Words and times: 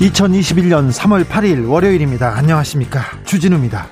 2021년 0.00 0.92
3월 0.92 1.24
8일 1.24 1.70
월요일입니다. 1.70 2.36
안녕하십니까. 2.36 3.02
주진우입니다. 3.24 3.86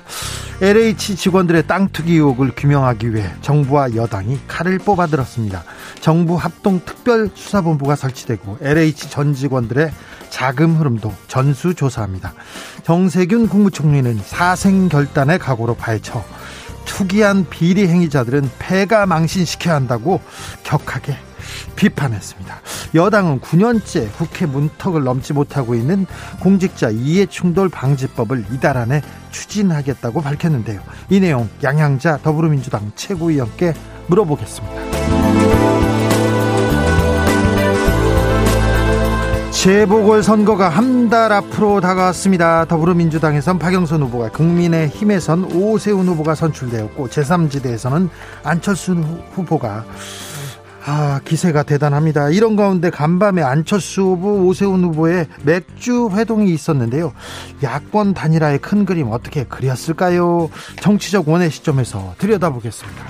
LH 0.61 1.15
직원들의 1.15 1.65
땅 1.65 1.89
투기 1.89 2.13
의혹을 2.13 2.51
규명하기 2.55 3.13
위해 3.15 3.27
정부와 3.41 3.95
여당이 3.95 4.41
칼을 4.47 4.77
뽑아들었습니다. 4.77 5.63
정부 6.01 6.35
합동 6.35 6.79
특별 6.85 7.29
수사본부가 7.33 7.95
설치되고 7.95 8.59
LH 8.61 9.09
전 9.09 9.33
직원들의 9.33 9.91
자금 10.29 10.75
흐름도 10.75 11.11
전수 11.27 11.73
조사합니다. 11.73 12.33
정세균 12.83 13.49
국무총리는 13.49 14.19
사생 14.23 14.89
결단의 14.89 15.39
각오로 15.39 15.73
파헤쳐 15.75 16.23
투기한 16.85 17.47
비리 17.49 17.87
행위자들은 17.87 18.51
폐가 18.59 19.07
망신시켜야 19.07 19.73
한다고 19.73 20.21
격하게 20.63 21.17
비판했습니다. 21.75 22.61
여당은 22.95 23.41
9년째 23.41 24.11
국회 24.17 24.45
문턱을 24.45 25.03
넘지 25.03 25.33
못하고 25.33 25.75
있는 25.75 26.05
공직자 26.39 26.89
이해충돌 26.89 27.69
방지법을 27.69 28.45
이달 28.53 28.77
안에 28.77 29.01
추진하겠다고 29.31 30.21
밝혔는데요. 30.21 30.81
이 31.09 31.19
내용 31.19 31.49
양양자 31.63 32.19
더불어민주당 32.23 32.91
최고위원께 32.95 33.73
물어보겠습니다. 34.07 34.75
재보궐 39.51 40.21
선거가 40.21 40.69
한 40.69 41.09
달 41.09 41.31
앞으로 41.31 41.81
다가왔습니다. 41.81 42.65
더불어민주당에선 42.65 43.59
박영선 43.59 44.01
후보가 44.03 44.29
국민의힘에선 44.31 45.51
오세훈 45.53 46.07
후보가 46.07 46.33
선출되었고 46.35 47.09
제3지대에서는 47.09 48.09
안철수 48.43 48.93
후보가 49.33 49.85
아, 50.87 51.19
기세가 51.25 51.63
대단합니다. 51.63 52.29
이런 52.29 52.55
가운데 52.55 52.91
간밤에 52.91 53.41
안철수 53.41 54.01
후보, 54.01 54.45
오세훈 54.45 54.83
후보의 54.83 55.27
맥주 55.43 56.09
회동이 56.11 56.53
있었는데요. 56.53 57.11
야권 57.63 58.13
단일화의 58.13 58.59
큰 58.59 58.85
그림 58.85 59.09
어떻게 59.09 59.45
그렸을까요? 59.45 60.49
정치적 60.81 61.27
원의 61.27 61.49
시점에서 61.49 62.13
들여다보겠습니다. 62.19 63.03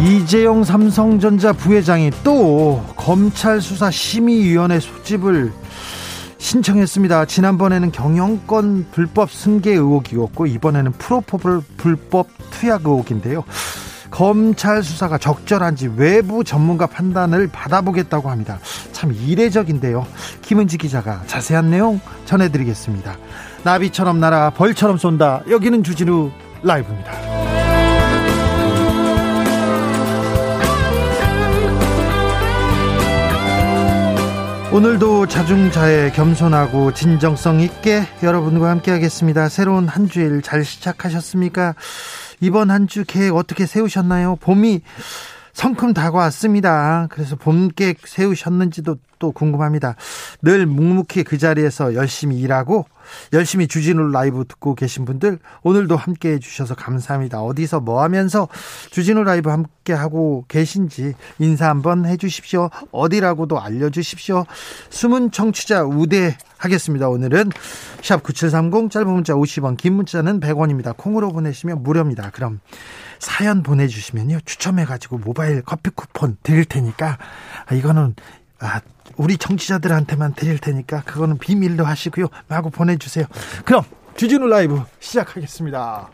이재용 0.00 0.64
삼성전자 0.64 1.52
부회장이 1.52 2.10
또 2.22 2.82
검찰 2.96 3.60
수사 3.60 3.90
심의위원회 3.90 4.80
소집을 4.80 5.52
신청했습니다. 6.44 7.24
지난번에는 7.24 7.90
경영권 7.90 8.88
불법 8.92 9.30
승계 9.30 9.70
의혹이었고 9.70 10.46
이번에는 10.46 10.92
프로포블 10.92 11.62
불법 11.78 12.28
투약 12.50 12.82
의혹인데요. 12.84 13.44
검찰 14.10 14.82
수사가 14.82 15.16
적절한지 15.16 15.90
외부 15.96 16.44
전문가 16.44 16.86
판단을 16.86 17.48
받아보겠다고 17.48 18.30
합니다. 18.30 18.58
참 18.92 19.12
이례적인데요. 19.12 20.06
김은지 20.42 20.76
기자가 20.76 21.22
자세한 21.26 21.70
내용 21.70 21.98
전해드리겠습니다. 22.26 23.16
나비처럼 23.64 24.20
날아 24.20 24.50
벌처럼 24.50 24.98
쏜다. 24.98 25.44
여기는 25.48 25.82
주진우 25.82 26.30
라이브입니다. 26.62 27.33
오늘도 34.74 35.28
자중자애 35.28 36.10
겸손하고 36.16 36.92
진정성 36.94 37.60
있게 37.60 38.02
여러분과 38.24 38.70
함께 38.70 38.90
하겠습니다. 38.90 39.48
새로운 39.48 39.86
한 39.86 40.08
주일 40.08 40.42
잘 40.42 40.64
시작하셨습니까? 40.64 41.76
이번 42.40 42.72
한 42.72 42.88
주 42.88 43.04
계획 43.06 43.36
어떻게 43.36 43.66
세우셨나요? 43.66 44.34
봄이 44.40 44.80
성큼 45.54 45.94
다가왔습니다. 45.94 47.06
그래서 47.10 47.36
봄 47.36 47.68
계획 47.68 48.06
세우셨는지도 48.06 48.96
또 49.20 49.32
궁금합니다. 49.32 49.94
늘 50.42 50.66
묵묵히 50.66 51.24
그 51.24 51.38
자리에서 51.38 51.94
열심히 51.94 52.38
일하고 52.40 52.86
열심히 53.32 53.68
주진우 53.68 54.10
라이브 54.10 54.44
듣고 54.46 54.74
계신 54.74 55.04
분들 55.04 55.38
오늘도 55.62 55.96
함께 55.96 56.32
해주셔서 56.32 56.74
감사합니다. 56.74 57.40
어디서 57.40 57.80
뭐 57.80 58.02
하면서 58.02 58.48
주진우 58.90 59.22
라이브 59.22 59.48
함께 59.48 59.92
하고 59.92 60.44
계신지 60.48 61.14
인사 61.38 61.68
한번 61.68 62.04
해주십시오. 62.04 62.68
어디라고도 62.90 63.60
알려주십시오. 63.60 64.44
숨은 64.90 65.30
청취자 65.30 65.84
우대하겠습니다. 65.84 67.08
오늘은 67.08 67.50
샵 68.02 68.22
9730 68.24 68.90
짧은 68.90 69.08
문자 69.08 69.34
50원 69.34 69.76
긴 69.76 69.94
문자는 69.94 70.40
100원입니다. 70.40 70.96
콩으로 70.96 71.30
보내시면 71.32 71.82
무료입니다. 71.82 72.30
그럼 72.30 72.60
사연 73.18 73.62
보내주시면요 73.62 74.40
추첨해가지고 74.44 75.18
모바일 75.18 75.62
커피 75.62 75.90
쿠폰 75.90 76.36
드릴 76.42 76.64
테니까 76.64 77.18
이거는 77.72 78.14
아, 78.60 78.80
우리 79.16 79.36
청취자들한테만 79.36 80.34
드릴 80.34 80.58
테니까 80.58 81.02
그거는 81.02 81.38
비밀로 81.38 81.84
하시고요. 81.84 82.28
마구 82.48 82.70
보내주세요. 82.70 83.26
그럼 83.64 83.82
주진우 84.16 84.46
라이브 84.46 84.82
시작하겠습니다. 85.00 86.10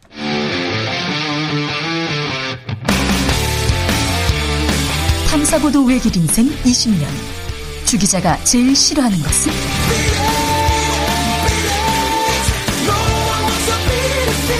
탐사보도 5.30 5.84
외길 5.84 6.16
인생 6.16 6.46
20년. 6.46 7.06
주 7.86 7.98
기자가 7.98 8.36
제일 8.44 8.74
싫어하는 8.74 9.18
것은? 9.18 10.49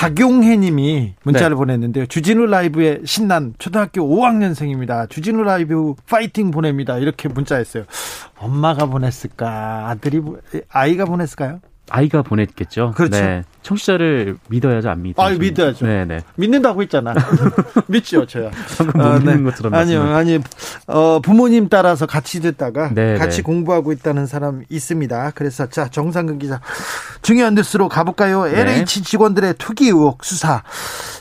박용혜 0.00 0.56
님이 0.56 1.12
문자를 1.24 1.50
네. 1.50 1.54
보냈는데요. 1.56 2.06
주진우 2.06 2.46
라이브에 2.46 3.00
신난 3.04 3.52
초등학교 3.58 4.00
5학년생입니다. 4.00 5.10
주진우 5.10 5.42
라이브 5.42 5.94
파이팅 6.08 6.50
보냅니다. 6.50 6.96
이렇게 6.96 7.28
문자했어요. 7.28 7.84
엄마가 8.38 8.86
보냈을까? 8.86 9.90
아들이 9.90 10.22
아이가 10.70 11.04
보냈을까요? 11.04 11.60
아이가 11.90 12.22
보냈겠죠. 12.22 12.92
그렇죠. 12.96 13.18
네. 13.18 13.42
청취자를 13.62 14.36
믿어야죠, 14.48 14.88
안 14.88 15.02
믿어요? 15.02 15.26
아, 15.26 15.30
믿어야죠. 15.30 15.86
네, 15.86 16.04
네. 16.06 16.20
믿는다고 16.36 16.82
했잖아. 16.82 17.12
믿죠, 17.88 18.24
저야. 18.26 18.50
방금 18.78 19.00
어, 19.00 19.18
네. 19.18 19.42
것처럼 19.42 19.74
아니요, 19.74 20.02
아니, 20.02 20.38
어, 20.86 21.20
부모님 21.20 21.68
따라서 21.68 22.06
같이 22.06 22.40
듣다가 22.40 22.90
네, 22.94 23.18
같이 23.18 23.38
네. 23.38 23.42
공부하고 23.42 23.92
있다는 23.92 24.26
사람 24.26 24.62
있습니다. 24.70 25.32
그래서 25.34 25.68
자, 25.68 25.88
정상근 25.88 26.38
기자. 26.38 26.60
중요한 27.22 27.54
뉴스로 27.54 27.88
가볼까요? 27.88 28.44
네. 28.44 28.60
LH 28.60 29.02
직원들의 29.02 29.54
투기 29.58 29.86
의혹 29.86 30.24
수사 30.24 30.62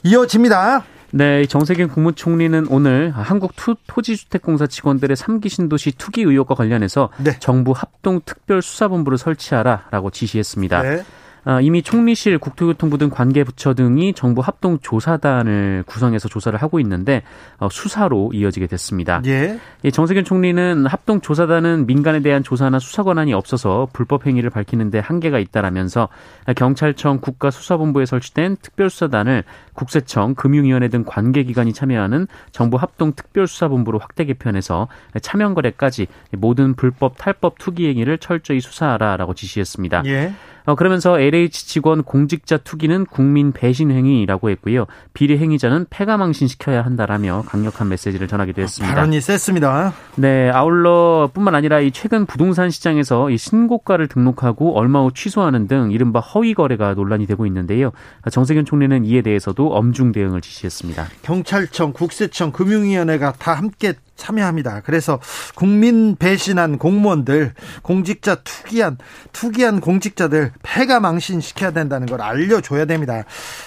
이어집니다. 0.03 0.83
네, 1.11 1.45
정세균 1.45 1.87
국무총리는 1.87 2.67
오늘 2.69 3.11
한국 3.11 3.55
투, 3.55 3.75
토지주택공사 3.87 4.67
직원들의 4.67 5.15
3기 5.17 5.49
신도시 5.49 5.93
투기 5.97 6.21
의혹과 6.21 6.55
관련해서 6.55 7.09
네. 7.17 7.37
정부 7.39 7.71
합동 7.71 8.21
특별수사본부를 8.23 9.17
설치하라라고 9.17 10.11
지시했습니다. 10.11 10.81
네. 10.83 11.03
아, 11.43 11.61
이미 11.61 11.81
총리실, 11.81 12.37
국토교통부 12.37 12.97
등 12.97 13.09
관계 13.09 13.43
부처 13.43 13.73
등이 13.73 14.13
정부 14.13 14.41
합동 14.41 14.79
조사단을 14.79 15.83
구성해서 15.87 16.27
조사를 16.27 16.61
하고 16.61 16.79
있는데 16.79 17.23
어, 17.57 17.69
수사로 17.69 18.31
이어지게 18.33 18.67
됐습니다. 18.67 19.21
예. 19.25 19.59
정세균 19.91 20.23
총리는 20.23 20.85
합동 20.85 21.21
조사단은 21.21 21.87
민간에 21.87 22.21
대한 22.21 22.43
조사나 22.43 22.79
수사 22.79 23.03
권한이 23.03 23.33
없어서 23.33 23.87
불법 23.93 24.25
행위를 24.27 24.49
밝히는데 24.49 24.99
한계가 24.99 25.39
있다라면서 25.39 26.09
경찰청 26.55 27.19
국가수사본부에 27.21 28.05
설치된 28.05 28.57
특별수사단을 28.61 29.43
국세청, 29.73 30.35
금융위원회 30.35 30.89
등 30.89 31.03
관계 31.05 31.43
기관이 31.43 31.73
참여하는 31.73 32.27
정부 32.51 32.77
합동 32.77 33.13
특별수사본부로 33.13 33.99
확대 33.99 34.25
개편해서 34.25 34.87
차명 35.21 35.53
거래까지 35.53 36.07
모든 36.37 36.73
불법 36.73 37.17
탈법 37.17 37.57
투기 37.59 37.87
행위를 37.87 38.17
철저히 38.17 38.59
수사하라라고 38.59 39.33
지시했습니다. 39.33 40.03
예. 40.05 40.33
어, 40.69 40.75
그러면서 40.75 41.19
LH 41.19 41.65
직원 41.65 42.03
공직자 42.03 42.57
투기는 42.57 43.07
국민 43.07 43.51
배신 43.51 43.89
행위라고 43.89 44.51
했고요. 44.51 44.85
비리 45.15 45.39
행위자는 45.39 45.87
패가망신 45.89 46.47
시켜야 46.47 46.85
한다라며 46.85 47.43
강력한 47.47 47.89
메시지를 47.89 48.27
전하기도 48.27 48.61
했습니다. 48.61 48.93
발언이 48.93 49.19
셌습니다. 49.19 49.95
네, 50.15 50.51
아울러 50.51 51.31
뿐만 51.33 51.55
아니라 51.55 51.79
이 51.79 51.89
최근 51.89 52.27
부동산 52.27 52.69
시장에서 52.69 53.31
이 53.31 53.37
신고가를 53.39 54.07
등록하고 54.09 54.77
얼마 54.77 55.01
후 55.01 55.11
취소하는 55.11 55.67
등 55.67 55.89
이른바 55.91 56.19
허위 56.19 56.53
거래가 56.53 56.93
논란이 56.93 57.25
되고 57.25 57.47
있는데요. 57.47 57.91
정세균 58.31 58.63
총리는 58.65 59.05
이에 59.05 59.23
대해서도 59.23 59.73
엄중 59.73 60.11
대응을 60.11 60.41
지시했습니다. 60.41 61.07
경찰청, 61.23 61.93
국세청, 61.93 62.51
금융위원회가 62.51 63.33
다 63.39 63.55
함께 63.55 63.93
참여합니다. 64.19 64.81
그래서 64.81 65.19
국민 65.55 66.15
배신한 66.15 66.77
공무원들, 66.77 67.53
공직자 67.81 68.35
투기한 68.35 68.97
투기한 69.31 69.79
공직자들 69.79 70.51
폐가 70.61 70.99
망신시켜야 70.99 71.71
된다는 71.71 72.05
걸 72.05 72.21
알려줘야 72.21 72.85
됩니다. 72.85 73.23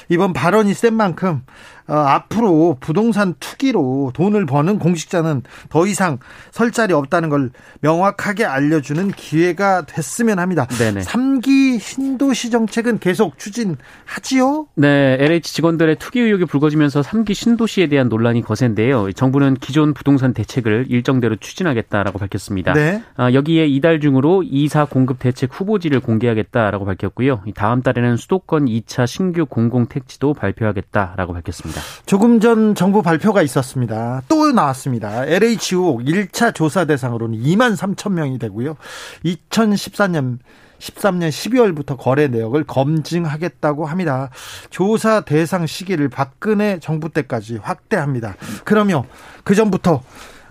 이번 0.09 0.33
발언이 0.33 0.75
센 0.75 0.95
만큼 0.95 1.43
어, 1.88 1.94
앞으로 1.94 2.76
부동산 2.81 3.34
투기로 3.40 4.12
돈을 4.14 4.46
버는 4.46 4.79
공직자는 4.79 5.43
더 5.69 5.87
이상 5.87 6.19
설 6.50 6.70
자리 6.70 6.93
없다는 6.94 7.29
걸 7.29 7.50
명확하게 7.81 8.44
알려주는 8.44 9.12
기회가 9.12 9.82
됐으면 9.82 10.38
합니다. 10.38 10.67
네네. 10.67 11.00
3기 11.00 11.81
신도시 11.81 12.50
정책은 12.50 12.99
계속 12.99 13.38
추진하지요? 13.38 14.69
네, 14.76 15.17
LH 15.19 15.55
직원들의 15.55 15.96
투기 15.96 16.20
의혹이 16.20 16.44
불거지면서 16.44 17.00
3기 17.00 17.34
신도시에 17.34 17.88
대한 17.88 18.08
논란이 18.08 18.43
거센데요. 18.43 19.12
정부는 19.12 19.55
기존 19.55 19.94
부동산 19.94 20.32
대책을 20.34 20.87
일정대로 20.88 21.37
추진하겠다라고 21.37 22.19
밝혔습니다. 22.19 22.73
네. 22.75 23.02
아, 23.17 23.32
여기에 23.32 23.67
이달 23.67 24.00
중으로 24.00 24.43
2사 24.43 24.88
공급 24.88 25.19
대책 25.19 25.50
후보지를 25.52 26.00
공개하겠다라고 26.00 26.84
밝혔고요. 26.84 27.43
다음 27.55 27.82
달에는 27.82 28.17
수도권 28.17 28.67
2차 28.67 29.06
신규 29.06 29.46
공공 29.46 29.87
택지도 29.87 30.34
발표하겠다라고 30.34 31.32
밝혔습니다. 31.32 31.72
있습니다. 31.73 31.83
조금 32.07 32.41
전 32.41 32.75
정부 32.75 33.03
발표가 33.03 33.43
있었습니다. 33.43 34.23
또 34.29 34.53
나왔습니다. 34.53 35.25
LH 35.27 35.77
우 35.77 35.99
1차 35.99 36.55
조사 36.55 36.85
대상으로는 36.85 37.39
2만 37.39 37.77
3천 37.77 38.13
명이 38.13 38.39
되고요. 38.39 38.77
2014년 39.25 40.39
13년 40.79 41.29
12월부터 41.29 41.97
거래 41.97 42.29
내역을 42.29 42.65
검증하겠다고 42.65 43.87
합니다. 43.87 44.31
조사 44.71 45.21
대상 45.21 45.67
시기를 45.67 46.09
박근혜 46.09 46.79
정부 46.81 47.09
때까지 47.09 47.57
확대합니다. 47.57 48.37
그러면 48.65 49.05
그 49.45 49.55
전부터 49.55 50.03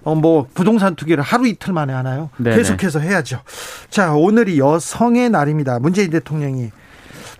어, 0.03 0.15
뭐 0.15 0.47
부동산 0.53 0.95
투기를 0.95 1.21
하루 1.21 1.47
이틀 1.47 1.73
만에 1.73 1.93
하나요? 1.93 2.31
네네. 2.37 2.55
계속해서 2.55 2.99
해야죠. 2.99 3.41
자, 3.89 4.13
오늘이 4.13 4.57
여성의 4.57 5.29
날입니다. 5.29 5.77
문재인 5.77 6.09
대통령이 6.09 6.71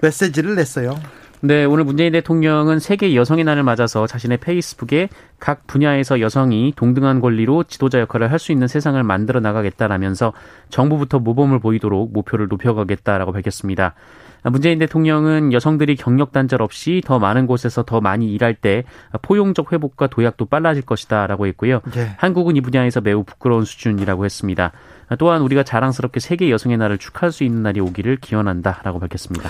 메시지를 0.01 0.55
냈어요. 0.55 0.99
네, 1.43 1.65
오늘 1.65 1.85
문재인 1.85 2.11
대통령은 2.13 2.77
세계 2.77 3.15
여성의 3.15 3.45
날을 3.45 3.63
맞아서 3.63 4.05
자신의 4.05 4.37
페이스북에 4.37 5.09
각 5.39 5.65
분야에서 5.65 6.19
여성이 6.19 6.71
동등한 6.75 7.19
권리로 7.19 7.63
지도자 7.63 7.99
역할을 7.99 8.31
할 8.31 8.37
수 8.37 8.51
있는 8.51 8.67
세상을 8.67 9.01
만들어 9.03 9.39
나가겠다라면서 9.39 10.33
정부부터 10.69 11.19
모범을 11.19 11.59
보이도록 11.59 12.13
목표를 12.13 12.47
높여가겠다라고 12.47 13.31
밝혔습니다. 13.31 13.95
문재인 14.43 14.79
대통령은 14.79 15.53
여성들이 15.53 15.95
경력 15.95 16.31
단절 16.31 16.61
없이 16.61 17.01
더 17.05 17.19
많은 17.19 17.45
곳에서 17.45 17.83
더 17.83 18.01
많이 18.01 18.31
일할 18.33 18.55
때 18.55 18.83
포용적 19.21 19.73
회복과 19.73 20.07
도약도 20.07 20.45
빨라질 20.45 20.83
것이다라고 20.83 21.45
했고요. 21.47 21.81
네. 21.91 22.15
한국은 22.17 22.55
이 22.55 22.61
분야에서 22.61 23.01
매우 23.01 23.23
부끄러운 23.23 23.65
수준이라고 23.65 24.25
했습니다. 24.25 24.71
또한 25.19 25.41
우리가 25.41 25.63
자랑스럽게 25.63 26.19
세계 26.19 26.49
여성의 26.49 26.77
날을 26.77 26.97
축하할 26.97 27.31
수 27.31 27.43
있는 27.43 27.61
날이 27.61 27.79
오기를 27.79 28.17
기원한다라고 28.17 28.99
밝혔습니다. 28.99 29.49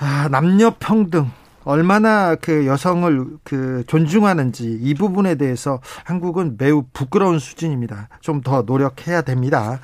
아, 0.00 0.28
남녀 0.30 0.70
평등 0.78 1.30
얼마나 1.64 2.34
그 2.34 2.66
여성을 2.66 3.26
그 3.44 3.84
존중하는지 3.86 4.78
이 4.80 4.94
부분에 4.94 5.34
대해서 5.34 5.80
한국은 6.04 6.56
매우 6.56 6.84
부끄러운 6.94 7.38
수준입니다. 7.38 8.08
좀 8.20 8.40
더 8.42 8.62
노력해야 8.62 9.20
됩니다. 9.20 9.80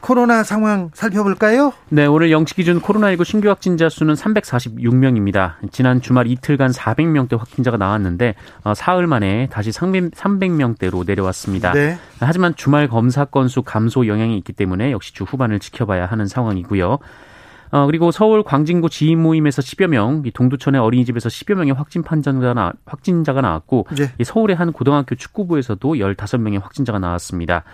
코로나 0.00 0.42
상황 0.44 0.90
살펴볼까요? 0.94 1.72
네, 1.90 2.06
오늘 2.06 2.30
영시 2.30 2.54
기준 2.54 2.80
코로나19 2.80 3.24
신규 3.24 3.48
확진자 3.48 3.90
수는 3.90 4.14
346명입니다. 4.14 5.56
지난 5.72 6.00
주말 6.00 6.26
이틀간 6.28 6.70
400명대 6.70 7.36
확진자가 7.36 7.76
나왔는데 7.76 8.34
어, 8.62 8.72
사흘 8.72 9.06
만에 9.06 9.48
다시 9.50 9.70
300명대로 9.70 11.04
내려왔습니다. 11.04 11.72
네. 11.72 11.98
하지만 12.20 12.54
주말 12.54 12.88
검사 12.88 13.26
건수 13.26 13.62
감소 13.62 14.06
영향이 14.06 14.38
있기 14.38 14.54
때문에 14.54 14.92
역시 14.92 15.12
주 15.12 15.24
후반을 15.24 15.58
지켜봐야 15.58 16.06
하는 16.06 16.26
상황이고요. 16.26 16.98
어, 17.70 17.86
그리고 17.86 18.10
서울 18.10 18.42
광진구 18.42 18.90
지인 18.90 19.22
모임에서 19.22 19.62
10여 19.62 19.88
명, 19.88 20.22
동두천의 20.22 20.80
어린이집에서 20.80 21.28
10여 21.28 21.54
명의 21.54 21.74
확진 21.74 22.02
판정자가 22.02 22.54
나, 22.54 22.72
확진자가 22.84 23.40
나왔고 23.40 23.86
네. 23.96 24.24
서울의 24.24 24.56
한 24.56 24.72
고등학교 24.72 25.14
축구부에서도 25.14 25.94
15명의 25.94 26.60
확진자가 26.60 26.98
나왔습니다. 26.98 27.64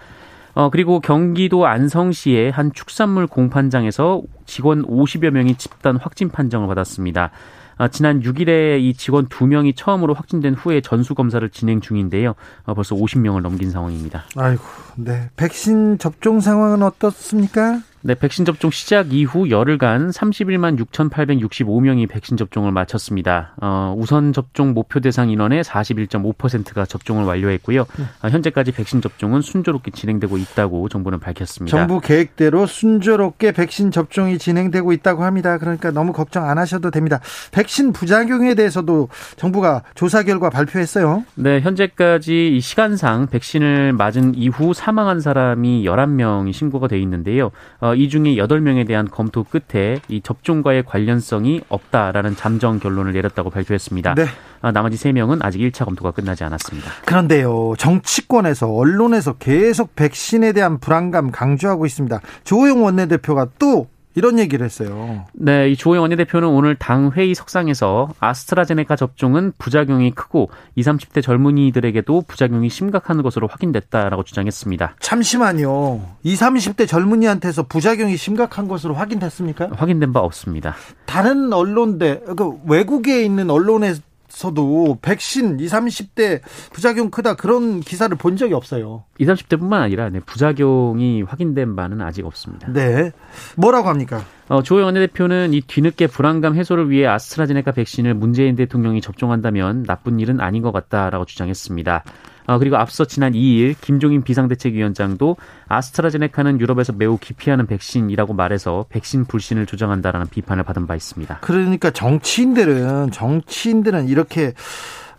어, 0.54 0.70
그리고 0.70 1.00
경기도 1.00 1.66
안성시의 1.66 2.50
한 2.50 2.72
축산물 2.72 3.26
공판장에서 3.26 4.22
직원 4.44 4.84
50여 4.84 5.30
명이 5.30 5.54
집단 5.56 5.96
확진 5.96 6.28
판정을 6.28 6.68
받았습니다. 6.68 7.30
아, 7.78 7.88
지난 7.88 8.20
6일에 8.20 8.80
이 8.80 8.94
직원 8.94 9.26
2명이 9.28 9.74
처음으로 9.74 10.14
확진된 10.14 10.54
후에 10.54 10.82
전수 10.82 11.14
검사를 11.14 11.46
진행 11.48 11.80
중인데요. 11.80 12.34
어, 12.64 12.74
벌써 12.74 12.94
50명을 12.94 13.40
넘긴 13.40 13.70
상황입니다. 13.70 14.24
아이고, 14.36 14.62
네. 14.96 15.30
백신 15.36 15.98
접종 15.98 16.40
상황은 16.40 16.82
어떻습니까? 16.82 17.80
네, 18.04 18.16
백신 18.16 18.44
접종 18.44 18.72
시작 18.72 19.12
이후 19.12 19.48
열흘간 19.48 20.10
31만 20.10 20.76
6,865명이 20.86 22.08
백신 22.08 22.36
접종을 22.36 22.72
마쳤습니다. 22.72 23.54
어, 23.62 23.94
우선 23.96 24.32
접종 24.32 24.74
목표 24.74 24.98
대상 24.98 25.30
인원의 25.30 25.62
41.5%가 25.62 26.84
접종을 26.84 27.22
완료했고요. 27.24 27.82
어, 27.82 28.28
현재까지 28.28 28.72
백신 28.72 29.02
접종은 29.02 29.40
순조롭게 29.40 29.92
진행되고 29.92 30.36
있다고 30.36 30.88
정부는 30.88 31.20
밝혔습니다. 31.20 31.76
정부 31.76 32.00
계획대로 32.00 32.66
순조롭게 32.66 33.52
백신 33.52 33.92
접종이 33.92 34.36
진행되고 34.36 34.92
있다고 34.92 35.22
합니다. 35.22 35.58
그러니까 35.58 35.92
너무 35.92 36.12
걱정 36.12 36.48
안 36.48 36.58
하셔도 36.58 36.90
됩니다. 36.90 37.20
백신 37.52 37.92
부작용에 37.92 38.54
대해서도 38.54 39.10
정부가 39.36 39.82
조사 39.94 40.24
결과 40.24 40.50
발표했어요. 40.50 41.24
네, 41.36 41.60
현재까지 41.60 42.58
시간상 42.60 43.28
백신을 43.28 43.92
맞은 43.92 44.34
이후 44.34 44.74
사망한 44.74 45.20
사람이 45.20 45.84
11명이 45.84 46.52
신고가 46.52 46.88
돼 46.88 46.98
있는데요. 46.98 47.52
어, 47.80 47.91
이 47.94 48.08
중에 48.08 48.36
8명에 48.36 48.86
대한 48.86 49.08
검토 49.08 49.44
끝에 49.44 50.00
이 50.08 50.20
접종과의 50.20 50.84
관련성이 50.84 51.62
없다라는 51.68 52.36
잠정 52.36 52.78
결론을 52.78 53.12
내렸다고 53.12 53.50
발표했습니다. 53.50 54.14
네. 54.14 54.26
아, 54.60 54.70
나머지 54.70 54.96
3명은 54.96 55.38
아직 55.42 55.60
1차 55.60 55.84
검토가 55.84 56.12
끝나지 56.12 56.44
않았습니다. 56.44 56.90
그런데요, 57.04 57.74
정치권에서 57.78 58.68
언론에서 58.70 59.34
계속 59.34 59.94
백신에 59.96 60.52
대한 60.52 60.78
불안감 60.78 61.30
강조하고 61.30 61.86
있습니다. 61.86 62.20
조호영 62.44 62.84
원내대표가 62.84 63.48
또 63.58 63.88
이런 64.14 64.38
얘기를 64.38 64.64
했어요. 64.64 65.24
네, 65.32 65.70
이 65.70 65.76
조영 65.76 66.02
원내대표는 66.02 66.48
오늘 66.48 66.74
당 66.74 67.10
회의 67.14 67.34
석상에서 67.34 68.10
아스트라제네카 68.20 68.96
접종은 68.96 69.52
부작용이 69.58 70.10
크고 70.12 70.50
20, 70.76 70.92
30대 70.92 71.22
젊은이들에게도 71.22 72.24
부작용이 72.26 72.68
심각한 72.68 73.22
것으로 73.22 73.46
확인됐다라고 73.46 74.22
주장했습니다. 74.22 74.96
잠시만요. 75.00 76.00
20, 76.22 76.40
30대 76.40 76.86
젊은이한테서 76.86 77.64
부작용이 77.64 78.16
심각한 78.16 78.68
것으로 78.68 78.94
확인됐습니까? 78.94 79.70
확인된 79.72 80.12
바 80.12 80.20
없습니다. 80.20 80.74
다른 81.06 81.52
언론대 81.52 82.20
그 82.36 82.58
외국에 82.66 83.24
있는 83.24 83.50
언론에 83.50 83.94
서도 84.32 84.98
백신 85.02 85.60
20, 85.60 85.70
30대 85.70 86.40
부작용 86.72 87.10
크다 87.10 87.34
그런 87.34 87.80
기사를 87.80 88.16
본 88.16 88.36
적이 88.36 88.54
없어요. 88.54 89.04
20, 89.18 89.48
30대뿐만 89.48 89.74
아니라 89.74 90.08
네, 90.08 90.20
부작용이 90.20 91.22
확인된 91.22 91.76
바는 91.76 92.00
아직 92.00 92.24
없습니다. 92.24 92.72
네. 92.72 93.12
뭐라고 93.56 93.88
합니까? 93.90 94.24
어, 94.52 94.62
조 94.62 94.74
원내대표는 94.74 95.54
이 95.54 95.62
뒤늦게 95.62 96.08
불안감 96.08 96.54
해소를 96.56 96.90
위해 96.90 97.06
아스트라제네카 97.06 97.72
백신을 97.72 98.12
문재인 98.12 98.54
대통령이 98.54 99.00
접종한다면 99.00 99.84
나쁜 99.84 100.20
일은 100.20 100.42
아닌 100.42 100.60
것 100.60 100.72
같다라고 100.72 101.24
주장했습니다. 101.24 102.04
어, 102.48 102.58
그리고 102.58 102.76
앞서 102.76 103.06
지난 103.06 103.32
2일 103.32 103.74
김종인 103.80 104.22
비상대책위원장도 104.22 105.38
아스트라제네카는 105.68 106.60
유럽에서 106.60 106.92
매우 106.92 107.16
기피하는 107.16 107.66
백신이라고 107.66 108.34
말해서 108.34 108.84
백신 108.90 109.24
불신을 109.24 109.64
조장한다라는 109.64 110.26
비판을 110.28 110.64
받은 110.64 110.86
바 110.86 110.96
있습니다. 110.96 111.38
그러니까 111.40 111.90
정치인들은 111.90 113.10
정치인들은 113.10 114.08
이렇게 114.08 114.52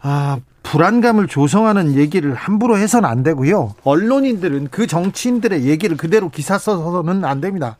아, 0.03 0.37
불안감을 0.61 1.27
조성하는 1.27 1.95
얘기를 1.95 2.35
함부로 2.35 2.77
해서는 2.77 3.09
안 3.09 3.23
되고요. 3.23 3.73
언론인들은 3.83 4.67
그 4.69 4.85
정치인들의 4.85 5.63
얘기를 5.63 5.97
그대로 5.97 6.29
기사 6.29 6.59
써서는 6.59 7.25
안 7.25 7.41
됩니다. 7.41 7.77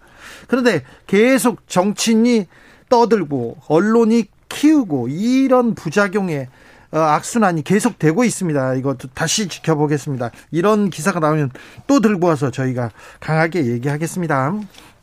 그런데 0.48 0.84
계속 1.08 1.68
정치인이 1.68 2.48
떠들고 2.90 3.58
언론이 3.68 4.26
키우고 4.50 5.08
이런 5.10 5.74
부작용에 5.76 6.48
어, 6.92 7.00
악순환이 7.00 7.64
계속되고 7.64 8.24
있습니다. 8.24 8.76
이것도 8.76 9.08
다시 9.16 9.48
지켜보겠습니다. 9.48 10.30
이런 10.52 10.92
기사가 10.92 11.20
나오면 11.20 11.50
또 11.88 12.00
들고 12.00 12.28
와서 12.28 12.52
저희가 12.52 12.92
강하게 13.20 13.66
얘기하겠습니다. 13.66 14.54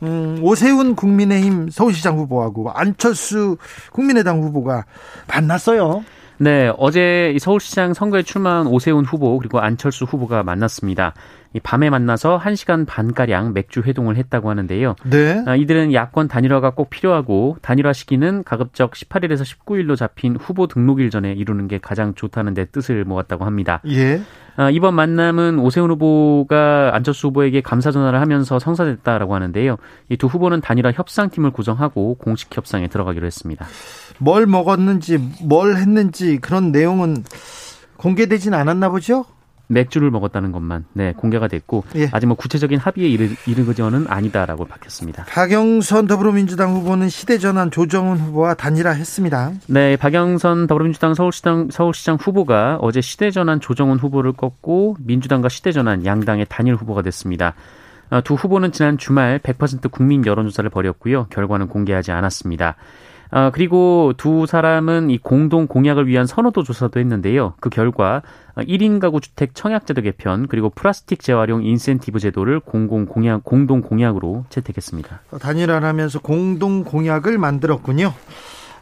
음, 0.03 0.39
오세훈 0.41 0.95
국민의힘 0.95 1.69
서울시장 1.69 2.17
후보하고 2.17 2.71
안철수 2.71 3.57
국민의당 3.91 4.41
후보가 4.41 4.85
만났어요. 5.27 6.05
네, 6.37 6.71
어제 6.77 7.37
서울시장 7.39 7.93
선거에 7.93 8.23
출마한 8.23 8.67
오세훈 8.67 9.03
후보 9.05 9.37
그리고 9.37 9.59
안철수 9.59 10.05
후보가 10.05 10.43
만났습니다. 10.43 11.13
이 11.53 11.59
밤에 11.59 11.89
만나서 11.89 12.39
1시간 12.39 12.85
반가량 12.87 13.53
맥주 13.53 13.81
회동을 13.81 14.15
했다고 14.15 14.49
하는데요. 14.49 14.95
네. 15.03 15.43
아, 15.45 15.55
이들은 15.55 15.93
야권 15.93 16.29
단일화가 16.29 16.71
꼭 16.71 16.89
필요하고 16.89 17.57
단일화 17.61 17.91
시기는 17.93 18.43
가급적 18.43 18.91
18일에서 18.91 19.43
19일로 19.43 19.97
잡힌 19.97 20.37
후보 20.37 20.67
등록일 20.67 21.09
전에 21.09 21.33
이루는 21.33 21.67
게 21.67 21.77
가장 21.77 22.13
좋다는 22.15 22.53
데 22.53 22.65
뜻을 22.65 23.03
모았다고 23.03 23.43
합니다. 23.45 23.81
예. 23.87 24.21
아, 24.55 24.69
이번 24.69 24.95
만남은 24.95 25.59
오세훈 25.59 25.89
후보가 25.91 26.91
안철수 26.93 27.27
후보에게 27.27 27.61
감사 27.61 27.91
전화를 27.91 28.19
하면서 28.21 28.57
성사됐다라고 28.59 29.35
하는데요. 29.35 29.77
이 30.09 30.17
두 30.17 30.27
후보는 30.27 30.61
단일화 30.61 30.91
협상팀을 30.93 31.51
구성하고 31.51 32.15
공식 32.15 32.55
협상에 32.55 32.87
들어가기로 32.87 33.25
했습니다. 33.25 33.65
뭘 34.19 34.45
먹었는지 34.45 35.17
뭘 35.43 35.75
했는지 35.77 36.37
그런 36.37 36.71
내용은 36.71 37.23
공개되진 37.97 38.53
않았나 38.53 38.89
보죠? 38.89 39.25
맥주를 39.71 40.11
먹었다는 40.11 40.51
것만 40.51 40.85
네 40.93 41.13
공개가 41.13 41.47
됐고 41.47 41.83
예. 41.95 42.09
아직 42.11 42.27
뭐 42.27 42.35
구체적인 42.35 42.79
합의에 42.79 43.07
이르, 43.07 43.29
이르거지는 43.47 44.05
아니다라고 44.07 44.65
밝혔습니다. 44.65 45.25
박영선 45.25 46.07
더불어민주당 46.07 46.73
후보는 46.75 47.09
시대전환 47.09 47.71
조정훈 47.71 48.17
후보와 48.17 48.53
단일화했습니다. 48.53 49.51
네, 49.67 49.95
박영선 49.97 50.67
더불어민주당 50.67 51.13
서울시장 51.13 51.69
서울시장 51.71 52.17
후보가 52.19 52.79
어제 52.81 53.01
시대전환 53.01 53.59
조정훈 53.59 53.97
후보를 53.97 54.33
꺾고 54.33 54.97
민주당과 54.99 55.49
시대전환 55.49 56.05
양당의 56.05 56.47
단일 56.49 56.75
후보가 56.75 57.01
됐습니다. 57.03 57.55
어, 58.09 58.21
두 58.21 58.33
후보는 58.33 58.73
지난 58.73 58.97
주말 58.97 59.39
100% 59.39 59.89
국민 59.89 60.25
여론조사를 60.25 60.69
벌였고요. 60.69 61.27
결과는 61.29 61.69
공개하지 61.69 62.11
않았습니다. 62.11 62.75
아, 63.33 63.49
그리고 63.49 64.13
두 64.17 64.45
사람은 64.45 65.09
이 65.09 65.17
공동 65.17 65.65
공약을 65.65 66.05
위한 66.07 66.27
선호도 66.27 66.63
조사도 66.63 66.99
했는데요. 66.99 67.53
그 67.61 67.69
결과 67.69 68.21
1인 68.57 68.99
가구 68.99 69.21
주택 69.21 69.55
청약제도 69.55 70.01
개편 70.01 70.47
그리고 70.47 70.69
플라스틱 70.69 71.21
재활용 71.21 71.63
인센티브 71.63 72.19
제도를 72.19 72.59
공공 72.59 73.05
공약 73.05 73.45
공동 73.45 73.81
공약으로 73.81 74.43
채택했습니다. 74.49 75.21
단일화하면서 75.39 76.19
공동 76.19 76.83
공약을 76.83 77.37
만들었군요. 77.37 78.13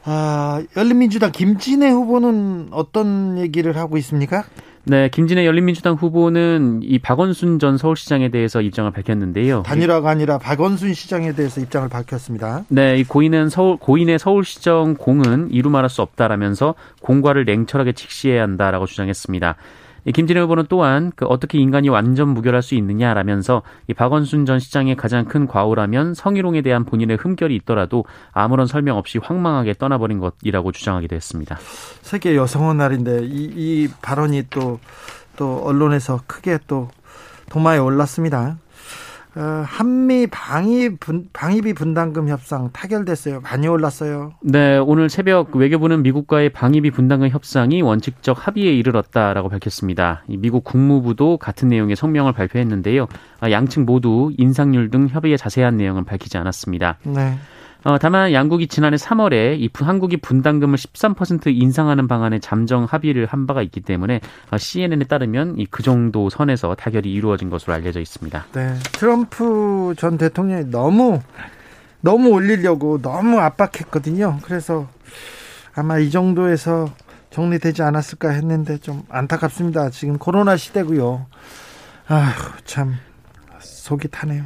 아, 0.05 0.63
열린민주당 0.75 1.31
김진애 1.31 1.91
후보는 1.91 2.69
어떤 2.71 3.37
얘기를 3.37 3.77
하고 3.77 3.97
있습니까? 3.97 4.45
네, 4.85 5.09
김진애 5.09 5.45
열린민주당 5.45 5.95
후보는 5.95 6.81
이 6.83 6.99
박원순 6.99 7.59
전 7.59 7.77
서울시장에 7.77 8.29
대해서 8.29 8.61
입장을 8.61 8.89
밝혔는데요. 8.91 9.63
단일화가 9.63 10.09
아니라 10.09 10.37
박원순 10.37 10.93
시장에 10.93 11.33
대해서 11.33 11.61
입장을 11.61 11.87
밝혔습니다. 11.89 12.65
네, 12.69 12.97
이 12.97 13.03
고인은 13.03 13.49
서울 13.49 13.77
고인의 13.77 14.19
서울시정 14.19 14.95
공은 14.95 15.49
이루 15.51 15.69
말할 15.69 15.89
수 15.89 16.01
없다라면서 16.01 16.75
공과를 17.01 17.45
냉철하게 17.45 17.93
직시해야 17.93 18.41
한다라고 18.43 18.85
주장했습니다. 18.85 19.55
김진애 20.05 20.39
후보는 20.41 20.65
또한 20.69 21.11
그 21.15 21.25
어떻게 21.25 21.57
인간이 21.57 21.89
완전 21.89 22.29
무결할 22.29 22.61
수 22.61 22.75
있느냐라면서 22.75 23.61
이 23.87 23.93
박원순 23.93 24.45
전 24.45 24.59
시장의 24.59 24.95
가장 24.95 25.25
큰 25.25 25.47
과오라면 25.47 26.13
성희롱에 26.13 26.61
대한 26.61 26.85
본인의 26.85 27.17
흠결이 27.17 27.55
있더라도 27.57 28.05
아무런 28.31 28.67
설명 28.67 28.97
없이 28.97 29.17
황망하게 29.17 29.73
떠나버린 29.73 30.19
것이라고 30.19 30.71
주장하기도 30.71 31.15
했습니다. 31.15 31.57
세계 32.01 32.35
여성의 32.35 32.75
날인데 32.75 33.25
이, 33.25 33.51
이 33.55 33.87
발언이 34.01 34.43
또 34.49 34.79
또 35.39 35.61
언론에서 35.63 36.19
크게 36.27 36.59
또 36.67 36.89
도마에 37.49 37.77
올랐습니다. 37.77 38.57
어, 39.35 39.63
한미 39.65 40.27
방위 40.27 40.95
분, 40.97 41.29
방위비 41.33 41.73
분담금 41.73 42.29
협상 42.29 42.71
타결됐어요. 42.71 43.41
많이 43.41 43.67
올랐어요. 43.67 44.33
네, 44.41 44.77
오늘 44.77 45.09
새벽 45.09 45.55
외교부는 45.55 46.01
미국과의 46.01 46.49
방위비 46.49 46.91
분담금 46.91 47.29
협상이 47.29 47.81
원칙적 47.81 48.47
합의에 48.47 48.73
이르렀다라고 48.73 49.49
밝혔습니다. 49.49 50.23
미국 50.27 50.63
국무부도 50.63 51.37
같은 51.37 51.67
내용의 51.67 51.95
성명을 51.95 52.33
발표했는데요. 52.33 53.07
아, 53.39 53.51
양측 53.51 53.83
모두 53.83 54.31
인상률 54.37 54.89
등 54.89 55.07
협의의 55.07 55.37
자세한 55.37 55.77
내용은 55.77 56.05
밝히지 56.05 56.37
않았습니다. 56.37 56.97
네. 57.03 57.37
어, 57.85 57.97
다만 57.97 58.33
양국이 58.33 58.67
지난해 58.67 58.97
3월에 58.97 59.59
이 59.59 59.69
한국이 59.73 60.17
분담금을 60.17 60.77
13% 60.77 61.47
인상하는 61.47 62.07
방안에 62.07 62.39
잠정 62.39 62.83
합의를 62.83 63.25
한 63.25 63.47
바가 63.47 63.61
있기 63.61 63.79
때문에 63.81 64.19
어, 64.51 64.57
CNN에 64.57 65.05
따르면 65.05 65.55
이 65.57 65.65
그 65.71 65.83
정도 65.83 66.29
선에서 66.29 66.75
타결이 66.75 67.09
이루어진 67.11 67.49
것으로 67.49 67.73
알려져 67.73 68.01
있습니다. 68.01 68.47
네, 68.53 68.75
트럼프 68.91 69.93
전 69.97 70.17
대통령이 70.17 70.65
너무 70.71 71.21
너무 72.01 72.29
올리려고 72.31 73.01
너무 73.01 73.39
압박했거든요. 73.39 74.39
그래서 74.43 74.89
아마 75.73 75.99
이 75.99 76.09
정도에서 76.11 76.89
정리되지 77.29 77.81
않았을까 77.83 78.29
했는데 78.31 78.77
좀 78.77 79.03
안타깝습니다. 79.09 79.89
지금 79.91 80.17
코로나 80.17 80.57
시대고요. 80.57 81.27
아휴 82.07 82.33
참 82.65 82.95
속이 83.89 84.09
타네요. 84.09 84.43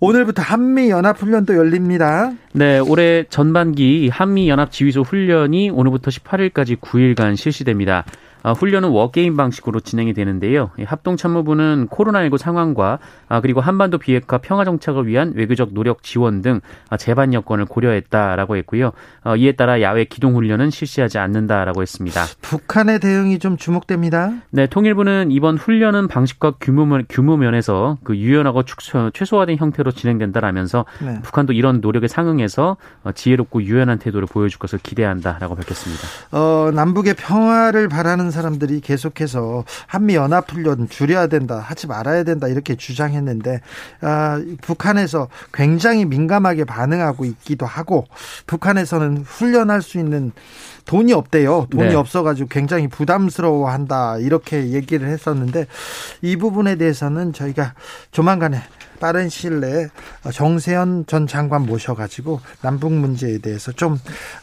오늘부터 0.00 0.42
한미 0.42 0.90
연합 0.90 1.20
훈련도 1.20 1.56
열립니다. 1.56 2.32
네, 2.52 2.78
올해 2.78 3.24
전반기 3.24 4.10
한미 4.10 4.50
연합 4.50 4.70
지휘소 4.70 5.02
훈련이 5.02 5.70
오늘부터 5.70 6.10
18일까지 6.10 6.78
9일간 6.78 7.36
실시됩니다. 7.36 8.04
아, 8.42 8.52
훈련은 8.52 8.88
워게임 8.88 9.36
방식으로 9.36 9.80
진행이 9.80 10.14
되는데요. 10.14 10.70
합동참모부는 10.84 11.88
코로나19 11.88 12.38
상황과 12.38 12.98
아, 13.28 13.40
그리고 13.40 13.60
한반도 13.60 13.98
비핵화 13.98 14.38
평화 14.38 14.64
정착을 14.64 15.06
위한 15.06 15.32
외교적 15.34 15.72
노력 15.72 16.02
지원 16.02 16.42
등 16.42 16.60
아, 16.88 16.96
재반 16.96 17.32
여건을 17.32 17.66
고려했다라고 17.66 18.56
했고요. 18.56 18.92
어, 19.24 19.36
이에 19.36 19.52
따라 19.52 19.80
야외 19.80 20.04
기동 20.04 20.34
훈련은 20.34 20.70
실시하지 20.70 21.18
않는다라고 21.18 21.82
했습니다. 21.82 22.24
북한의 22.40 22.98
대응이 22.98 23.38
좀 23.38 23.56
주목됩니다. 23.56 24.32
네, 24.50 24.66
통일부는 24.66 25.30
이번 25.30 25.56
훈련은 25.56 26.08
방식과 26.08 26.54
규모, 26.60 26.98
규모 27.08 27.36
면에서 27.36 27.98
그 28.02 28.16
유연하고 28.16 28.62
최소화된 29.12 29.56
형태로 29.56 29.92
진행된다라면서 29.92 30.84
네. 31.00 31.20
북한도 31.22 31.52
이런 31.52 31.80
노력에 31.80 32.08
상응해서 32.08 32.76
어, 33.04 33.12
지혜롭고 33.12 33.62
유연한 33.62 33.98
태도를 33.98 34.26
보여줄 34.26 34.58
것을 34.58 34.80
기대한다라고 34.82 35.54
밝혔습니다. 35.54 36.02
어, 36.32 36.70
남북의 36.74 37.14
평화를 37.14 37.88
바라는 37.88 38.31
사람들이 38.32 38.80
계속해서 38.80 39.64
한미 39.86 40.16
연합 40.16 40.50
훈련 40.50 40.88
줄여야 40.88 41.28
된다, 41.28 41.58
하지 41.58 41.86
말아야 41.86 42.24
된다 42.24 42.48
이렇게 42.48 42.74
주장했는데 42.74 43.60
아, 44.00 44.42
북한에서 44.60 45.28
굉장히 45.52 46.04
민감하게 46.04 46.64
반응하고 46.64 47.24
있기도 47.24 47.66
하고 47.66 48.06
북한에서는 48.46 49.18
훈련할 49.18 49.82
수 49.82 49.98
있는 49.98 50.32
돈이 50.84 51.12
없대요. 51.12 51.68
돈이 51.70 51.90
네. 51.90 51.94
없어가지고 51.94 52.48
굉장히 52.48 52.88
부담스러워한다 52.88 54.18
이렇게 54.18 54.70
얘기를 54.70 55.08
했었는데 55.08 55.66
이 56.22 56.36
부분에 56.36 56.76
대해서는 56.76 57.32
저희가 57.32 57.74
조만간에 58.10 58.60
빠른 59.02 59.28
시일 59.28 59.58
내에 59.58 59.88
정세현 60.32 61.06
전 61.08 61.26
장관 61.26 61.66
모셔가지고 61.66 62.40
남북 62.60 62.92
문제에 62.92 63.38
대해서 63.38 63.72
좀, 63.72 63.98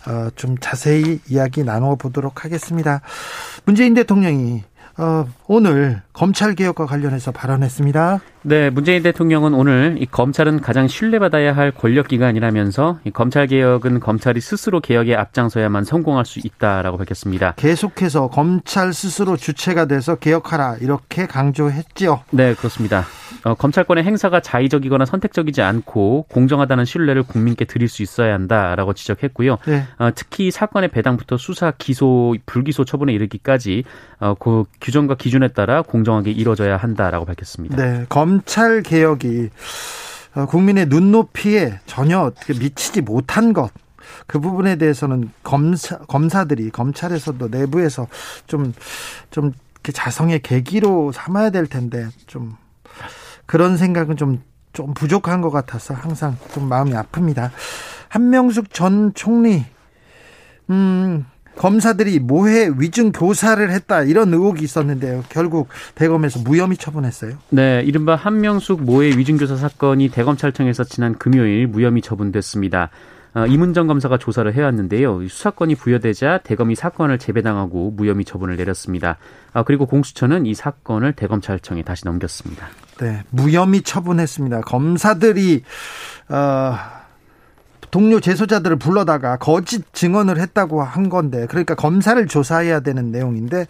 어, 0.06 0.30
좀 0.36 0.58
자세히 0.60 1.22
이야기 1.30 1.64
나눠보도록 1.64 2.44
하겠습니다. 2.44 3.00
문재인 3.64 3.94
대통령이 3.94 4.64
어, 4.98 5.26
오늘 5.52 6.04
검찰 6.14 6.54
개혁과 6.54 6.86
관련해서 6.86 7.32
발언했습니다. 7.32 8.20
네, 8.44 8.70
문재인 8.70 9.02
대통령은 9.02 9.56
오늘 9.56 9.96
이 9.98 10.06
검찰은 10.06 10.62
가장 10.62 10.88
신뢰받아야 10.88 11.56
할 11.56 11.72
권력 11.72 12.08
기관이라면서 12.08 13.00
이 13.04 13.10
검찰 13.10 13.48
개혁은 13.48 14.00
검찰이 14.00 14.42
스스로 14.42 14.80
개혁에 14.80 15.16
앞장서야만 15.16 15.86
성공할 15.86 16.26
수 16.26 16.40
있다라고 16.44 16.98
밝혔습니다. 16.98 17.56
계속해서 17.58 18.28
검찰 18.28 18.94
스스로 18.94 19.38
주체가 19.38 19.86
돼서 19.86 20.18
개혁하라 20.18 20.78
이렇게 20.82 21.26
강조했지요. 21.26 22.22
네, 22.30 22.54
그렇습니다. 22.54 23.06
어, 23.44 23.56
검찰권의 23.56 24.04
행사가 24.04 24.42
자의적이거나 24.42 25.06
선택적이지 25.06 25.62
않고 25.62 26.28
공정하다는 26.30 26.86
신뢰를 26.86 27.24
국민께 27.24 27.66
드릴 27.66 27.88
수 27.88 28.04
있어야 28.04 28.34
한다라고 28.34 28.94
지적했고요. 28.94 29.58
네. 29.66 29.84
어, 29.98 30.10
특히 30.14 30.52
사건의 30.52 30.90
배당부터 30.90 31.38
수사, 31.38 31.72
기소, 31.72 32.36
불기소 32.46 32.86
처분에 32.86 33.14
이르기까지 33.14 33.84
어, 34.20 34.36
그 34.36 34.66
규정과 34.82 35.16
기준 35.16 35.39
에 35.44 35.48
따라 35.50 35.82
공정하게 35.82 36.32
이루어져야 36.32 36.78
한다라고 36.78 37.26
밝혔습니다. 37.26 37.76
네, 37.76 38.06
검찰 38.10 38.82
개혁이 38.82 39.50
어, 40.36 40.46
국민의 40.46 40.88
눈높이에 40.88 41.80
전혀 41.86 42.32
미치지 42.60 43.02
못한 43.02 43.54
것. 43.54 43.72
그 44.28 44.40
부분에 44.40 44.76
대해서는 44.76 45.32
검사, 45.44 45.98
검사들이 46.00 46.70
검찰에서도 46.72 47.48
내부에서 47.48 48.08
좀, 48.48 48.74
좀 49.32 49.54
자성의 49.84 50.42
계기로 50.42 51.12
삼아야 51.12 51.50
될 51.50 51.68
텐데 51.68 52.08
좀 52.28 52.56
그런 53.46 53.78
생각은 53.78 54.18
좀, 54.18 54.42
좀 54.74 54.94
부족한 54.94 55.42
것 55.42 55.50
같아서 55.50 55.94
항상 55.94 56.38
좀 56.54 56.68
마음이 56.70 56.92
아픕니다. 56.92 57.52
한명숙 58.10 58.74
전 58.74 59.14
총리, 59.14 59.66
음, 60.70 61.26
검사들이 61.60 62.20
모해 62.20 62.70
위증 62.78 63.12
교사를 63.12 63.70
했다 63.70 64.04
이런 64.04 64.34
의혹이 64.34 64.64
있었는데요. 64.64 65.26
결국 65.28 65.68
대검에서 65.94 66.40
무혐의 66.40 66.78
처분했어요. 66.78 67.34
네, 67.50 67.84
이른바 67.86 68.16
한명숙 68.16 68.84
모해 68.84 69.10
위증 69.10 69.36
교사 69.36 69.58
사건이 69.58 70.08
대검찰청에서 70.08 70.86
지난 70.86 71.18
금요일 71.18 71.68
무혐의 71.68 72.02
처분됐습니다. 72.02 72.92
어, 73.34 73.46
이문정 73.46 73.88
검사가 73.88 74.18
조사를 74.18 74.52
해왔는데요. 74.54 75.28
수사권이 75.28 75.76
부여되자 75.76 76.40
대검이 76.46 76.76
사건을 76.76 77.20
재배당하고 77.20 77.92
무혐의 77.92 78.24
처분을 78.24 78.56
내렸습니다. 78.56 79.18
아, 79.52 79.64
그리고 79.64 79.86
공수처는 79.86 80.46
이 80.46 80.54
사건을 80.54 81.12
대검찰청에 81.12 81.84
다시 81.84 82.06
넘겼습니다. 82.06 82.68
네, 83.02 83.24
무혐의 83.32 83.82
처분했습니다. 83.82 84.62
검사들이 84.62 85.64
어, 86.30 86.99
동료 87.92 88.20
재소자들을 88.20 88.78
불러다가 88.78 89.38
거짓 89.38 89.84
증언을 89.94 90.40
했다고 90.40 90.84
한 90.84 91.10
건데 91.10 91.48
그러니까 91.50 91.76
검사를 91.76 92.26
조사해야 92.28 92.82
되는 92.82 93.12
내용인데 93.12 93.68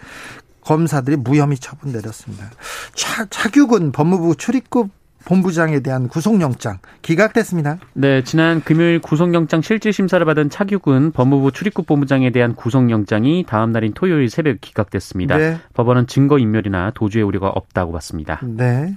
검사들이 0.61 1.17
무혐의 1.17 1.57
처분 1.57 1.91
내렸습니다. 1.91 2.49
차, 2.93 3.25
차규근 3.25 3.91
법무부 3.91 4.35
출입국 4.35 4.91
본부장에 5.25 5.81
대한 5.81 6.07
구속영장 6.07 6.79
기각됐습니다. 7.01 7.77
네, 7.93 8.23
지난 8.23 8.61
금요일 8.63 8.99
구속영장 8.99 9.61
실질 9.61 9.91
심사를 9.91 10.23
받은 10.25 10.49
차규근 10.49 11.11
법무부 11.11 11.51
출입국 11.51 11.85
본부장에 11.85 12.31
대한 12.31 12.55
구속영장이 12.55 13.45
다음 13.47 13.71
날인 13.71 13.93
토요일 13.93 14.29
새벽 14.29 14.61
기각됐습니다. 14.61 15.38
네. 15.38 15.59
법원은 15.73 16.07
증거인멸이나 16.07 16.91
도주의 16.95 17.23
우려가 17.23 17.49
없다고 17.49 17.91
봤습니다. 17.91 18.39
네. 18.43 18.95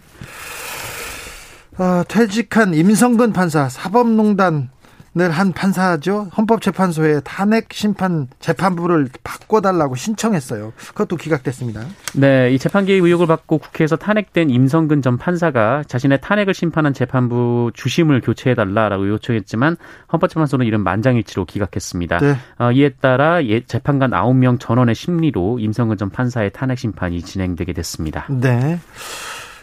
어, 1.78 2.02
퇴직한 2.06 2.74
임성근 2.74 3.32
판사 3.32 3.68
사법농단 3.68 4.70
한 5.14 5.52
판사죠. 5.52 6.28
헌법재판소에 6.36 7.20
탄핵 7.20 7.72
심판 7.72 8.28
재판부를 8.40 9.08
바꿔달라고 9.22 9.94
신청했어요. 9.94 10.72
그것도 10.88 11.16
기각됐습니다. 11.16 11.82
네, 12.14 12.50
이 12.52 12.58
재판 12.58 12.86
개입 12.86 13.04
의혹을 13.04 13.26
받고 13.26 13.58
국회에서 13.58 13.96
탄핵된 13.96 14.48
임성근 14.48 15.02
전 15.02 15.18
판사가 15.18 15.84
자신의 15.86 16.20
탄핵을 16.22 16.54
심판한 16.54 16.94
재판부 16.94 17.70
주심을 17.74 18.22
교체해달라라고 18.22 19.08
요청했지만 19.08 19.76
헌법재판소는 20.12 20.66
이런 20.66 20.82
만장일치로 20.82 21.44
기각했습니다. 21.44 22.18
네. 22.18 22.36
어, 22.58 22.72
이에 22.72 22.88
따라 22.88 23.44
예, 23.44 23.60
재판관 23.64 24.10
9명 24.10 24.58
전원의 24.58 24.94
심리로 24.94 25.58
임성근 25.58 25.98
전 25.98 26.10
판사의 26.10 26.52
탄핵 26.52 26.78
심판이 26.78 27.20
진행되게 27.20 27.74
됐습니다. 27.74 28.26
네. 28.30 28.80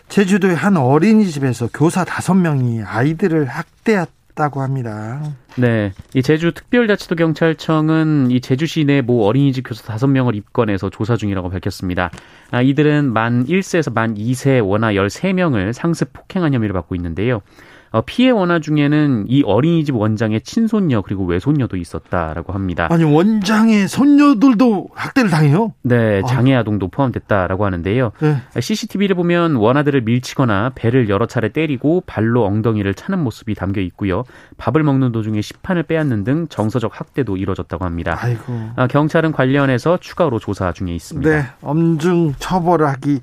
제주도의 0.10 0.56
한 0.56 0.78
어린이집에서 0.78 1.70
교사 1.74 2.04
5명이 2.04 2.84
아이들을 2.86 3.46
학대했 3.46 4.10
있 4.10 4.19
다고 4.36 4.62
합니다. 4.62 5.22
네. 5.58 5.92
이 6.14 6.22
제주 6.22 6.54
특별자치도 6.54 7.16
경찰청은 7.16 8.32
이 8.32 8.40
제주 8.40 8.66
시 8.68 8.86
내 8.86 9.02
모 9.02 9.26
어린이집 9.26 9.64
교사 9.68 9.96
5명을 9.96 10.36
입건해서 10.36 10.90
조사 10.90 11.18
중이라고 11.18 11.50
밝혔습니다. 11.50 12.10
아, 12.52 12.62
이들은 12.62 13.12
만 13.12 13.46
1세에서 13.46 13.94
만 13.94 14.16
2세 14.16 14.66
원화 14.66 14.94
13명을 14.94 15.74
상습 15.74 16.14
폭행한 16.14 16.54
혐의를 16.54 16.74
받고 16.74 16.96
있는데요. 16.96 17.42
어, 17.92 18.02
피해 18.02 18.30
원화 18.30 18.60
중에는 18.60 19.26
이 19.28 19.44
어린이집 19.44 19.96
원장의 19.96 20.42
친손녀 20.42 21.02
그리고 21.02 21.26
외손녀도 21.26 21.78
있었다라고 21.78 22.54
합니다. 22.54 22.88
아니 22.92 23.04
원장의 23.04 23.88
손녀들도 23.88 24.90
학대를 24.94 25.30
당해요? 25.30 25.74
네, 25.82 26.22
장애 26.28 26.56
아동도 26.56 26.88
포함됐다라고 26.88 27.66
하는데요. 27.66 28.12
네. 28.20 28.38
CCTV를 28.60 29.16
보면 29.16 29.56
원아들을 29.56 30.02
밀치거나 30.02 30.72
배를 30.76 31.10
여러 31.10 31.26
차례 31.26 31.50
때리고 31.50 32.04
발로 32.06 32.46
엉덩이를 32.46 32.94
차는 32.94 33.20
모습이 33.20 33.56
담겨 33.56 33.82
있고요. 33.82 34.24
밥을 34.58 34.84
먹는 34.84 35.12
도중에 35.12 35.42
식판을 35.42 35.84
빼앗는 35.84 36.24
등 36.24 36.48
정서적 36.48 37.00
학대도 37.00 37.38
이뤄졌다고 37.38 37.86
합니다. 37.86 38.18
아이고. 38.20 38.72
아, 38.76 38.88
경찰은 38.88 39.32
관련해서 39.32 39.98
추가로 39.98 40.40
조사 40.40 40.72
중에 40.72 40.94
있습니다. 40.94 41.30
네, 41.30 41.46
엄중 41.62 42.34
처벌하기 42.40 43.22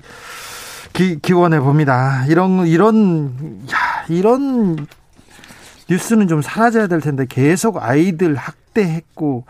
기, 0.97 1.19
기원해 1.19 1.59
봅니다. 1.59 2.25
이런 2.27 2.65
이런 2.65 3.61
야, 3.71 4.03
이런 4.09 4.87
뉴스는 5.87 6.27
좀 6.27 6.41
사라져야 6.41 6.87
될 6.87 7.01
텐데 7.01 7.27
계속 7.29 7.77
아이들 7.83 8.33
학대했고 8.33 9.45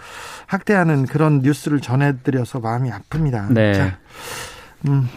학대하는 0.46 1.06
그런 1.06 1.40
뉴스를 1.40 1.80
전해드려서 1.80 2.60
마음이 2.60 2.90
아픕니다. 2.92 3.54
네. 3.54 3.74
자, 3.74 3.98
음, 4.90 5.08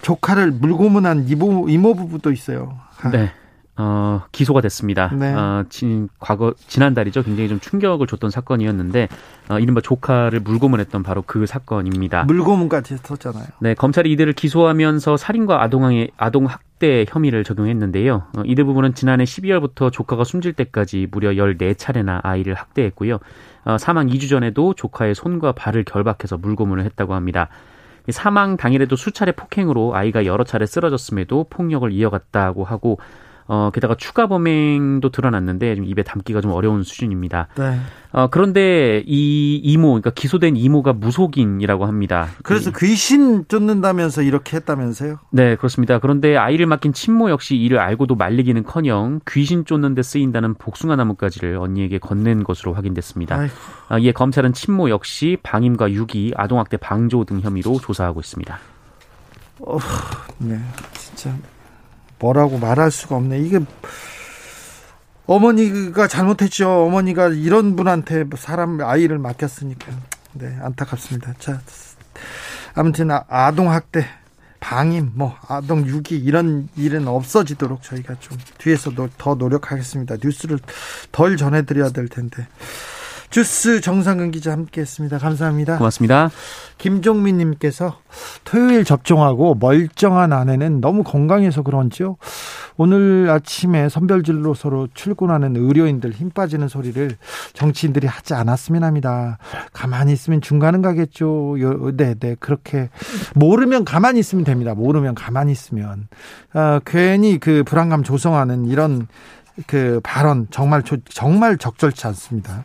조카를 0.00 0.50
물고문한 0.50 1.28
이모 1.28 1.68
이모 1.68 1.94
부부도 1.94 2.32
있어요. 2.32 2.78
네. 3.12 3.30
어, 3.76 4.22
기소가 4.30 4.60
됐습니다. 4.60 5.08
네. 5.12 5.34
어, 5.34 5.64
진, 5.68 6.08
과거, 6.20 6.54
지난달이죠. 6.68 7.24
굉장히 7.24 7.48
좀 7.48 7.58
충격을 7.58 8.06
줬던 8.06 8.30
사건이었는데, 8.30 9.08
어, 9.48 9.58
이른바 9.58 9.80
조카를 9.80 10.40
물고문했던 10.40 11.02
바로 11.02 11.22
그 11.26 11.46
사건입니다. 11.46 12.24
물고문까지 12.24 12.94
했었잖아요. 12.94 13.46
네, 13.58 13.74
검찰이 13.74 14.12
이들을 14.12 14.32
기소하면서 14.34 15.16
살인과 15.16 15.60
아동항해, 15.62 16.08
아동학대 16.16 17.06
혐의를 17.08 17.42
적용했는데요. 17.42 18.22
어, 18.36 18.42
이들 18.44 18.64
부분은 18.64 18.94
지난해 18.94 19.24
12월부터 19.24 19.90
조카가 19.90 20.22
숨질 20.22 20.52
때까지 20.52 21.08
무려 21.10 21.30
14차례나 21.30 22.20
아이를 22.22 22.54
학대했고요. 22.54 23.18
어, 23.64 23.78
사망 23.78 24.06
2주 24.06 24.28
전에도 24.28 24.74
조카의 24.74 25.16
손과 25.16 25.52
발을 25.52 25.82
결박해서 25.84 26.38
물고문을 26.38 26.84
했다고 26.84 27.14
합니다. 27.14 27.48
사망 28.10 28.56
당일에도 28.56 28.96
수차례 28.96 29.32
폭행으로 29.32 29.94
아이가 29.96 30.26
여러 30.26 30.44
차례 30.44 30.66
쓰러졌음에도 30.66 31.46
폭력을 31.48 31.90
이어갔다고 31.90 32.64
하고 32.64 32.98
어, 33.46 33.70
게다가 33.74 33.94
추가 33.94 34.26
범행도 34.26 35.10
드러났는데 35.10 35.76
좀 35.76 35.84
입에 35.84 36.02
담기가 36.02 36.40
좀 36.40 36.52
어려운 36.52 36.82
수준입니다. 36.82 37.48
네. 37.58 37.78
어, 38.12 38.28
그런데 38.28 39.02
이 39.06 39.56
이모, 39.62 39.88
그러니까 39.88 40.10
기소된 40.10 40.56
이모가 40.56 40.94
무속인이라고 40.94 41.84
합니다. 41.84 42.28
그래서 42.42 42.70
귀신 42.78 43.46
쫓는다면서 43.48 44.22
이렇게 44.22 44.56
했다면서요? 44.56 45.18
네, 45.30 45.56
그렇습니다. 45.56 45.98
그런데 45.98 46.36
아이를 46.36 46.66
맡긴 46.66 46.92
친모 46.92 47.28
역시 47.30 47.56
이를 47.56 47.80
알고도 47.80 48.14
말리기는 48.14 48.62
커녕 48.62 49.20
귀신 49.28 49.64
쫓는 49.64 49.94
데 49.94 50.02
쓰인다는 50.02 50.54
복숭아 50.54 50.96
나무까지를 50.96 51.56
언니에게 51.56 51.98
건넨 51.98 52.44
것으로 52.44 52.72
확인됐습니다. 52.72 53.48
아, 53.88 53.98
이에 53.98 54.12
검찰은 54.12 54.52
친모 54.54 54.90
역시 54.90 55.36
방임과 55.42 55.92
유기, 55.92 56.32
아동학대 56.36 56.78
방조 56.78 57.24
등 57.24 57.40
혐의로 57.40 57.78
조사하고 57.80 58.20
있습니다. 58.20 58.58
어, 59.60 59.78
네, 60.38 60.58
진짜 60.94 61.34
뭐라고 62.24 62.58
말할 62.58 62.90
수가 62.90 63.16
없네. 63.16 63.38
이게 63.40 63.60
어머니가 65.26 66.08
잘못했죠. 66.08 66.86
어머니가 66.86 67.28
이런 67.28 67.76
분한테 67.76 68.24
사람 68.36 68.80
아이를 68.80 69.18
맡겼으니까. 69.18 69.92
네, 70.32 70.56
안타깝습니다. 70.62 71.34
자, 71.38 71.60
아무튼 72.74 73.10
아, 73.10 73.24
아동 73.28 73.70
학대, 73.70 74.06
방임, 74.58 75.12
뭐 75.14 75.36
아동 75.48 75.86
유기 75.86 76.16
이런 76.16 76.68
일은 76.76 77.06
없어지도록 77.08 77.82
저희가 77.82 78.16
좀 78.20 78.38
뒤에서 78.56 78.90
더 79.18 79.34
노력하겠습니다. 79.34 80.16
뉴스를 80.22 80.58
덜 81.12 81.36
전해드려야 81.36 81.90
될 81.90 82.08
텐데. 82.08 82.46
주스 83.30 83.80
정상근 83.80 84.30
기자 84.30 84.52
함께했습니다. 84.52 85.18
감사합니다. 85.18 85.78
고맙습니다. 85.78 86.30
김종민님께서 86.78 87.98
토요일 88.44 88.84
접종하고 88.84 89.54
멀쩡한 89.54 90.32
아내는 90.32 90.80
너무 90.80 91.02
건강해서 91.02 91.62
그런지요. 91.62 92.16
오늘 92.76 93.28
아침에 93.30 93.88
선별진로서로 93.88 94.88
출근하는 94.94 95.56
의료인들 95.56 96.12
힘 96.12 96.30
빠지는 96.30 96.68
소리를 96.68 97.16
정치인들이 97.52 98.06
하지 98.06 98.34
않았으면 98.34 98.82
합니다. 98.82 99.38
가만히 99.72 100.12
있으면 100.12 100.40
중간은 100.40 100.82
가겠죠. 100.82 101.56
네, 101.96 102.14
네. 102.14 102.36
그렇게 102.38 102.90
모르면 103.34 103.84
가만히 103.84 104.20
있으면 104.20 104.44
됩니다. 104.44 104.74
모르면 104.74 105.14
가만히 105.14 105.52
있으면. 105.52 106.08
아, 106.52 106.80
괜히 106.84 107.38
그 107.38 107.62
불안감 107.64 108.02
조성하는 108.02 108.66
이런 108.66 109.06
그 109.66 110.00
발언 110.02 110.48
정말 110.50 110.82
정말 111.08 111.56
적절치 111.58 112.06
않습니다. 112.08 112.64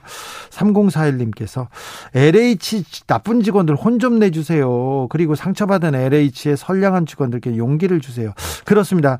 3041님께서 0.49 1.67
LH 2.15 3.05
나쁜 3.05 3.43
직원들 3.43 3.75
혼 3.75 3.99
좀 3.99 4.17
내주세요. 4.17 5.07
그리고 5.09 5.35
상처받은 5.35 5.93
LH의 5.93 6.55
선량한 6.55 7.05
직원들께 7.05 7.57
용기를 7.57 7.99
주세요. 7.99 8.33
그렇습니다. 8.63 9.17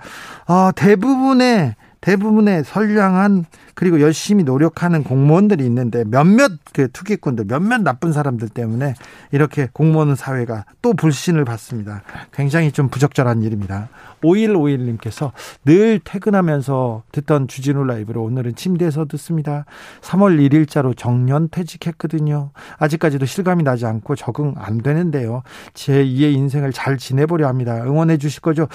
어, 0.48 0.72
대부분의 0.74 1.76
대부분의 2.02 2.64
선량한 2.64 3.46
그리고 3.74 4.00
열심히 4.00 4.44
노력하는 4.46 5.04
공무원들이 5.04 5.66
있는데 5.66 6.06
몇몇 6.06 6.52
그 6.74 6.90
투기꾼들, 6.92 7.46
몇몇 7.46 7.82
나쁜 7.82 8.14
사람들 8.14 8.50
때문에 8.50 8.96
이렇게 9.32 9.68
공무원 9.74 10.16
사회가 10.16 10.64
또 10.82 10.94
불신을 10.94 11.44
받습니다. 11.44 12.04
굉장히 12.32 12.72
좀 12.72 12.88
부적절한 12.88 13.44
일입니다. 13.44 13.90
5151님께서 14.24 15.32
늘 15.66 16.00
퇴근하면서 16.04 17.04
듣던 17.12 17.48
주진우 17.48 17.84
라이브로 17.84 18.24
오늘은 18.24 18.56
침대에서 18.56 19.06
듣습니다. 19.06 19.66
3월 20.02 20.40
1일자로 20.50 20.96
정년 20.98 21.50
퇴직했거든요. 21.50 22.52
아직까지도 22.78 23.26
실감이 23.26 23.64
나지 23.64 23.86
않고 23.86 24.16
적응 24.16 24.56
안 24.58 24.80
되는데요. 24.80 25.44
제 25.74 26.04
2의 26.04 26.34
인생을 26.34 26.72
잘 26.74 26.98
지내보려 26.98 27.48
합니다. 27.48 27.84
응원해 27.84 28.18
주실 28.18 28.42
거죠? 28.42 28.68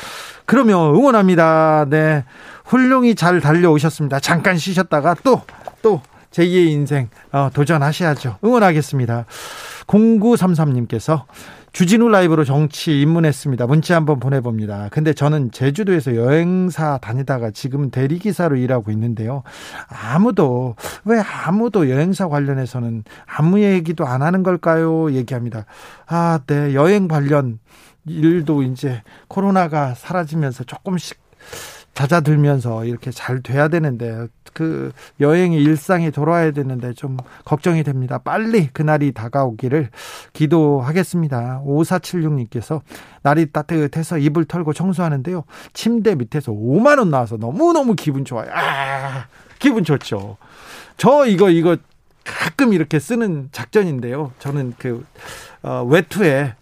그러면 0.46 0.94
응원합니다. 0.94 1.86
네. 1.88 2.24
훌륭히 2.64 3.14
잘 3.14 3.40
달려오셨습니다. 3.40 4.20
잠깐 4.20 4.56
쉬셨다가 4.56 5.14
또, 5.22 5.42
또, 5.82 6.00
제2의 6.30 6.68
인생, 6.70 7.08
어, 7.30 7.50
도전하셔야죠. 7.52 8.38
응원하겠습니다. 8.42 9.26
0933님께서 9.86 11.24
주진우 11.74 12.08
라이브로 12.08 12.44
정치 12.44 13.00
입문했습니다. 13.00 13.66
문자 13.66 13.96
한번 13.96 14.20
보내봅니다. 14.20 14.90
근데 14.92 15.12
저는 15.12 15.50
제주도에서 15.50 16.14
여행사 16.14 16.98
다니다가 16.98 17.50
지금 17.50 17.90
대리기사로 17.90 18.54
일하고 18.54 18.92
있는데요. 18.92 19.42
아무도, 19.88 20.76
왜 21.04 21.18
아무도 21.18 21.90
여행사 21.90 22.28
관련해서는 22.28 23.02
아무 23.26 23.60
얘기도 23.60 24.06
안 24.06 24.22
하는 24.22 24.44
걸까요? 24.44 25.10
얘기합니다. 25.14 25.66
아, 26.06 26.38
네. 26.46 26.74
여행 26.74 27.08
관련 27.08 27.58
일도 28.06 28.62
이제 28.62 29.02
코로나가 29.26 29.94
사라지면서 29.94 30.62
조금씩 30.62 31.18
잦아들면서 31.94 32.84
이렇게 32.84 33.10
잘 33.10 33.40
돼야 33.40 33.68
되는데 33.68 34.26
그 34.52 34.92
여행이 35.20 35.56
일상이 35.56 36.10
돌아와야 36.10 36.50
되는데 36.50 36.92
좀 36.92 37.16
걱정이 37.44 37.82
됩니다. 37.84 38.18
빨리 38.18 38.68
그날이 38.68 39.12
다가오기를 39.12 39.90
기도하겠습니다. 40.32 41.62
5476님께서 41.64 42.82
날이 43.22 43.50
따뜻해서 43.50 44.18
이불 44.18 44.44
털고 44.44 44.72
청소하는데요. 44.72 45.44
침대 45.72 46.14
밑에서 46.16 46.52
5만 46.52 46.98
원 46.98 47.10
나와서 47.10 47.36
너무너무 47.36 47.94
기분 47.94 48.24
좋아요. 48.24 48.50
아, 48.52 49.26
기분 49.58 49.84
좋죠. 49.84 50.36
저 50.96 51.26
이거 51.26 51.50
이거 51.50 51.76
가끔 52.24 52.72
이렇게 52.72 52.98
쓰는 52.98 53.48
작전인데요. 53.52 54.32
저는 54.38 54.74
그 54.78 55.04
어, 55.62 55.84
외투에 55.88 56.54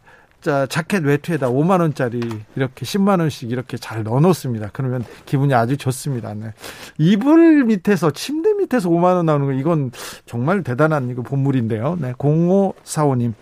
자, 0.42 0.66
자켓 0.66 1.05
외투에다 1.05 1.48
5만 1.50 1.81
원짜리 1.81 2.20
이렇게 2.57 2.85
10만 2.85 3.20
원씩 3.20 3.52
이렇게 3.52 3.76
잘 3.76 4.02
넣어 4.02 4.18
놓습니다. 4.20 4.70
그러면 4.72 5.05
기분이 5.24 5.55
아주 5.55 5.76
좋습니다. 5.76 6.35
네. 6.35 6.52
이불 6.98 7.64
밑에서 7.64 8.11
침대 8.11 8.52
밑에서 8.55 8.90
5만 8.90 9.14
원 9.14 9.26
나오는 9.26 9.46
거 9.46 9.52
이건 9.52 9.92
정말 10.26 10.64
대단한 10.64 11.11
이거 11.11 11.22
본물인데요. 11.22 11.96
네. 12.00 12.12
0545 12.18 13.14
님. 13.14 13.35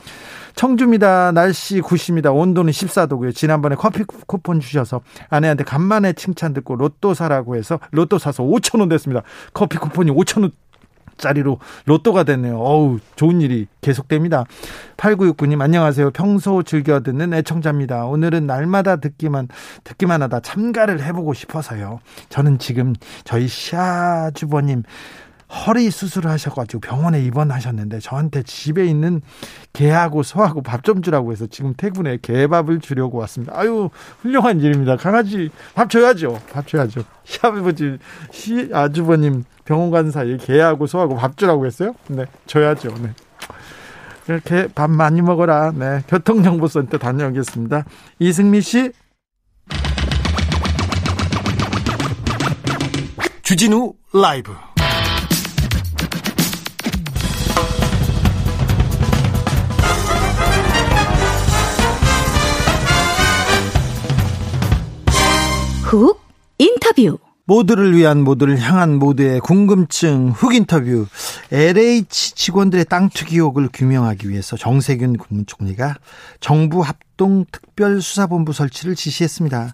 청주입니다. 0.56 1.32
날씨 1.32 1.80
굿입니다. 1.80 2.32
온도는 2.32 2.70
14도고요. 2.70 3.34
지난번에 3.34 3.76
커피 3.76 4.04
쿠폰 4.04 4.60
주셔서 4.60 5.00
아내한테 5.30 5.64
간만에 5.64 6.12
칭찬 6.12 6.52
듣고 6.52 6.76
로또 6.76 7.14
사라고 7.14 7.56
해서 7.56 7.80
로또 7.92 8.18
사서 8.18 8.42
5천 8.42 8.80
원 8.80 8.90
됐습니다. 8.90 9.22
커피 9.54 9.78
쿠폰이 9.78 10.10
5천 10.10 10.42
원 10.42 10.52
짜리로 11.20 11.58
로또가 11.84 12.24
됐네요. 12.24 12.58
어우, 12.58 12.98
좋은 13.14 13.40
일이 13.40 13.66
계속됩니다. 13.80 14.44
8969님, 14.96 15.60
안녕하세요. 15.60 16.10
평소 16.10 16.62
즐겨 16.62 17.00
듣는 17.00 17.32
애청자입니다. 17.32 18.06
오늘은 18.06 18.46
날마다 18.46 18.96
듣기만, 18.96 19.48
듣기만 19.84 20.22
하다 20.22 20.40
참가를 20.40 21.02
해 21.02 21.12
보고 21.12 21.32
싶어서요. 21.32 22.00
저는 22.28 22.58
지금 22.58 22.94
저희 23.24 23.46
시아 23.46 24.30
주버님 24.34 24.82
허리 25.50 25.90
수술을 25.90 26.30
하셔가지고 26.30 26.80
병원에 26.80 27.20
입원하셨는데 27.24 27.98
저한테 28.00 28.42
집에 28.44 28.86
있는 28.86 29.20
개하고 29.72 30.22
소하고 30.22 30.62
밥 30.62 30.80
좀 30.82 31.02
주라고 31.02 31.32
해서 31.32 31.46
지금 31.46 31.74
퇴근에 31.76 32.18
개밥을 32.22 32.80
주려고 32.80 33.18
왔습니다. 33.18 33.52
아유 33.56 33.90
훌륭한 34.22 34.60
일입니다. 34.60 34.96
강아지 34.96 35.50
밥 35.74 35.90
줘야죠. 35.90 36.40
밥 36.52 36.66
줘야죠. 36.66 37.02
시아버지 37.24 37.98
시 38.30 38.70
아주버님 38.72 39.44
병원 39.64 39.90
간 39.90 40.10
사이에 40.10 40.36
개하고 40.38 40.86
소하고 40.86 41.16
밥 41.16 41.36
주라고 41.36 41.66
했어요. 41.66 41.94
네 42.08 42.24
줘야죠. 42.46 42.94
네. 43.02 43.10
이렇게 44.28 44.68
밥 44.74 44.88
많이 44.90 45.20
먹어라. 45.20 45.72
네 45.72 46.02
교통정보센터 46.08 46.98
다녀오겠습니다. 46.98 47.84
이승미 48.20 48.60
씨. 48.62 48.92
주진우 53.42 53.94
라이브. 54.14 54.52
훅 65.90 66.20
인터뷰 66.58 67.18
모두를 67.46 67.96
위한 67.96 68.22
모두를 68.22 68.60
향한 68.60 68.94
모두의 68.94 69.40
궁금증 69.40 70.30
훅 70.30 70.54
인터뷰 70.54 71.06
LH 71.50 72.36
직원들의 72.36 72.84
땅 72.84 73.08
투기 73.08 73.34
의혹을 73.34 73.70
규명하기 73.72 74.28
위해서 74.28 74.56
정세균 74.56 75.16
국무총리가 75.16 75.96
정부 76.38 76.80
합동 76.80 77.44
특별수사본부 77.50 78.52
설치를 78.52 78.94
지시했습니다. 78.94 79.72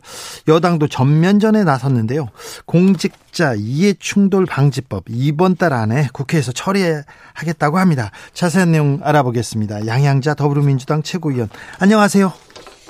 여당도 0.49 0.89
전면전에 0.89 1.65
나섰는데요. 1.65 2.29
공직자 2.65 3.53
이해충돌 3.55 4.47
방지법 4.47 5.05
이번 5.11 5.55
달 5.55 5.75
안에 5.75 6.09
국회에서 6.15 6.51
처리하겠다고 6.53 7.77
합니다. 7.77 8.11
자세한 8.33 8.73
내용 8.73 9.01
알아보겠습니다. 9.03 9.87
양양자 9.87 10.33
더불어민주당 10.33 11.03
최고위원 11.03 11.51
안녕하세요. 11.79 12.46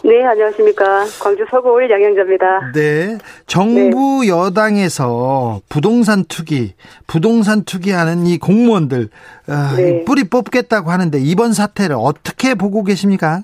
네, 0.07 0.25
안녕하십니까. 0.25 1.05
광주 1.21 1.45
서구울 1.51 1.91
양양자입니다. 1.91 2.71
네. 2.73 3.19
정부 3.49 4.21
네. 4.23 4.29
여당에서 4.29 5.59
부동산 5.69 6.23
투기, 6.29 6.75
부동산 7.09 7.65
투기하는 7.65 8.25
이 8.25 8.39
공무원들, 8.39 9.09
아, 9.49 9.75
네. 9.77 10.05
뿌리 10.05 10.23
뽑겠다고 10.31 10.91
하는데 10.91 11.19
이번 11.19 11.53
사태를 11.53 11.97
어떻게 11.99 12.55
보고 12.55 12.85
계십니까? 12.85 13.41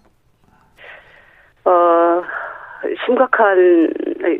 어, 1.64 2.22
심각한, 3.06 3.92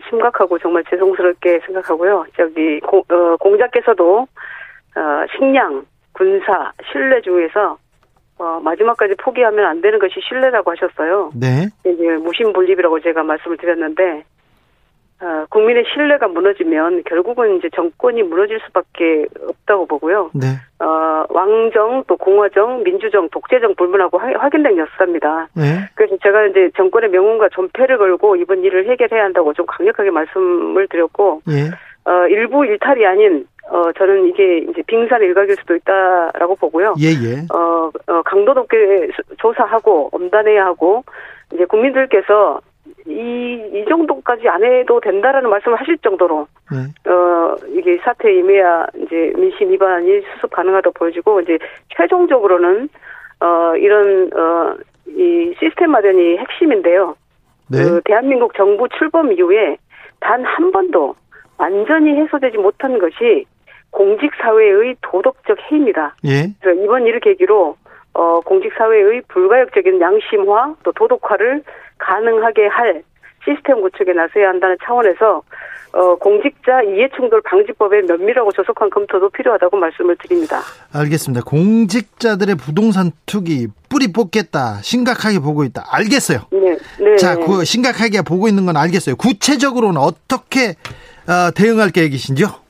심각하고 0.09 0.61
정말 0.61 0.85
죄송스럽게 0.91 1.63
생각하고요. 1.67 2.27
저기, 2.37 2.79
고, 2.87 2.99
어, 2.99 3.37
공자께서도, 3.41 4.29
어, 4.95 5.01
식량, 5.37 5.85
군사, 6.13 6.71
신뢰 6.93 7.21
중에서 7.21 7.79
어, 8.43 8.59
마지막까지 8.59 9.15
포기하면 9.23 9.65
안 9.67 9.81
되는 9.81 10.01
것이 10.01 10.15
신뢰라고 10.29 10.73
하셨어요. 10.73 11.31
네. 11.39 11.69
이제 11.87 12.17
무신분립이라고 12.17 12.99
제가 12.99 13.23
말씀을 13.23 13.57
드렸는데, 13.57 14.25
어, 15.21 15.47
국민의 15.49 15.85
신뢰가 15.95 16.27
무너지면 16.27 17.05
결국은 17.05 17.59
이제 17.59 17.69
정권이 17.73 18.25
무너질 18.25 18.59
수밖에 18.67 19.27
없다고 19.47 19.87
보고요. 19.87 20.33
네. 20.35 20.47
어, 20.85 21.25
왕정, 21.29 22.03
또 22.09 22.17
공화정, 22.17 22.83
민주정, 22.83 23.29
독재정 23.29 23.77
불문하고 23.77 24.19
확인된 24.19 24.77
역사입니다. 24.77 25.47
네. 25.55 25.89
그래서 25.95 26.17
제가 26.21 26.47
이제 26.47 26.73
정권의 26.77 27.11
명운과 27.11 27.51
존폐를 27.51 27.97
걸고 27.97 28.35
이번 28.35 28.65
일을 28.65 28.91
해결해야 28.91 29.23
한다고 29.23 29.53
좀 29.53 29.67
강력하게 29.67 30.11
말씀을 30.11 30.89
드렸고, 30.89 31.43
예. 31.49 31.71
어, 32.11 32.27
일부 32.27 32.67
일탈이 32.67 33.07
아닌 33.07 33.47
어, 33.73 33.91
저는 33.93 34.27
이게 34.27 34.59
이제 34.59 34.83
빙산 34.87 35.23
일각일 35.23 35.57
수도 35.57 35.75
있다라고 35.75 36.57
보고요. 36.57 36.95
예, 37.01 37.09
예. 37.09 37.47
어, 37.55 37.91
어, 38.07 38.23
강도 38.23 38.53
높게 38.53 39.09
조사하고 39.39 40.11
엄단해야 40.13 40.67
하고, 40.67 41.03
이제 41.55 41.65
국민들께서 41.65 42.61
이, 43.07 43.71
이 43.73 43.85
정도까지 43.89 44.47
안 44.49 44.63
해도 44.63 45.01
된다라는 45.01 45.49
말씀을 45.49 45.81
하실 45.81 45.97
정도로, 45.99 46.47
네. 46.71 47.11
어, 47.11 47.57
이게 47.69 47.97
사태에 48.05 48.41
임해야 48.41 48.89
이제 48.97 49.33
민심 49.37 49.71
위반이 49.71 50.21
수습 50.35 50.51
가능하다고 50.51 50.93
보여지고, 50.93 51.41
이제 51.41 51.59
최종적으로는, 51.97 52.91
어, 53.41 53.75
이런, 53.77 54.31
어, 54.35 54.77
이 55.07 55.55
시스템 55.59 55.93
마련이 55.93 56.37
핵심인데요. 56.37 57.17
네. 57.71 57.79
그 57.83 58.03
대한민국 58.05 58.55
정부 58.55 58.87
출범 58.99 59.33
이후에 59.33 59.79
단 60.21 60.45
한 60.45 60.71
번도 60.73 61.15
완전히 61.59 62.15
해소되지 62.17 62.59
못한 62.59 62.99
것이 62.99 63.47
공직사회의 63.93 64.97
도덕적 65.03 65.57
해입니다. 65.71 66.17
예. 66.25 66.49
그래서 66.61 66.81
이번 66.83 67.07
일을 67.07 67.21
계기로 67.21 67.77
어, 68.15 68.41
공직사회의 68.41 69.23
불가역적인 69.29 70.01
양심화 70.01 70.75
또 70.83 70.93
도덕화를 70.93 71.63
가능하게 71.99 72.67
할 72.67 73.03
시스템 73.45 73.81
구축에 73.81 74.13
나서야 74.13 74.49
한다는 74.49 74.77
차원에서 74.85 75.43
어, 75.95 76.15
공직자 76.17 76.83
이해충돌 76.83 77.43
방지법의 77.43 78.05
면밀하고 78.05 78.53
조속한 78.53 78.89
검토도 78.89 79.29
필요하다고 79.31 79.77
말씀을 79.77 80.17
드립니다. 80.17 80.61
알겠습니다. 80.95 81.45
공직자들의 81.45 82.55
부동산 82.57 83.13
투기 83.27 83.67
뿌리 83.91 84.11
뽑겠다 84.11 84.81
심각하게 84.83 85.41
보고 85.41 85.65
있다. 85.65 85.85
알겠어요. 85.91 86.47
네. 86.51 86.79
네. 86.99 87.17
자, 87.17 87.37
그 87.37 87.65
심각하게 87.65 88.23
보고 88.23 88.49
있는 88.49 88.65
건 88.65 88.77
알겠어요. 88.77 89.17
구체적으로는 89.17 90.01
어떻게 90.01 90.77
어, 91.29 91.51
대응할 91.55 91.91
계획이신지요? 91.91 92.63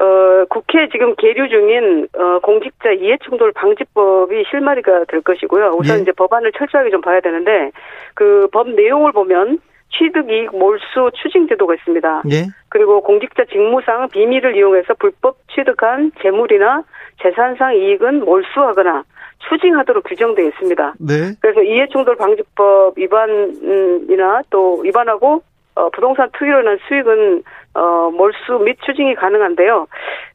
어, 0.00 0.44
국회 0.48 0.88
지금 0.88 1.14
계류 1.16 1.48
중인 1.48 2.08
어, 2.16 2.38
공직자 2.40 2.92
이해충돌 2.92 3.52
방지법이 3.52 4.44
실마리가 4.50 5.04
될 5.08 5.20
것이고요. 5.20 5.74
우선 5.78 5.98
예. 5.98 6.02
이제 6.02 6.12
법안을 6.12 6.52
철저하게 6.52 6.90
좀 6.90 7.00
봐야 7.02 7.20
되는데 7.20 7.70
그 8.14 8.48
법 8.52 8.70
내용을 8.70 9.12
보면 9.12 9.58
취득이익 9.92 10.56
몰수 10.56 11.10
추징 11.14 11.46
제도가 11.48 11.74
있습니다. 11.74 12.22
예. 12.30 12.46
그리고 12.68 13.02
공직자 13.02 13.44
직무상 13.44 14.08
비밀을 14.08 14.56
이용해서 14.56 14.94
불법 14.94 15.36
취득한 15.54 16.12
재물이나 16.22 16.82
재산상 17.22 17.76
이익은 17.76 18.24
몰수하거나 18.24 19.04
추징하도록 19.48 20.04
규정되어 20.04 20.46
있습니다. 20.46 20.94
네. 21.00 21.14
그래서 21.40 21.62
이해충돌 21.62 22.16
방지법 22.16 22.96
위반이나 22.96 24.42
또 24.50 24.78
위반하고 24.80 25.42
어, 25.74 25.88
부동산 25.90 26.28
투기로 26.32 26.60
인한 26.60 26.78
수익은 26.88 27.42
어, 27.80 28.10
몰수 28.10 28.58
및 28.62 28.76
추징이 28.84 29.14
가능한데요. 29.14 29.86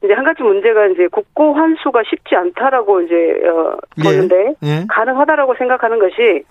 이제 0.04 0.14
한 0.14 0.26
가지 0.26 0.42
문제가 0.42 0.88
이제 0.88 1.08
국고 1.08 1.54
환수가 1.54 2.02
쉽지 2.10 2.36
않다라고 2.36 3.02
이제 3.02 3.16
어, 3.48 3.78
예. 4.00 4.04
보는데 4.04 4.56
예. 4.64 4.68
예. 4.68 4.86
가능하다라고 4.90 5.54
생각하는 5.56 6.00
것이 6.00 6.44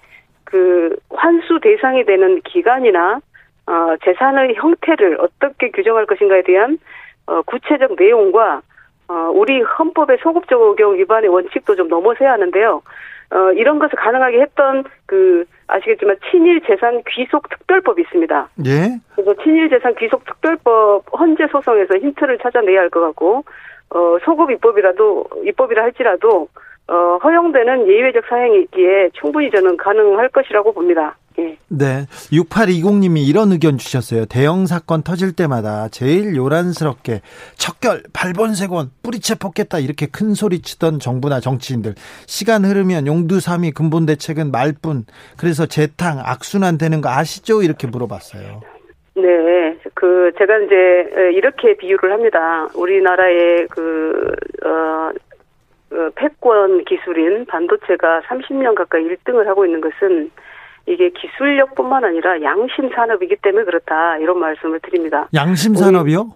그 0.45 0.97
환수 1.11 1.59
대상이 1.61 2.05
되는 2.05 2.41
기간이나 2.43 3.19
어, 3.67 3.97
재산의 4.05 4.55
형태를 4.55 5.19
어떻게 5.21 5.71
규정할 5.73 6.07
것인가에 6.07 6.43
대한 6.43 6.79
어, 7.27 7.43
구체적 7.43 7.97
내용과 7.99 8.63
어, 9.09 9.15
우리 9.35 9.63
헌법의 9.63 10.19
소급 10.23 10.49
적용 10.49 10.97
위반의 10.97 11.29
원칙도 11.29 11.75
좀 11.75 11.89
넘어서야 11.89 12.33
하는데요. 12.33 12.83
어, 13.31 13.53
이런 13.53 13.79
것을 13.79 13.97
가능하게 13.97 14.41
했던 14.43 14.85
그 15.07 15.45
아시겠지만 15.67 16.17
친일 16.31 16.61
재산 16.67 17.03
귀속 17.09 17.49
특별법이 17.49 18.03
있습니다. 18.03 18.49
예. 18.67 18.99
그래서 19.15 19.35
친일 19.43 19.71
재산 19.71 19.95
귀속 19.97 20.25
특별법 20.25 21.05
헌재 21.19 21.47
소송에서 21.51 21.97
힌트를 21.99 22.39
찾아내야 22.39 22.81
할 22.81 22.91
것 22.91 23.01
같고 23.01 23.45
어, 23.91 24.17
소급 24.25 24.51
입법이라도 24.51 25.27
입법이라 25.45 25.83
할지라도 25.83 26.49
어, 26.87 27.19
허용되는 27.23 27.89
예외적 27.89 28.25
사행이 28.29 28.61
있기에 28.63 29.11
충분히 29.15 29.51
저는 29.51 29.77
가능할 29.79 30.29
것이라고 30.29 30.73
봅니다. 30.73 31.17
예. 31.39 31.57
네. 31.69 32.07
6820님이 32.33 33.27
이런 33.27 33.53
의견 33.53 33.79
주셨어요. 33.79 34.27
대형 34.27 34.67
사건 34.67 35.03
터질 35.03 35.33
때마다 35.33 35.89
제일 35.89 36.37
요란스럽게 36.37 37.21
척결, 37.57 38.03
발본색원, 38.13 38.91
뿌리채 39.03 39.35
뽑겠다 39.37 39.79
이렇게 39.79 40.07
큰 40.07 40.35
소리 40.35 40.61
치던 40.61 41.01
정부나 41.01 41.41
정치인들. 41.41 41.95
시간 42.27 42.65
흐르면 42.65 43.07
용두삼이 43.07 43.73
근본 43.73 44.07
대책은 44.07 44.51
말뿐. 44.51 45.05
그래서 45.37 45.67
재탕, 45.67 46.21
악순환 46.25 46.79
되는 46.79 47.01
거 47.01 47.09
아시죠? 47.09 47.63
이렇게 47.63 47.87
물어봤어요. 47.87 48.61
네. 49.17 49.79
그, 49.95 50.33
제가 50.39 50.59
이제 50.59 50.75
이렇게 51.35 51.77
비유를 51.77 52.13
합니다. 52.13 52.69
우리나라의 52.75 53.69
그, 53.69 54.35
어, 54.65 55.11
어, 55.95 56.11
패권 56.17 56.85
기술인 56.85 57.47
반도체가 57.47 58.23
30년 58.23 58.75
가까이 58.75 59.05
1등을 59.05 59.47
하고 59.47 59.65
있는 59.65 59.81
것은 59.81 60.31
이게 60.87 61.11
기술력뿐만 61.11 62.05
아니라 62.05 62.43
양심 62.43 62.91
산업이기 62.95 63.37
때문에 63.37 63.65
그렇다 63.65 64.19
이런 64.19 64.39
말씀을 64.39 64.81
드립니다. 64.81 65.29
양심 65.35 65.75
산업이요? 65.75 66.31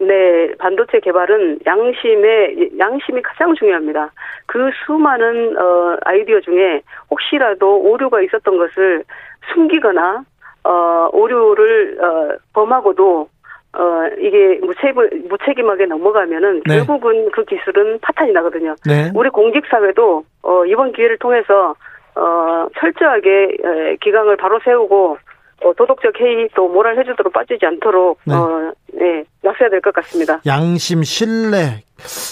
네, 0.00 0.54
반도체 0.58 1.00
개발은 1.00 1.60
양심의 1.64 2.72
양심이 2.78 3.22
가장 3.22 3.54
중요합니다. 3.54 4.10
그 4.46 4.70
수많은 4.84 5.56
어 5.56 5.96
아이디어 6.04 6.40
중에 6.40 6.82
혹시라도 7.10 7.80
오류가 7.80 8.20
있었던 8.22 8.58
것을 8.58 9.04
숨기거나 9.52 10.24
어 10.64 11.08
오류를 11.12 11.98
어 12.02 12.36
범하고도 12.52 13.28
어 13.76 14.06
이게 14.18 14.58
무책 14.62 14.94
무책임하게 15.28 15.86
넘어가면은 15.86 16.62
네. 16.66 16.76
결국은 16.76 17.30
그 17.30 17.44
기술은 17.44 18.00
파탄이 18.00 18.32
나거든요. 18.32 18.74
네. 18.86 19.10
우리 19.14 19.30
공직 19.30 19.64
사회도 19.66 20.24
어 20.42 20.66
이번 20.66 20.92
기회를 20.92 21.18
통해서 21.18 21.74
어 22.16 22.66
철저하게 22.78 23.96
기강을 24.00 24.36
바로 24.36 24.60
세우고 24.64 25.18
어, 25.64 25.72
도덕적 25.74 26.12
해이 26.20 26.48
또 26.54 26.68
모랄 26.68 26.98
해주도록 26.98 27.32
빠지지 27.32 27.64
않도록 27.64 28.18
네. 28.24 28.34
어, 28.34 28.72
네, 28.92 29.24
나서야 29.42 29.70
될 29.70 29.80
것 29.80 29.94
같습니다. 29.94 30.40
양심, 30.46 31.02
신뢰, 31.04 31.82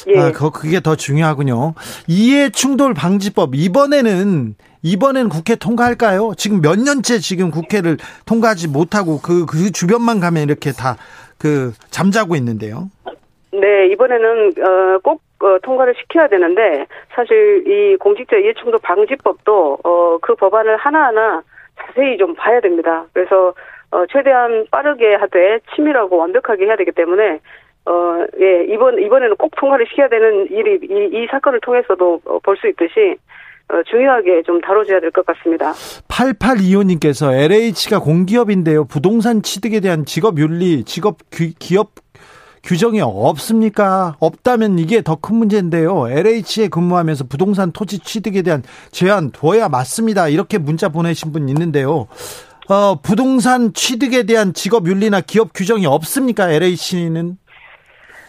예. 0.09 0.18
아, 0.18 0.33
그게 0.33 0.81
더 0.81 0.97
중요하군요. 0.97 1.75
이해 2.09 2.51
충돌 2.51 2.95
방지법 2.95 3.55
이번에는 3.55 4.55
이번엔 4.83 5.29
국회 5.29 5.55
통과할까요? 5.55 6.33
지금 6.37 6.61
몇 6.61 6.79
년째 6.79 7.18
지금 7.21 7.51
국회를 7.51 7.97
통과하지 8.27 8.68
못하고 8.68 9.21
그, 9.23 9.47
그 9.47 9.71
주변만 9.71 10.21
가면 10.21 10.42
이렇게 10.42 10.73
다 10.73 10.97
그 11.42 11.73
잠자고 11.90 12.37
있는데요. 12.37 12.88
네, 13.51 13.88
이번에는 13.92 14.53
어, 14.62 14.99
꼭 15.03 15.21
어, 15.42 15.59
통과를 15.62 15.94
시켜야 16.00 16.28
되는데 16.28 16.87
사실 17.14 17.64
이 17.66 17.96
공직자 17.96 18.37
이해충돌 18.37 18.78
방지법도 18.83 19.78
어, 19.85 20.18
그 20.22 20.35
법안을 20.35 20.76
하나하나 20.76 21.42
자세히 21.81 22.16
좀 22.18 22.35
봐야 22.35 22.61
됩니다. 22.61 23.05
그래서 23.12 23.55
어, 23.90 24.05
최대한 24.11 24.66
빠르게 24.70 25.14
하되 25.14 25.59
치밀하고 25.74 26.16
완벽하게 26.16 26.66
해야 26.66 26.76
되기 26.76 26.92
때문에 26.92 27.40
어, 27.85 28.24
예, 28.40 28.64
이번 28.72 28.98
이번에는 29.02 29.37
꼭 29.37 29.50
통과를 29.57 29.87
시켜야 29.90 30.09
되는 30.09 30.46
일이 30.50 30.78
이, 30.83 31.11
이 31.22 31.26
사건을 31.31 31.61
통해서도 31.61 32.20
볼 32.44 32.57
수 32.57 32.68
있듯이 32.68 33.16
어, 33.68 33.83
중요하게 33.90 34.42
좀 34.42 34.61
다뤄줘야 34.61 35.00
될 35.00 35.11
것 35.11 35.24
같습니다. 35.26 35.72
8825님께서 36.09 37.33
LH가 37.33 38.00
공기업인데요. 38.00 38.85
부동산 38.85 39.42
취득에 39.42 39.81
대한 39.81 40.05
직업 40.05 40.38
윤리, 40.38 40.85
직업 40.85 41.16
규, 41.31 41.52
기업 41.59 41.90
규정이 42.62 43.01
없습니까? 43.01 44.16
없다면 44.20 44.79
이게 44.79 45.03
더 45.03 45.16
큰 45.16 45.37
문제인데요. 45.37 46.09
LH에 46.09 46.68
근무하면서 46.68 47.25
부동산 47.25 47.72
토지 47.72 47.98
취득에 47.98 48.42
대한 48.42 48.62
제한 48.90 49.31
둬야 49.33 49.68
맞습니다. 49.68 50.29
이렇게 50.29 50.59
문자 50.59 50.88
보내신 50.88 51.33
분 51.33 51.48
있는데요. 51.48 52.07
어, 52.68 53.01
부동산 53.03 53.72
취득에 53.75 54.22
대한 54.22 54.55
직업 54.55 54.87
윤리나 54.87 55.20
기업 55.20 55.53
규정이 55.53 55.87
없습니까? 55.87 56.51
LH는? 56.51 57.37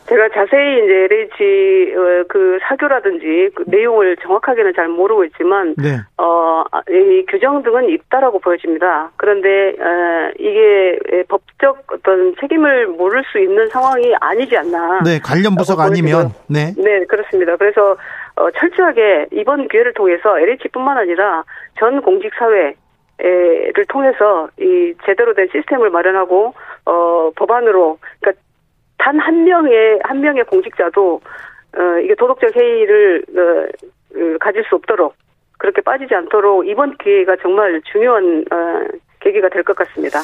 제가 0.08 0.30
자세히 0.30 0.84
이제 0.84 1.08
LH 1.12 1.96
어, 1.96 2.24
그 2.28 2.60
사교라든지 2.64 3.50
그 3.56 3.64
내용을 3.68 4.18
정확하게는 4.18 4.74
잘 4.76 4.88
모르고 4.90 5.24
있지만 5.26 5.76
네. 5.78 6.00
어이 6.18 7.26
규정 7.28 7.64
등은 7.64 7.90
있다라고 7.90 8.40
보여집니다. 8.40 9.12
그런데 9.18 9.76
어, 9.80 10.32
이게 10.38 11.00
법적 11.28 11.86
어떤 11.94 12.36
책임을 12.40 12.88
물을 12.88 13.24
수 13.32 13.40
있는 13.40 13.68
상황이 13.70 14.14
아니지 14.20 14.58
않나. 14.58 15.02
네, 15.04 15.20
관련 15.24 15.56
부서가 15.56 15.84
아니면 15.84 16.32
네. 16.48 16.74
네, 16.78 17.06
그렇습니다. 17.06 17.56
그래서 17.56 17.96
어, 18.36 18.52
철저하게 18.52 19.28
이번 19.32 19.68
기회를 19.68 19.94
통해서 19.94 20.38
LH뿐만 20.40 20.98
아니라 20.98 21.44
전 21.80 22.02
공직 22.02 22.32
사회 22.38 22.76
를 23.20 23.86
통해서 23.88 24.50
이 24.60 24.94
제대로 25.06 25.34
된 25.34 25.48
시스템을 25.52 25.92
마련하고 25.92 26.54
어 26.86 27.32
법안으로 27.36 28.00
그러니까 28.20 28.42
단 28.98 29.20
한 29.20 29.44
명의 29.44 30.00
한 30.04 30.22
명의 30.22 30.44
공직자도 30.46 31.22
어 31.78 32.00
이게 32.04 32.16
도덕적 32.16 32.56
해이를 32.56 33.24
어, 33.30 33.88
그 34.14 34.38
가질 34.40 34.64
수 34.70 34.76
없도록 34.76 35.16
그렇게 35.58 35.82
빠지지 35.82 36.14
않도록 36.16 36.68
이번 36.68 36.98
기회가 36.98 37.36
정말 37.42 37.82
중요한 37.92 38.46
어 38.52 38.88
계기가 39.22 39.48
될 39.48 39.64
것 39.64 39.74
같습니다. 39.78 40.20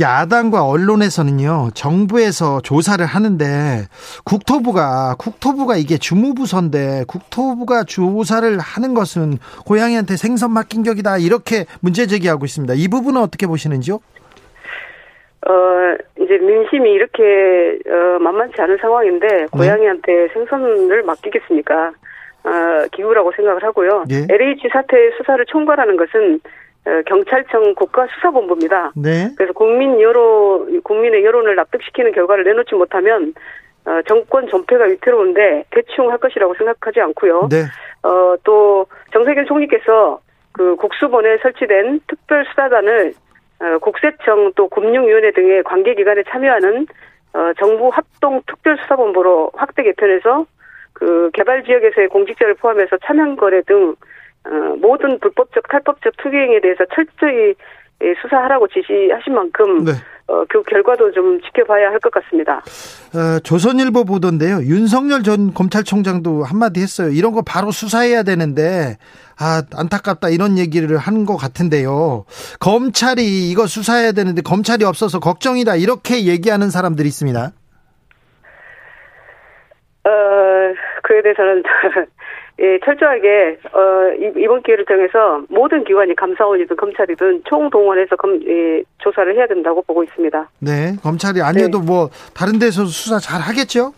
야당과 0.00 0.64
언론에서는요, 0.64 1.70
정부에서 1.74 2.60
조사를 2.60 3.04
하는데, 3.04 3.88
국토부가, 4.24 5.16
국토부가 5.18 5.74
이게 5.74 5.98
주무부서인데, 5.98 7.02
국토부가 7.08 7.82
조사를 7.82 8.56
하는 8.60 8.94
것은 8.94 9.38
고양이한테 9.66 10.16
생선 10.16 10.52
맡긴 10.52 10.84
격이다, 10.84 11.18
이렇게 11.18 11.66
문제 11.80 12.06
제기하고 12.06 12.44
있습니다. 12.44 12.74
이 12.74 12.86
부분은 12.86 13.20
어떻게 13.20 13.48
보시는지요? 13.48 13.98
어, 15.46 15.96
이제 16.20 16.38
민심이 16.38 16.90
이렇게, 16.92 17.78
어, 17.86 18.18
만만치 18.18 18.60
않은 18.60 18.78
상황인데, 18.78 19.26
네. 19.26 19.46
고양이한테 19.52 20.28
생선을 20.28 21.02
맡기겠습니까? 21.02 21.92
어, 22.44 22.86
기구라고 22.92 23.32
생각을 23.36 23.62
하고요. 23.62 24.04
예. 24.10 24.26
LH 24.28 24.68
사태 24.72 25.10
수사를 25.16 25.44
총괄하는 25.46 25.96
것은, 25.96 26.40
어, 26.86 27.02
경찰청 27.06 27.74
국가수사본부입니다. 27.74 28.92
네. 28.96 29.30
그래서 29.36 29.52
국민 29.52 30.00
여론, 30.00 30.82
국민의 30.82 31.24
여론을 31.24 31.56
납득시키는 31.56 32.12
결과를 32.12 32.44
내놓지 32.44 32.74
못하면 32.74 33.32
어, 33.86 34.00
정권 34.06 34.48
전패가 34.48 34.84
위태로운데 34.84 35.64
대충 35.70 36.10
할 36.10 36.18
것이라고 36.18 36.54
생각하지 36.54 37.00
않고요. 37.00 37.48
네. 37.50 37.64
어, 38.02 38.34
또 38.44 38.86
정세균 39.12 39.46
총리께서 39.46 40.20
그 40.52 40.76
국수본에 40.76 41.38
설치된 41.38 42.00
특별수사단을 42.06 43.08
어, 43.08 43.23
국세청 43.80 44.52
또 44.54 44.68
금융위원회 44.68 45.32
등의 45.32 45.62
관계기관에 45.62 46.24
참여하는 46.28 46.86
어, 47.34 47.52
정부 47.58 47.88
합동 47.88 48.42
특별수사본부로 48.46 49.50
확대 49.54 49.82
개편해서 49.82 50.46
그 50.92 51.30
개발 51.32 51.64
지역에서의 51.64 52.08
공직자를 52.08 52.54
포함해서 52.54 52.96
차명 53.04 53.36
거래 53.36 53.60
등 53.62 53.94
어, 54.46 54.50
모든 54.80 55.18
불법적 55.18 55.68
탈법적 55.68 56.16
투기행에 56.18 56.60
대해서 56.60 56.84
철저히 56.94 57.54
예, 58.02 58.14
수사하라고 58.20 58.68
지시하신 58.68 59.34
만큼 59.34 59.84
네. 59.84 59.92
어, 60.26 60.42
그 60.48 60.62
결과도 60.62 61.12
좀 61.12 61.38
지켜봐야 61.42 61.90
할 61.90 61.98
것 62.00 62.10
같습니다. 62.12 62.58
어, 63.14 63.38
조선일보 63.40 64.04
보던데요. 64.04 64.62
윤석열 64.62 65.22
전 65.22 65.52
검찰총장도 65.52 66.44
한마디 66.44 66.80
했어요. 66.80 67.10
이런 67.10 67.32
거 67.32 67.42
바로 67.42 67.70
수사해야 67.70 68.22
되는데 68.22 68.96
아 69.38 69.62
안타깝다 69.74 70.30
이런 70.30 70.56
얘기를 70.58 70.96
하는 70.96 71.26
것 71.26 71.36
같은데요. 71.36 72.24
검찰이 72.60 73.50
이거 73.50 73.66
수사해야 73.66 74.12
되는데 74.12 74.40
검찰이 74.42 74.84
없어서 74.84 75.18
걱정이다 75.20 75.76
이렇게 75.76 76.24
얘기하는 76.26 76.70
사람들이 76.70 77.06
있습니다. 77.08 77.52
어 80.06 80.10
그에 81.02 81.22
대해서는 81.22 81.62
예, 82.60 82.78
철저하게 82.84 83.58
어, 83.72 83.80
이번 84.36 84.62
기회를 84.62 84.84
통해서 84.84 85.42
모든 85.48 85.82
기관이 85.84 86.14
감사원이든 86.14 86.76
검찰이든 86.76 87.42
총동원해서 87.44 88.14
검, 88.16 88.40
예, 88.46 88.82
조사를 88.98 89.34
해야 89.36 89.46
된다고 89.48 89.82
보고 89.82 90.04
있습니다. 90.04 90.50
네, 90.60 90.96
검찰이 91.02 91.42
아니어도 91.42 91.80
네. 91.80 91.84
뭐 91.84 92.10
다른 92.32 92.60
데서 92.60 92.84
수사 92.84 93.18
잘 93.18 93.40
하겠죠? 93.40 93.92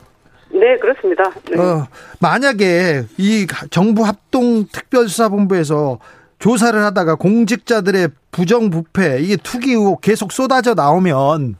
네, 0.51 0.79
그렇습니다. 0.79 1.31
네. 1.51 1.61
어, 1.61 1.87
만약에 2.21 3.03
이 3.19 3.47
정부 3.71 4.05
합동 4.05 4.64
특별수사본부에서 4.73 5.99
조사를 6.38 6.79
하다가 6.83 7.16
공직자들의 7.16 8.09
부정부패 8.31 9.19
이게 9.21 9.37
투기 9.37 9.73
의혹 9.73 10.01
계속 10.01 10.33
쏟아져 10.33 10.75
나오면 10.75 11.57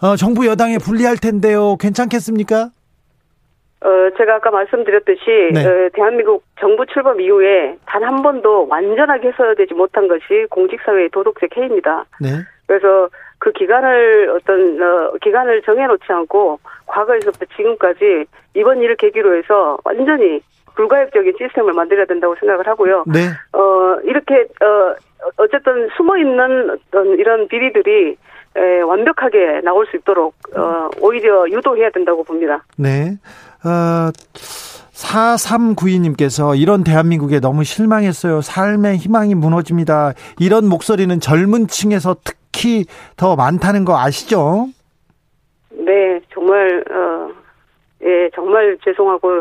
어, 0.00 0.16
정부 0.16 0.46
여당에 0.46 0.78
불리할 0.78 1.16
텐데요. 1.16 1.76
괜찮겠습니까? 1.76 2.70
어, 3.84 4.10
제가 4.16 4.36
아까 4.36 4.50
말씀드렸듯이 4.50 5.50
네. 5.52 5.66
어, 5.66 5.88
대한민국 5.92 6.42
정부 6.58 6.86
출범 6.86 7.20
이후에 7.20 7.76
단 7.86 8.02
한 8.04 8.22
번도 8.22 8.66
완전하게 8.68 9.28
해소되지 9.28 9.74
못한 9.74 10.08
것이 10.08 10.46
공직사회의 10.50 11.08
도덕적 11.10 11.56
해입니다. 11.56 12.04
네. 12.20 12.28
그래서 12.66 13.08
그 13.38 13.52
기간을 13.52 14.30
어떤 14.30 14.80
어, 14.82 15.12
기간을 15.22 15.62
정해놓지 15.62 16.04
않고 16.08 16.58
과거에서부터 16.86 17.44
지금까지 17.56 18.24
이번 18.54 18.80
일을 18.82 18.96
계기로 18.96 19.36
해서 19.36 19.78
완전히 19.84 20.40
불가역적인 20.76 21.34
시스템을 21.38 21.72
만들어야 21.72 22.04
된다고 22.06 22.34
생각을 22.40 22.66
하고요. 22.66 23.04
네. 23.06 23.20
어 23.52 23.96
이렇게 24.02 24.46
어 24.60 24.94
어쨌든 25.36 25.88
숨어 25.96 26.18
있는 26.18 26.70
어떤 26.70 27.18
이런 27.18 27.46
비리들이 27.48 28.16
에, 28.56 28.80
완벽하게 28.82 29.60
나올 29.62 29.86
수 29.86 29.96
있도록 29.96 30.34
어 30.56 30.88
오히려 31.00 31.48
유도해야 31.48 31.90
된다고 31.90 32.24
봅니다. 32.24 32.64
네. 32.76 33.16
어, 33.64 34.10
4392님께서 34.92 36.58
이런 36.58 36.84
대한민국에 36.84 37.40
너무 37.40 37.64
실망했어요. 37.64 38.40
삶의 38.40 38.98
희망이 38.98 39.34
무너집니다. 39.34 40.14
이런 40.38 40.68
목소리는 40.68 41.18
젊은 41.20 41.66
층에서 41.66 42.16
특히 42.24 42.84
더 43.16 43.36
많다는 43.36 43.84
거 43.84 43.98
아시죠? 43.98 44.68
네, 45.70 46.20
정말, 46.32 46.84
어, 46.90 47.28
예, 48.02 48.30
정말 48.34 48.78
죄송하고, 48.84 49.40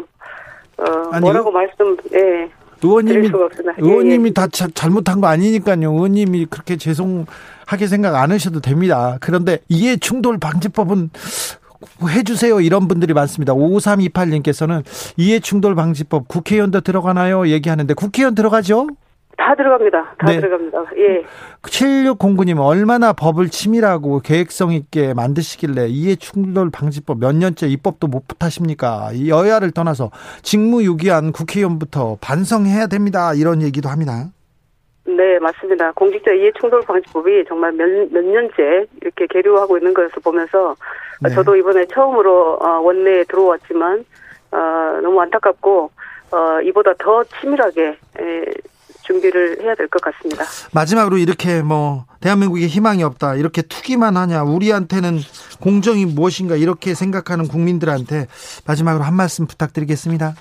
어, 0.77 1.09
아니, 1.11 1.21
뭐라고 1.21 1.51
말씀, 1.51 1.95
예. 2.13 2.49
의원님이, 2.83 3.29
의원님이 3.77 4.23
예, 4.25 4.27
예. 4.27 4.33
다 4.33 4.47
자, 4.47 4.67
잘못한 4.73 5.21
거 5.21 5.27
아니니까요. 5.27 5.89
의원님이 5.89 6.47
그렇게 6.47 6.75
죄송하게 6.75 7.87
생각 7.87 8.15
안 8.15 8.31
하셔도 8.31 8.59
됩니다. 8.59 9.17
그런데 9.21 9.59
이해 9.69 9.95
충돌 9.95 10.37
방지법은 10.37 11.09
해주세요. 12.07 12.61
이런 12.61 12.87
분들이 12.87 13.13
많습니다. 13.13 13.53
5328님께서는 13.53 14.83
이해충돌 15.17 15.75
방지법 15.75 16.27
국회의원도 16.27 16.81
들어가나요? 16.81 17.47
얘기하는데 17.47 17.93
국회의원 17.93 18.35
들어가죠? 18.35 18.87
다 19.37 19.55
들어갑니다. 19.55 20.15
다 20.19 20.27
네. 20.27 20.39
들어갑니다. 20.39 20.77
예. 20.97 21.25
7609님 21.63 22.59
얼마나 22.59 23.13
법을 23.13 23.49
치밀하고 23.49 24.19
계획성 24.19 24.71
있게 24.71 25.13
만드시길래 25.13 25.87
이해충돌 25.87 26.69
방지법 26.69 27.19
몇 27.19 27.35
년째 27.35 27.67
입법도 27.67 28.07
못 28.07 28.23
하십니까? 28.39 29.11
여야를 29.27 29.71
떠나서 29.71 30.11
직무유기한 30.43 31.31
국회의원부터 31.31 32.17
반성해야 32.21 32.87
됩니다. 32.87 33.33
이런 33.33 33.61
얘기도 33.61 33.89
합니다. 33.89 34.29
네, 35.05 35.37
맞습니다. 35.39 35.91
공직자 35.93 36.31
이해충돌 36.31 36.81
방지법이 36.81 37.43
정말 37.47 37.73
몇, 37.73 37.85
몇 38.11 38.23
년째 38.23 38.87
이렇게 39.01 39.27
계류하고 39.29 39.77
있는 39.77 39.93
것을 39.93 40.09
보면서 40.23 40.75
네. 41.21 41.29
저도 41.29 41.55
이번에 41.57 41.85
처음으로 41.87 42.57
어, 42.61 42.79
원내에 42.79 43.23
들어왔지만 43.25 44.05
어, 44.51 44.57
너무 45.01 45.19
안타깝고 45.21 45.91
어, 46.31 46.61
이보다 46.63 46.93
더 46.97 47.23
치밀하게 47.39 47.97
준비를 49.03 49.61
해야 49.61 49.75
될 49.75 49.87
것 49.89 50.01
같습니다. 50.01 50.45
마지막으로 50.73 51.17
이렇게 51.17 51.61
뭐 51.61 52.05
대한민국에 52.21 52.67
희망이 52.67 53.03
없다 53.03 53.35
이렇게 53.35 53.61
투기만 53.61 54.15
하냐 54.15 54.43
우리한테는 54.43 55.19
공정이 55.59 56.05
무엇인가 56.05 56.55
이렇게 56.55 56.93
생각하는 56.93 57.47
국민들한테 57.49 58.27
마지막으로 58.65 59.03
한 59.03 59.13
말씀 59.15 59.45
부탁드리겠습니다. 59.45 60.33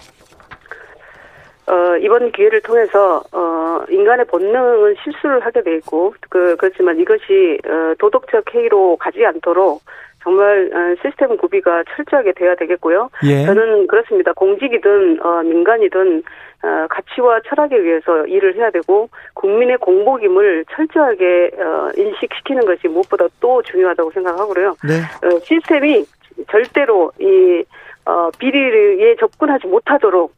어, 1.66 1.96
이번 2.00 2.32
기회를 2.32 2.60
통해서, 2.62 3.22
어, 3.32 3.84
인간의 3.88 4.26
본능은 4.26 4.96
실수를 5.02 5.40
하게 5.44 5.62
돼 5.62 5.76
있고, 5.76 6.14
그, 6.28 6.56
그렇지만 6.56 6.98
이것이, 6.98 7.58
어, 7.64 7.94
도덕적 7.98 8.54
해이로 8.54 8.96
가지 8.96 9.24
않도록 9.24 9.80
정말 10.22 10.70
어, 10.72 10.94
시스템 11.02 11.36
구비가 11.36 11.82
철저하게 11.94 12.32
돼야 12.32 12.54
되겠고요. 12.54 13.10
예. 13.24 13.44
저는 13.44 13.86
그렇습니다. 13.88 14.32
공직이든 14.32 15.18
어, 15.24 15.42
민간이든 15.42 16.22
어, 16.62 16.86
가치와 16.88 17.40
철학에 17.48 17.76
의해서 17.76 18.26
일을 18.26 18.54
해야 18.54 18.70
되고 18.70 19.08
국민의 19.34 19.78
공복임을 19.78 20.64
철저하게 20.70 21.50
어, 21.58 21.88
인식시키는 21.96 22.64
것이 22.64 22.88
무엇보다 22.88 23.26
또 23.40 23.62
중요하다고 23.62 24.12
생각하고요. 24.12 24.76
네. 24.84 25.26
어, 25.26 25.38
시스템이 25.40 26.04
절대로 26.50 27.10
이 27.18 27.64
어, 28.06 28.30
비리에 28.38 29.16
접근하지 29.16 29.66
못하도록 29.66 30.32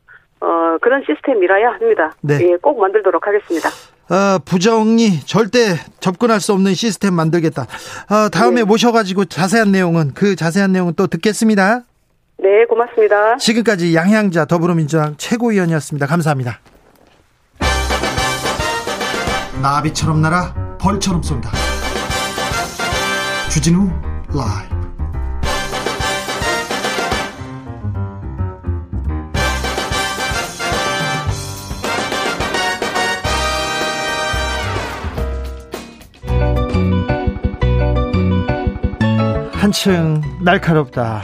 어, 0.45 0.79
그런 0.81 1.03
시스템이라야 1.07 1.71
합니다. 1.73 2.13
네. 2.21 2.39
예, 2.43 2.57
꼭 2.61 2.79
만들도록 2.79 3.27
하겠습니다. 3.27 3.71
어, 4.11 4.39
부정이 4.45 5.21
절대 5.21 5.77
접근할 6.01 6.41
수 6.41 6.53
없는 6.53 6.75
시스템 6.75 7.15
만들겠다. 7.15 7.63
어, 7.63 8.29
다음에 8.29 8.61
네. 8.61 8.65
모셔가지고 8.65 9.25
자세한 9.25 9.73
내용은 9.73 10.13
그 10.15 10.37
자세한 10.37 10.73
내용은 10.73 10.93
또 10.95 11.07
듣겠습니다. 11.07 11.81
네, 12.37 12.67
고맙습니다. 12.67 13.39
지금까지 13.39 13.95
양향자 13.95 14.45
더불어민주당 14.45 15.15
최고위원이었습니다. 15.17 16.07
감사합니다. 16.07 16.61
나비처럼 19.63 20.21
날아 20.21 20.77
벌처럼 20.79 21.23
쏜다. 21.23 21.51
주진우 23.51 23.89
라이브. 24.29 24.84
한층 39.75 40.21
날카롭다. 40.41 41.23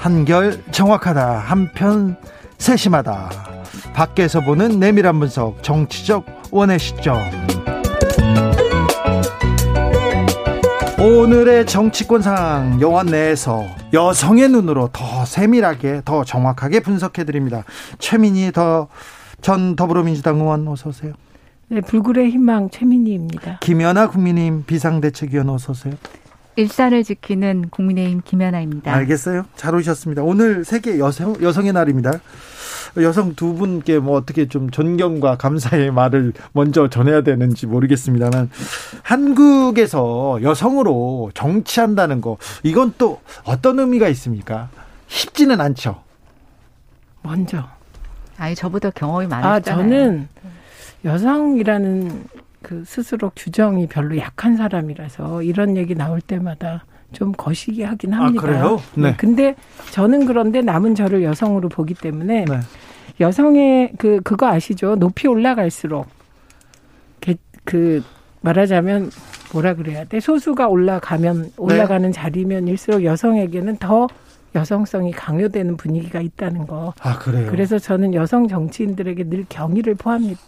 한결 0.00 0.60
정확하다. 0.72 1.38
한편 1.38 2.16
세심하다. 2.58 3.30
밖에서 3.94 4.40
보는 4.40 4.80
내밀한 4.80 5.20
분석, 5.20 5.62
정치적 5.62 6.26
원의 6.50 6.80
시점. 6.80 7.18
오늘의 10.98 11.66
정치권 11.66 12.20
상황 12.20 12.80
여원 12.80 13.06
내에서 13.06 13.64
여성의 13.92 14.48
눈으로 14.48 14.90
더 14.92 15.24
세밀하게 15.24 16.02
더 16.04 16.24
정확하게 16.24 16.80
분석해 16.80 17.22
드립니다. 17.22 17.62
최민희 18.00 18.50
더 18.50 18.88
전 19.40 19.76
더불어민주당 19.76 20.40
의원 20.40 20.66
어서 20.66 20.88
오세요. 20.88 21.12
네, 21.68 21.80
불굴의 21.80 22.30
희망 22.30 22.70
최민희입니다. 22.70 23.58
김연아 23.60 24.08
국민의힘 24.10 24.64
비상대책위원 24.66 25.48
어서 25.50 25.70
오세요. 25.70 25.94
일산을 26.58 27.04
지키는 27.04 27.68
국민의힘 27.70 28.22
김연아입니다. 28.24 28.92
알겠어요. 28.92 29.44
잘 29.54 29.76
오셨습니다. 29.76 30.24
오늘 30.24 30.64
세계 30.64 30.98
여성, 30.98 31.40
여성의 31.40 31.72
날입니다. 31.72 32.20
여성 32.96 33.36
두 33.36 33.54
분께 33.54 34.00
뭐 34.00 34.16
어떻게 34.16 34.48
좀 34.48 34.68
존경과 34.68 35.36
감사의 35.36 35.92
말을 35.92 36.32
먼저 36.52 36.88
전해야 36.88 37.20
되는지 37.22 37.66
모르겠습니다만 37.66 38.50
한국에서 39.02 40.40
여성으로 40.42 41.30
정치한다는 41.32 42.20
거 42.20 42.38
이건 42.64 42.92
또 42.98 43.20
어떤 43.44 43.78
의미가 43.78 44.08
있습니까? 44.08 44.68
쉽지는 45.06 45.60
않죠. 45.60 46.02
먼저. 47.22 47.68
아니 48.36 48.56
저보다 48.56 48.90
경험이 48.90 49.28
많으시잖아요. 49.28 49.54
아 49.54 49.60
저는 49.60 50.28
여성이라는 51.04 52.24
그 52.62 52.82
스스로 52.84 53.30
규정이 53.36 53.86
별로 53.86 54.16
약한 54.18 54.56
사람이라서 54.56 55.42
이런 55.42 55.76
얘기 55.76 55.94
나올 55.94 56.20
때마다 56.20 56.84
좀 57.12 57.32
거시기 57.32 57.82
하긴 57.82 58.14
아, 58.14 58.24
합니다. 58.24 58.42
아, 58.42 58.46
그래요? 58.46 58.80
네. 58.94 59.14
근데 59.16 59.54
저는 59.92 60.26
그런데 60.26 60.60
남은 60.60 60.94
저를 60.94 61.22
여성으로 61.22 61.68
보기 61.68 61.94
때문에 61.94 62.44
네. 62.44 62.60
여성의 63.20 63.92
그 63.98 64.20
그거 64.22 64.46
아시죠? 64.46 64.96
높이 64.96 65.26
올라갈수록 65.26 66.06
그 67.68 68.02
말하자면 68.40 69.10
뭐라 69.52 69.74
그래야 69.74 70.04
돼? 70.04 70.20
소수가 70.20 70.68
올라가면 70.68 71.52
올라가는 71.58 72.08
네. 72.08 72.12
자리면일수록 72.12 73.04
여성에게는 73.04 73.76
더 73.76 74.08
여성성이 74.54 75.12
강요되는 75.12 75.76
분위기가 75.76 76.22
있다는 76.22 76.66
거. 76.66 76.94
아, 77.00 77.18
그래요? 77.18 77.50
그래서 77.50 77.78
저는 77.78 78.14
여성 78.14 78.48
정치인들에게 78.48 79.24
늘 79.24 79.44
경의를 79.50 79.96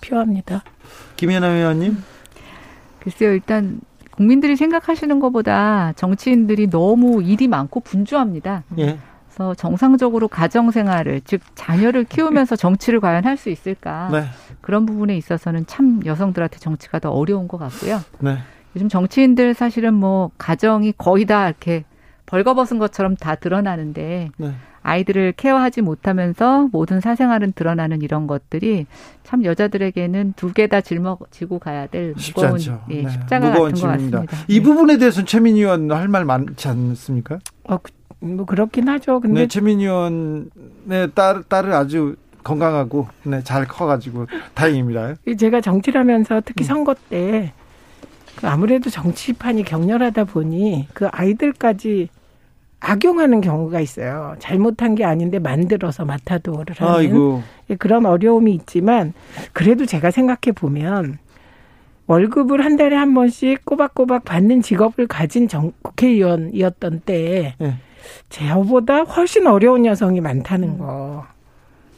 표합니다. 0.00 0.62
김연아 1.16 1.49
의원님? 1.49 1.97
글쎄요, 3.01 3.32
일단 3.32 3.80
국민들이 4.11 4.57
생각하시는 4.57 5.18
것보다 5.20 5.93
정치인들이 5.97 6.68
너무 6.68 7.22
일이 7.22 7.49
많고 7.49 7.80
분주합니다. 7.80 8.64
예. 8.78 8.99
그래서 9.28 9.55
정상적으로 9.55 10.28
가정 10.28 10.70
생활을 10.70 11.22
즉 11.24 11.41
자녀를 11.55 12.05
키우면서 12.05 12.57
정치를 12.57 13.01
과연 13.01 13.24
할 13.24 13.36
수 13.38 13.49
있을까? 13.49 14.09
네. 14.12 14.24
그런 14.61 14.84
부분에 14.84 15.16
있어서는 15.16 15.66
참 15.66 16.01
여성들한테 16.05 16.59
정치가 16.59 16.99
더 16.99 17.11
어려운 17.11 17.49
것 17.49 17.57
같고요. 17.57 18.01
네. 18.18 18.38
요즘 18.76 18.88
정치인들 18.88 19.55
사실은 19.55 19.95
뭐 19.95 20.30
가정이 20.36 20.93
거의 20.99 21.24
다 21.24 21.49
이렇게 21.49 21.84
벌거벗은 22.26 22.78
것처럼 22.78 23.16
다 23.16 23.34
드러나는데 23.36 24.30
네. 24.36 24.53
아이들을 24.83 25.35
케어하지 25.37 25.83
못하면서 25.83 26.68
모든 26.72 27.01
사생활은 27.01 27.53
드러나는 27.53 28.01
이런 28.03 28.26
것들이 28.26 28.87
참 29.24 29.45
여자들에게는 29.45 30.35
두 30.37 30.53
개 30.53 30.66
다 30.66 30.81
짊어지고 30.81 31.59
가야 31.59 31.87
될 31.87 32.14
무거운 32.35 32.59
예, 32.91 33.03
네. 33.03 33.11
십자가 33.11 33.51
같은 33.53 33.74
짐입니다. 33.74 34.20
것 34.20 34.26
같습니다. 34.26 34.45
이 34.49 34.59
네. 34.59 34.62
부분에 34.62 34.97
대해서는 34.99 35.26
최민희 35.26 35.61
의원 35.61 35.91
할 35.93 36.09
말 36.09 36.24
많지 36.24 36.66
않습니까? 36.68 37.39
어, 37.64 37.78
그, 37.78 37.91
뭐 38.20 38.45
그렇긴 38.47 38.89
하죠. 38.89 39.20
근데 39.20 39.43
네, 39.43 39.47
최민희 39.49 39.85
의원의 39.85 41.11
딸 41.14 41.43
딸을 41.49 41.72
아주 41.72 42.16
건강하고 42.43 43.07
네, 43.24 43.43
잘 43.45 43.66
커가지고 43.68 44.26
다행입니다. 44.55 45.14
제가 45.39 45.61
정치를 45.61 46.01
하면서 46.01 46.41
특히 46.45 46.64
음. 46.64 46.66
선거 46.66 46.95
때그 47.11 47.51
아무래도 48.49 48.89
정치판이 48.91 49.62
격렬하다 49.64 50.24
보니 50.24 50.89
그 50.95 51.07
아이들까지 51.09 52.09
악용하는 52.81 53.41
경우가 53.41 53.81
있어요. 53.81 54.35
잘못한 54.39 54.95
게 54.95 55.05
아닌데 55.05 55.39
만들어서 55.39 56.05
마타도를 56.05 56.76
하는 56.78 56.95
아이고. 56.95 57.43
예, 57.68 57.76
그런 57.76 58.07
어려움이 58.07 58.53
있지만 58.55 59.12
그래도 59.53 59.87
제가 59.87 60.11
생각해 60.11 60.53
보면 60.55 61.18
월급을 62.07 62.64
한 62.64 62.76
달에 62.76 62.97
한 62.97 63.14
번씩 63.14 63.64
꼬박꼬박 63.64 64.24
받는 64.24 64.62
직업을 64.62 65.07
가진 65.07 65.47
정, 65.47 65.72
국회의원이었던 65.83 67.03
때에 67.05 67.55
네. 67.59 67.74
저보다 68.31 69.03
훨씬 69.03 69.47
어려운 69.47 69.87
여성이 69.87 70.20
많다는 70.20 70.78
거. 70.78 71.26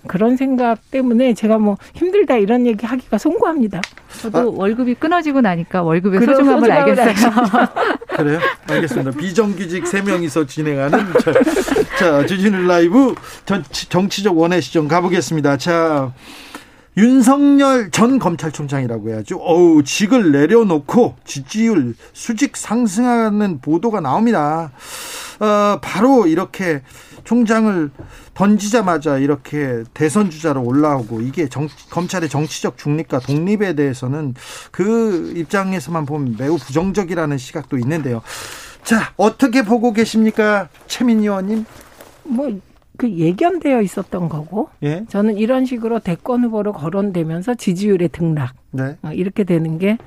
그런 0.07 0.37
생각 0.37 0.79
때문에 0.91 1.35
제가 1.35 1.59
뭐 1.59 1.77
힘들다 1.95 2.37
이런 2.37 2.67
얘기 2.67 2.87
하기가 2.87 3.19
송구합니다. 3.19 3.81
저도 4.21 4.39
아, 4.39 4.45
월급이 4.45 4.95
끊어지고 4.95 5.41
나니까 5.41 5.83
월급의 5.83 6.21
소중함을 6.21 6.71
알겠어요. 6.71 7.15
그래요? 8.17 8.41
알겠습니다. 8.69 9.11
비정규직 9.13 9.85
3명이서 9.85 10.49
진행하는 10.49 10.99
자, 11.21 11.33
자 11.99 12.27
주진우 12.27 12.67
라이브 12.67 13.15
정치적 13.89 14.37
원의 14.37 14.63
시점 14.63 14.89
가보겠습니다. 14.89 15.57
자 15.57 16.13
윤석열 16.97 17.91
전 17.91 18.19
검찰총장이라고 18.19 19.11
해야죠. 19.11 19.39
어우, 19.39 19.83
직을 19.83 20.33
내려놓고 20.33 21.17
지지율 21.25 21.95
수직 22.13 22.57
상승하는 22.57 23.61
보도가 23.61 24.01
나옵니다. 24.01 24.73
어, 25.41 25.79
바로 25.81 26.27
이렇게 26.27 26.83
총장을 27.25 27.91
던지자마자 28.35 29.19
이렇게 29.19 29.85
대선 29.95 30.29
주자로 30.29 30.63
올라오고 30.63 31.23
이게 31.23 31.49
정, 31.49 31.69
검찰의 31.91 32.29
정치적 32.29 32.77
중립과 32.77 33.21
독립에 33.21 33.75
대해서는 33.75 34.35
그 34.71 35.33
입장에서만 35.37 36.05
보면 36.05 36.37
매우 36.39 36.59
부정적이라는 36.59 37.39
시각도 37.39 37.79
있는데요. 37.79 38.23
자, 38.85 39.13
어떻게 39.17 39.63
보고 39.63 39.93
계십니까? 39.93 40.69
최민희 40.89 41.23
의원님? 41.23 41.65
뭐, 42.25 42.61
그 43.03 43.11
예견되어 43.11 43.81
있었던 43.81 44.29
거고, 44.29 44.69
예? 44.85 45.05
저는 45.09 45.37
이런 45.37 45.65
식으로 45.65 45.99
대권 45.99 46.45
후보로 46.45 46.73
거론되면서 46.73 47.57
지지율의 47.57 48.11
등락, 48.11 48.55
네. 48.71 48.97
어, 49.03 49.11
이렇게 49.11 49.43
되는 49.43 49.77
게 49.81 49.99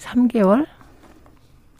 3개월? 0.00 0.66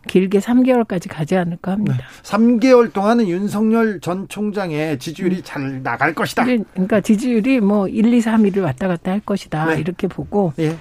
길게 0.07 0.39
3개월까지 0.39 1.09
가지 1.11 1.35
않을까 1.35 1.73
합니다. 1.73 1.97
네. 1.97 2.05
3개월 2.23 2.93
동안은 2.93 3.27
윤석열 3.27 3.99
전 3.99 4.29
총장의 4.29 5.01
지지율이 5.01 5.39
음. 5.39 5.41
잘 5.43 5.83
나갈 5.83 6.15
것이다. 6.15 6.45
그러니까 6.45 7.01
지지율이 7.01 7.59
뭐 7.59 7.89
1, 7.89 8.15
2, 8.15 8.21
3위를 8.21 8.63
왔다 8.63 8.87
갔다 8.87 9.11
할 9.11 9.19
것이다. 9.19 9.75
네. 9.75 9.81
이렇게 9.81 10.07
보고 10.07 10.53
예. 10.61 10.77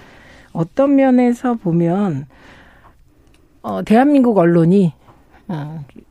어떤 0.51 0.95
면에서 0.95 1.55
보면 1.55 2.28
어 3.63 3.82
대한민국 3.82 4.38
언론이 4.38 4.93
어, 4.93 5.03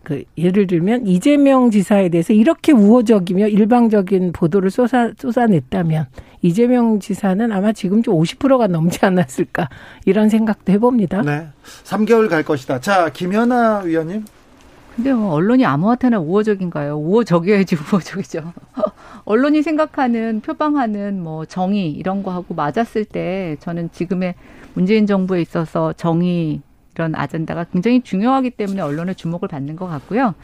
그 0.02 0.24
예를 0.36 0.66
들면 0.66 1.06
이재명 1.06 1.70
지사에 1.70 2.08
대해서 2.08 2.32
이렇게 2.32 2.72
우호적이며 2.72 3.48
일방적인 3.48 4.32
보도를 4.32 4.70
쏟아, 4.70 5.10
쏟아냈다면 5.16 6.06
이재명 6.42 7.00
지사는 7.00 7.50
아마 7.52 7.72
지금 7.72 8.02
좀 8.02 8.16
50%가 8.16 8.66
넘지 8.66 8.98
않았을까 9.04 9.68
이런 10.04 10.28
생각도 10.28 10.72
해봅니다. 10.72 11.22
네, 11.22 11.48
3개월 11.84 12.28
갈 12.28 12.42
것이다. 12.42 12.80
자, 12.80 13.10
김연아 13.10 13.80
위원님. 13.80 14.24
근데 14.94 15.12
뭐 15.12 15.32
언론이 15.32 15.64
아무한테나 15.64 16.20
우호적인가요? 16.20 16.98
우호적이어야지 16.98 17.76
우호적이죠. 17.76 18.52
언론이 19.24 19.62
생각하는 19.62 20.40
표방하는 20.40 21.22
뭐 21.22 21.46
정의 21.46 21.90
이런 21.90 22.22
거하고 22.22 22.54
맞았을 22.54 23.06
때 23.06 23.56
저는 23.60 23.90
지금의 23.92 24.34
문재인 24.74 25.06
정부에 25.06 25.40
있어서 25.40 25.94
정의 25.94 26.60
이런 26.94 27.14
아젠다가 27.14 27.64
굉장히 27.64 28.02
중요하기 28.02 28.50
때문에 28.50 28.80
언론의 28.82 29.14
주목을 29.14 29.48
받는 29.48 29.76
것 29.76 29.86
같고요. 29.86 30.34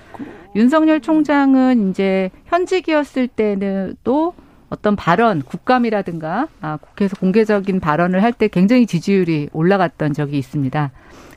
윤석열 0.56 1.00
총장은 1.00 1.90
이제 1.90 2.30
현직이었을 2.46 3.28
때는 3.28 3.96
또 4.04 4.34
어떤 4.70 4.96
발언, 4.96 5.42
국감이라든가 5.42 6.48
아, 6.60 6.76
국회에서 6.78 7.16
공개적인 7.16 7.80
발언을 7.80 8.22
할 8.22 8.32
때 8.32 8.48
굉장히 8.48 8.86
지지율이 8.86 9.48
올라갔던 9.52 10.12
적이 10.12 10.38
있습니다. 10.38 10.90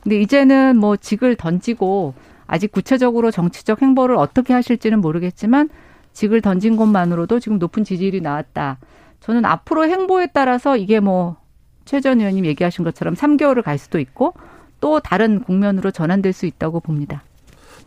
근데 0.04 0.20
이제는 0.20 0.78
뭐 0.78 0.98
직을 0.98 1.36
던지고 1.36 2.14
아직 2.48 2.72
구체적으로 2.72 3.32
정치적 3.32 3.82
행보를 3.82 4.16
어떻게 4.16 4.54
하실지는 4.54 5.00
모르겠지만 5.00 5.70
직을 6.14 6.42
던진 6.42 6.76
것만으로도 6.76 7.40
지금 7.40 7.58
높은 7.60 7.84
지지율이 7.84 8.20
나왔다. 8.22 8.80
저는 9.22 9.46
앞으로 9.46 9.86
행보에 9.86 10.28
따라서 10.34 10.78
이게 10.78 11.00
뭐 11.00 11.38
최 11.84 12.00
전 12.00 12.20
의원님 12.20 12.46
얘기하신 12.46 12.86
것처럼 12.86 13.16
3개월을 13.16 13.64
갈 13.64 13.78
수도 13.78 14.00
있고 14.00 14.34
또 14.82 15.00
다른 15.00 15.40
국면으로 15.40 15.92
전환될 15.92 16.34
수 16.34 16.46
있다고 16.46 16.82
봅니다. 16.82 17.24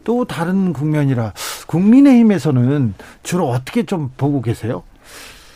또 0.04 0.24
다른 0.24 0.72
국면이라 0.72 1.34
국민의힘에서는 1.66 2.94
주로 3.22 3.48
어떻게 3.48 3.82
좀 3.82 4.10
보고 4.16 4.40
계세요? 4.40 4.82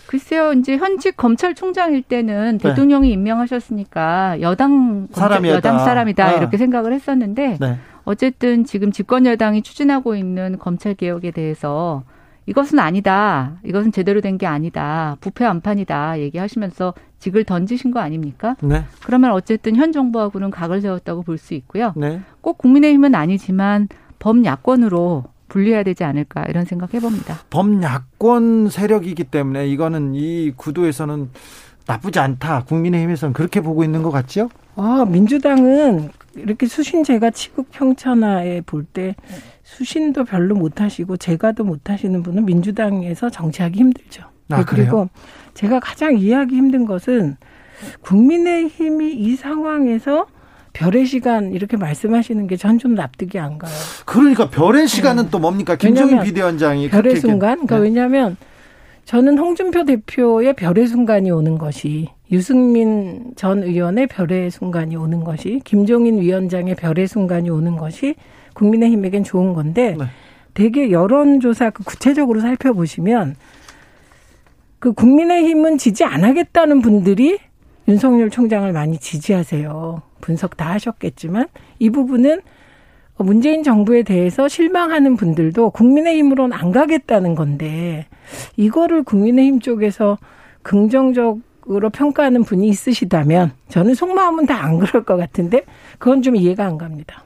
글쎄요, 0.07 0.55
이제 0.55 0.77
현직 0.79 1.17
검찰총장일 1.19 2.03
때는 2.03 2.59
네. 2.59 2.69
대통령이 2.71 3.13
임명하셨으니까 3.13 4.41
여당 4.41 5.07
검찰, 5.13 5.45
여당 5.45 5.79
사람이다 5.79 6.27
아. 6.27 6.33
이렇게 6.33 6.57
생각을 6.57 6.95
했었는데 6.95 7.59
네. 7.61 7.79
어쨌든 8.05 8.65
지금 8.65 8.91
집권 8.91 9.27
여당이 9.27 9.63
추진하고 9.63 10.17
있는 10.17 10.59
검찰 10.59 10.95
개혁에 10.95 11.31
대해서 11.31 12.05
이것은 12.49 12.79
아니다. 12.79 13.57
이것은 13.65 13.93
제대로 13.93 14.21
된 14.21 14.39
게 14.39 14.47
아니다. 14.47 15.17
부패 15.21 15.45
안판이다. 15.45 16.21
얘기하시면서 16.21 16.95
직을 17.19 17.45
던지신 17.45 17.91
거 17.91 18.01
아닙니까? 18.01 18.57
네. 18.63 18.85
그러면 19.05 19.33
어쨌든 19.33 19.75
현 19.77 19.91
정부하고는 19.93 20.51
각을 20.51 20.81
세웠다고 20.81 21.23
볼 21.23 21.39
수 21.39 21.55
있고요. 21.55 21.93
네. 21.97 22.21
꼭 22.41 22.57
국민의힘은 22.59 23.15
아니지만 23.15 23.89
범야권으로 24.21 25.25
분리해야 25.49 25.83
되지 25.83 26.05
않을까 26.05 26.45
이런 26.49 26.65
생각 26.65 26.95
해봅니다. 26.95 27.39
범야권 27.51 28.69
세력이기 28.71 29.25
때문에 29.25 29.67
이거는 29.69 30.15
이 30.15 30.53
구도에서는 30.57 31.31
나쁘지 31.87 32.19
않다. 32.21 32.65
국민의힘에서는 32.65 33.33
그렇게 33.33 33.61
보고 33.61 33.83
있는 33.83 34.03
것 34.03 34.11
같죠? 34.11 34.51
아, 34.77 35.05
민주당은 35.09 36.11
이렇게 36.43 36.67
수신 36.67 37.05
제가 37.05 37.31
치국 37.31 37.71
평천하에 37.71 38.63
볼 38.63 38.85
때 38.85 39.15
수신도 39.63 40.25
별로 40.25 40.55
못 40.55 40.81
하시고 40.81 41.17
제가도 41.19 41.65
못 41.65 41.91
하시는 41.91 42.23
분은 42.23 42.45
민주당에서 42.47 43.29
정치하기 43.31 43.79
힘들죠. 43.79 44.23
아, 44.51 44.65
그리고 44.65 45.09
제가 45.55 45.79
가장 45.81 46.17
이해하기 46.17 46.55
힘든 46.57 46.87
것은 46.87 47.37
국민의힘이 48.03 49.13
이 49.15 49.37
상황에서 49.37 50.27
별의 50.73 51.07
시간 51.07 51.53
이렇게 51.53 51.77
말씀하시는 51.77 52.47
게 52.47 52.57
전 52.57 52.79
좀 52.79 52.95
납득이 52.95 53.39
안 53.39 53.59
가요. 53.59 53.73
그러니까 54.07 54.49
별의 54.49 54.87
시간은 54.89 55.25
네. 55.25 55.31
또 55.31 55.39
뭡니까? 55.39 55.77
김종인 55.77 56.21
비대위원장이 56.23 56.89
별의 56.91 57.17
순간. 57.17 57.67
그러니까 57.67 57.77
네. 57.77 57.83
왜냐하면 57.83 58.37
저는 59.05 59.39
홍준표 59.39 59.85
대표의 59.85 60.55
별의 60.55 60.87
순간이 60.87 61.31
오는 61.31 61.59
것이 61.59 62.09
유승민 62.31 63.33
전 63.37 63.63
의원의 63.63 64.07
별의 64.09 64.51
순간이 64.51 64.97
오는 64.97 65.25
것이 65.25 65.61
김종인 65.65 66.21
위원장의 66.21 66.75
별의 66.75 67.09
순간이 67.09 67.49
오는 67.49 67.77
것이 67.77 68.15
국민의힘에겐 68.55 69.25
좋은 69.25 69.55
건데 69.55 69.97
네. 69.99 70.05
되게 70.55 70.91
여론조사 70.91 71.71
그 71.71 71.85
구체적으로 71.85 72.41
살펴보시면 72.41 73.37
그 74.79 74.93
국민의힘은 74.93 75.79
지지 75.79 76.05
안 76.05 76.25
하겠다는 76.25 76.83
분들이 76.83 77.39
윤석열 77.89 78.29
총장을 78.29 78.71
많이 78.73 78.99
지지하세요. 78.99 80.03
분석 80.21 80.57
다 80.57 80.73
하셨겠지만 80.73 81.47
이 81.79 81.91
부분은 81.91 82.41
문재인 83.17 83.63
정부에 83.63 84.03
대해서 84.03 84.47
실망하는 84.47 85.17
분들도 85.17 85.71
국민의힘으로는 85.71 86.57
안 86.57 86.71
가겠다는 86.71 87.35
건데 87.35 88.07
이거를 88.57 89.03
국민의힘 89.03 89.61
쪽에서 89.61 90.19
긍정적 90.63 91.39
으로 91.71 91.91
평가하는 91.91 92.45
분이 92.45 92.67
있으시다면 92.69 93.53
저는 93.69 93.95
속마음은 93.95 94.47
다 94.47 94.59
안 94.59 94.79
그럴 94.79 95.05
것 95.05 95.17
같은데 95.17 95.65
그건 95.99 96.23
좀 96.23 96.35
이해가 96.35 96.65
안 96.65 96.79
갑니다. 96.79 97.23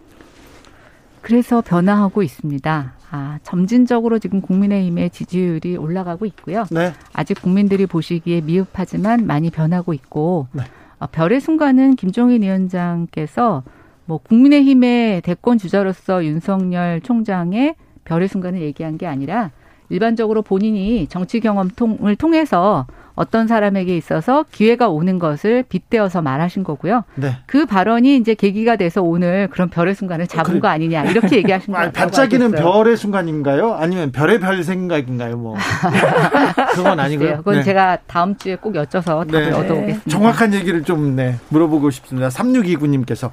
그래서 1.20 1.60
변화하고 1.60 2.22
있습니다. 2.22 2.92
아, 3.10 3.38
점진적으로 3.42 4.18
지금 4.18 4.40
국민의힘의 4.40 5.10
지지율이 5.10 5.76
올라가고 5.76 6.26
있고요. 6.26 6.64
네. 6.70 6.92
아직 7.12 7.40
국민들이 7.40 7.86
보시기에 7.86 8.40
미흡하지만 8.40 9.26
많이 9.26 9.50
변하고 9.50 9.92
있고 9.94 10.48
네. 10.52 10.62
어, 10.98 11.06
별의 11.06 11.40
순간은 11.40 11.94
김종인 11.96 12.42
위원장께서 12.42 13.62
뭐 14.06 14.18
국민의힘의 14.18 15.20
대권 15.22 15.58
주자로서 15.58 16.24
윤석열 16.24 17.00
총장의 17.00 17.76
별의 18.04 18.28
순간을 18.28 18.60
얘기한 18.62 18.98
게 18.98 19.06
아니라 19.06 19.50
일반적으로 19.88 20.42
본인이 20.42 21.06
정치 21.06 21.38
경험을 21.38 22.16
통해서 22.18 22.86
어떤 23.14 23.46
사람에게 23.46 23.96
있어서 23.96 24.44
기회가 24.50 24.88
오는 24.88 25.18
것을 25.18 25.64
빗대어서 25.68 26.22
말하신 26.22 26.64
거고요. 26.64 27.04
네. 27.14 27.36
그 27.46 27.66
발언이 27.66 28.16
이제 28.16 28.34
계기가 28.34 28.76
돼서 28.76 29.02
오늘 29.02 29.48
그런 29.50 29.68
별의 29.68 29.94
순간을 29.94 30.26
잡은 30.26 30.54
그, 30.54 30.60
거 30.60 30.68
아니냐 30.68 31.04
이렇게 31.04 31.36
얘기하신 31.36 31.74
거예요. 31.74 31.92
반짝이는 31.92 32.52
별의 32.52 32.96
순간인가요? 32.96 33.74
아니면 33.74 34.12
별의 34.12 34.40
별 34.40 34.62
생각인가요? 34.62 35.36
뭐 35.36 35.56
그건 36.74 37.00
아니고요. 37.00 37.38
그건 37.38 37.56
네. 37.56 37.62
제가 37.62 37.98
다음 38.06 38.36
주에 38.36 38.56
꼭 38.56 38.74
여쭤서 38.74 39.30
답을 39.30 39.50
네. 39.50 39.52
얻어오겠습니다. 39.52 40.10
정확한 40.10 40.54
얘기를 40.54 40.82
좀 40.82 41.16
네, 41.16 41.36
물어보고 41.48 41.90
싶습니다. 41.90 42.28
3629님께서 42.28 43.30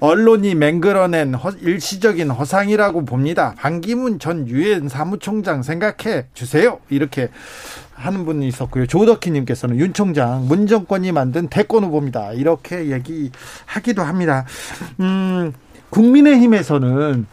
언론이 0.00 0.54
맹글어낸 0.54 1.34
허, 1.34 1.50
일시적인 1.50 2.30
허상이라고 2.30 3.04
봅니다. 3.04 3.54
반기문 3.56 4.18
전 4.18 4.48
유엔 4.48 4.88
사무총장 4.88 5.62
생각해 5.62 6.26
주세요. 6.34 6.78
이렇게 6.90 7.28
하는 8.02 8.24
분이 8.24 8.46
있었고요. 8.48 8.86
조덕희님께서는 8.86 9.78
윤 9.78 9.92
총장 9.92 10.46
문 10.48 10.66
정권이 10.66 11.12
만든 11.12 11.48
대권 11.48 11.84
후보입니다. 11.84 12.32
이렇게 12.32 12.90
얘기하기도 12.90 14.02
합니다. 14.02 14.44
음. 15.00 15.52
국민의힘에서는 15.90 17.26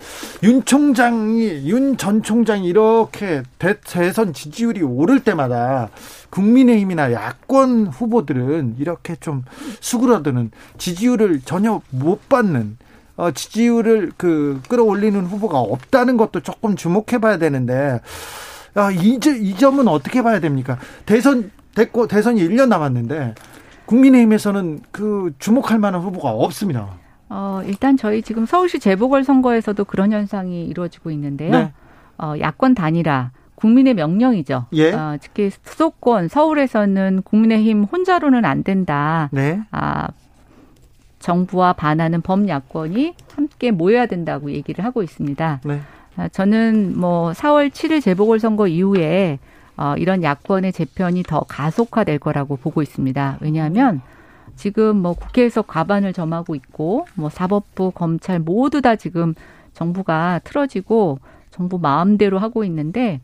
윤 0.44 0.66
총장이 0.66 1.70
윤 1.70 1.96
전 1.96 2.22
총장이 2.22 2.68
이렇게 2.68 3.42
대선 3.58 4.34
지지율이 4.34 4.84
오를 4.84 5.22
때마다 5.22 5.90
국민의힘이나 6.30 7.14
야권 7.14 7.88
후보들은 7.88 8.76
이렇게 8.80 9.16
좀 9.16 9.44
수그러드는 9.80 10.52
지지율을 10.78 11.42
전혀 11.46 11.82
못 11.90 12.28
받는 12.28 12.78
어, 13.16 13.32
지지율을 13.32 14.12
그 14.18 14.62
끌어올리는 14.68 15.26
후보가 15.26 15.60
없다는 15.60 16.18
것도 16.18 16.42
조금 16.42 16.76
주목해봐야 16.76 17.38
되는데 17.38 18.00
아, 18.76 18.92
이, 18.92 19.20
이 19.42 19.56
점은 19.56 19.88
어떻게 19.88 20.22
봐야 20.22 20.40
됩니까? 20.40 20.78
대선 21.06 21.52
됐고 21.76 22.08
대선이 22.08 22.42
1년 22.48 22.68
남았는데 22.68 23.36
국민의힘에서는 23.86 24.82
그 24.92 25.34
주목할 25.40 25.80
만한 25.80 26.02
후보가 26.02 26.30
없습니다. 26.30 26.90
어, 27.30 27.62
일단 27.66 27.98
저희 27.98 28.22
지금 28.22 28.46
서울시 28.46 28.80
재보궐 28.80 29.24
선거에서도 29.24 29.84
그런 29.86 30.12
현상이 30.12 30.66
이루어지고 30.66 31.12
있는데요. 31.12 31.52
네. 31.52 31.74
어, 32.18 32.34
야권 32.40 32.76
단일화 32.76 33.32
국민의 33.56 33.94
명령이죠. 33.94 34.68
예. 34.74 34.94
어, 34.94 35.18
특히 35.22 35.50
수도권 35.50 36.28
서울에서는 36.28 37.22
국민의힘 37.24 37.84
혼자로는 37.84 38.46
안 38.46 38.64
된다. 38.64 39.30
네. 39.32 39.62
아, 39.72 40.08
정부와 41.20 41.74
반하는 41.74 42.22
범야권이 42.22 43.14
함께 43.36 43.72
모여야 43.72 44.06
된다고 44.06 44.52
얘기를 44.52 44.86
하고 44.86 45.04
있습니다. 45.04 45.62
네. 45.66 45.82
아, 46.20 46.28
저는 46.28 47.00
뭐 47.00 47.32
4월 47.32 47.70
7일 47.70 48.02
재보궐선거 48.02 48.68
이후에 48.68 49.40
어, 49.78 49.96
이런 49.98 50.22
야권의 50.22 50.74
재편이 50.74 51.24
더 51.24 51.40
가속화될 51.48 52.20
거라고 52.20 52.58
보고 52.58 52.82
있습니다. 52.82 53.38
왜냐하면 53.40 54.02
지금 54.58 54.98
뭐 54.98 55.14
국회에서 55.14 55.62
과반을 55.62 56.12
점하고 56.12 56.56
있고 56.56 57.08
뭐 57.16 57.30
사법부, 57.30 57.92
검찰 57.92 58.40
모두 58.40 58.82
다 58.82 58.98
지금 58.98 59.34
정부가 59.72 60.42
틀어지고 60.44 61.20
정부 61.52 61.80
마음대로 61.80 62.38
하고 62.38 62.66
있는데 62.66 63.22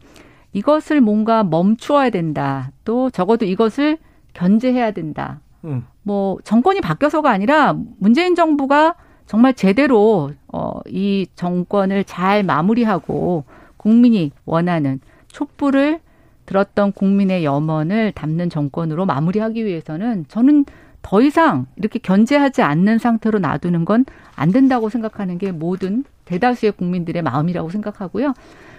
이것을 0.53 1.01
뭔가 1.01 1.43
멈추어야 1.43 2.09
된다. 2.11 2.71
또 2.85 3.09
적어도 3.09 3.43
이것을 3.43 3.97
견제해야 4.31 4.91
된다. 4.91 5.41
음. 5.65 5.85
뭐 6.01 6.37
정권이 6.45 6.79
바뀌어서가 6.79 7.29
아니라 7.29 7.75
문재인 7.99 8.35
정부가 8.35 8.95
정말 9.25 9.53
제대로 9.53 10.31
어, 10.47 10.79
이 10.87 11.27
정권을 11.35 12.03
잘 12.03 12.43
마무리하고 12.43 13.43
국민이 13.77 14.31
원하는 14.45 14.99
촛불을 15.27 15.99
들었던 16.45 16.91
국민의 16.91 17.43
염원을 17.43 18.11
담는 18.11 18.49
정권으로 18.49 19.05
마무리하기 19.05 19.65
위해서는 19.65 20.25
저는 20.27 20.65
더 21.01 21.21
이상 21.21 21.65
이렇게 21.75 21.99
견제하지 21.99 22.61
않는 22.61 22.99
상태로 22.99 23.39
놔두는 23.39 23.85
건 23.85 24.05
안 24.35 24.51
된다고 24.51 24.89
생각하는 24.89 25.37
게 25.37 25.51
모든 25.51 26.03
대다수의 26.25 26.73
국민들의 26.73 27.21
마음이라고 27.21 27.69
생각하고요. 27.69 28.33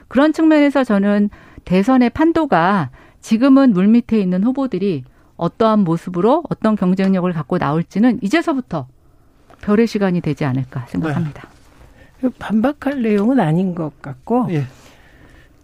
그런 0.08 0.32
측면에서 0.32 0.84
저는 0.84 1.30
대선의 1.64 2.10
판도가 2.10 2.90
지금은 3.20 3.72
물밑에 3.72 4.20
있는 4.20 4.44
후보들이 4.44 5.04
어떠한 5.36 5.80
모습으로 5.80 6.44
어떤 6.48 6.76
경쟁력을 6.76 7.30
갖고 7.32 7.58
나올지는 7.58 8.18
이제서부터 8.22 8.86
별의 9.60 9.86
시간이 9.86 10.20
되지 10.20 10.44
않을까 10.44 10.86
생각합니다. 10.88 11.48
네. 12.22 12.28
반박할 12.38 13.02
내용은 13.02 13.40
아닌 13.40 13.74
것 13.74 14.00
같고 14.00 14.46
예. 14.50 14.64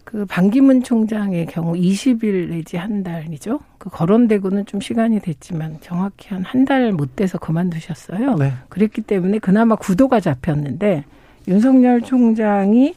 그 0.05 0.26
반기문 0.26 0.82
총장의 0.82 1.47
경우 1.47 1.72
20일 1.72 2.51
내지 2.51 2.76
한 2.76 3.03
달이죠. 3.03 3.61
그 3.78 3.88
거론되고는 3.88 4.66
좀 4.66 4.80
시간이 4.80 5.20
됐지만 5.20 5.78
정확히 5.80 6.28
한 6.34 6.45
한 6.45 6.64
달 6.66 6.93
못 6.93 7.16
돼서 7.16 7.38
그만두셨어요. 7.38 8.34
네. 8.36 8.53
그랬기 8.68 9.01
때문에 9.03 9.38
그나마 9.38 9.74
구도가 9.74 10.20
잡혔는데 10.20 11.05
윤석열 11.49 12.03
총장이 12.03 12.95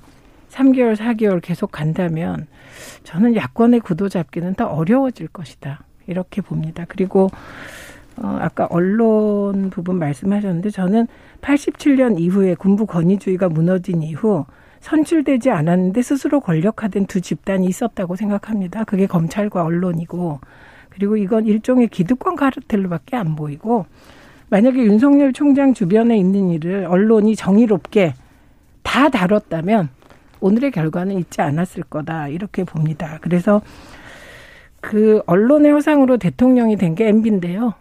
3개월, 0.52 0.96
4개월 0.98 1.42
계속 1.42 1.72
간다면 1.72 2.48
저는 3.04 3.36
야권의 3.36 3.80
구도 3.80 4.10
잡기는 4.10 4.54
더 4.56 4.66
어려워질 4.68 5.30
것이다. 5.30 5.84
이렇게 6.08 6.42
봅니다. 6.42 6.86
그리고 6.88 7.30
어, 8.18 8.38
아까 8.40 8.68
언론 8.70 9.70
부분 9.70 10.00
말씀하셨는데 10.00 10.70
저는 10.70 11.08
87년 11.42 12.20
이후에 12.20 12.56
군부 12.56 12.86
권위주의가 12.86 13.50
무너진 13.50 14.02
이후 14.02 14.46
선출되지 14.80 15.50
않았는데 15.50 16.02
스스로 16.02 16.40
권력화된 16.40 17.08
두 17.08 17.20
집단이 17.20 17.66
있었다고 17.68 18.16
생각합니다. 18.16 18.84
그게 18.84 19.08
검찰과 19.08 19.64
언론이고 19.64 20.40
그리고 20.90 21.18
이건 21.18 21.46
일종의 21.46 21.88
기득권 21.90 22.36
카르텔로밖에 22.36 23.16
안 23.18 23.36
보이고 23.36 23.86
만약에 24.50 24.78
윤석열 24.78 25.34
총장 25.34 25.74
주변에 25.74 26.18
있는 26.18 26.52
일을 26.52 26.86
언론이 26.86 27.36
정의롭게 27.36 28.14
다 28.84 29.10
다뤘다면 29.10 29.90
오늘의 30.40 30.72
결과는 30.72 31.18
있지 31.18 31.42
않았을 31.42 31.84
거다 31.84 32.28
이렇게 32.28 32.64
봅니다. 32.64 33.18
그래서 33.22 33.62
그 34.80 35.24
언론의 35.26 35.72
허상으로 35.72 36.18
대통령이 36.18 36.78
된게 36.78 37.08
MB인데요. 37.08 37.74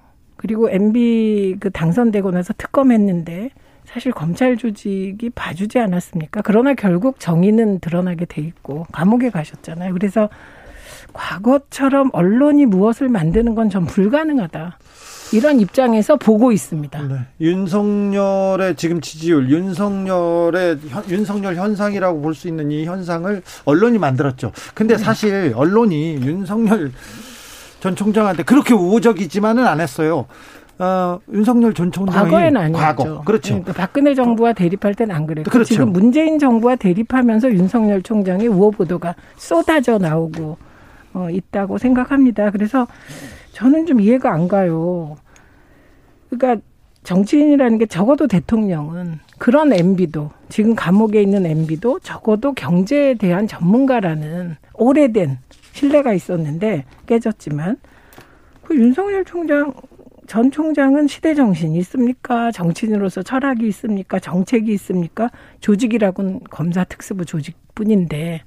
그리고 0.45 0.69
MB 0.69 1.57
그 1.59 1.71
당선되고 1.71 2.31
나서 2.31 2.53
특검했는데 2.59 3.49
사실 3.87 4.13
검찰 4.13 4.59
조직이 4.59 5.31
봐주지 5.35 5.79
않았습니까? 5.79 6.43
그러나 6.45 6.75
결국 6.75 7.19
정의는 7.19 7.79
드러나게 7.81 8.27
돼 8.27 8.43
있고 8.43 8.85
감옥에 8.93 9.31
가셨잖아요. 9.31 9.95
그래서 9.95 10.29
과거처럼 11.15 12.11
언론이 12.13 12.67
무엇을 12.67 13.09
만드는 13.09 13.55
건 13.55 13.71
전 13.71 13.87
불가능하다. 13.87 14.77
이런 15.33 15.61
입장에서 15.61 16.17
보고 16.17 16.53
있습니다. 16.53 17.03
네. 17.09 17.15
윤석열의 17.41 18.77
지금 18.77 19.01
지지율, 19.01 19.49
윤석열의 19.49 20.79
윤석열 21.09 21.57
현상이라고 21.57 22.21
볼 22.21 22.35
수 22.35 22.49
있는 22.49 22.71
이 22.71 22.85
현상을 22.85 23.41
언론이 23.65 23.97
만들었죠. 23.99 24.53
근데 24.75 24.99
사실 24.99 25.55
언론이 25.57 26.17
윤석열 26.17 26.93
전 27.85 27.95
총장한테 27.95 28.45
그렇게 28.45 28.73
우호적이지만은 28.73 29.67
안 29.67 29.79
했어요. 29.79 30.25
어, 30.79 31.19
윤석열 31.31 31.75
전 31.75 31.93
총장이 31.93 32.31
과거에는 32.31 32.59
아니었죠. 32.59 32.83
과거. 32.83 33.21
그렇죠. 33.21 33.49
그러니까 33.51 33.75
박근혜 33.75 34.15
정부와 34.15 34.55
대립할 34.55 34.95
때는 34.95 35.15
안 35.15 35.27
그랬고 35.27 35.51
그렇죠. 35.51 35.75
지금 35.75 35.93
문재인 35.93 36.39
정부와 36.39 36.77
대립하면서 36.77 37.53
윤석열 37.53 38.01
총장의 38.01 38.49
우호 38.49 38.71
보도가 38.71 39.15
쏟아져 39.37 39.99
나오고 39.99 40.57
어, 41.13 41.29
있다고 41.29 41.77
생각합니다. 41.77 42.53
그래서 42.53 42.87
저는 43.53 43.85
좀 43.85 44.01
이해가 44.01 44.33
안 44.33 44.49
가요. 44.49 45.17
그러니까 46.31 46.65
정치인이라는 47.03 47.77
게 47.77 47.85
적어도 47.85 48.29
대통령은 48.29 49.19
그런 49.37 49.75
MB도 49.75 50.31
지금 50.49 50.75
감옥에 50.75 51.21
있는 51.21 51.45
MB도 51.45 52.01
적어도 52.01 52.55
경제에 52.55 53.13
대한 53.13 53.47
전문가라는 53.47 54.57
오래된 54.73 55.37
신뢰가 55.75 56.13
있었는데 56.13 56.85
깨졌지만 57.07 57.77
그 58.63 58.77
윤석열 58.77 59.25
총장 59.25 59.75
전 60.27 60.51
총장은 60.51 61.07
시대 61.07 61.35
정신이 61.35 61.77
있습니까? 61.81 62.51
정치인으로서 62.51 63.23
철학이 63.23 63.67
있습니까? 63.69 64.19
정책이 64.19 64.73
있습니까? 64.73 65.31
조직이라고는 65.61 66.41
검사 66.49 66.83
특수부 66.85 67.27
조직뿐인데 67.27 68.43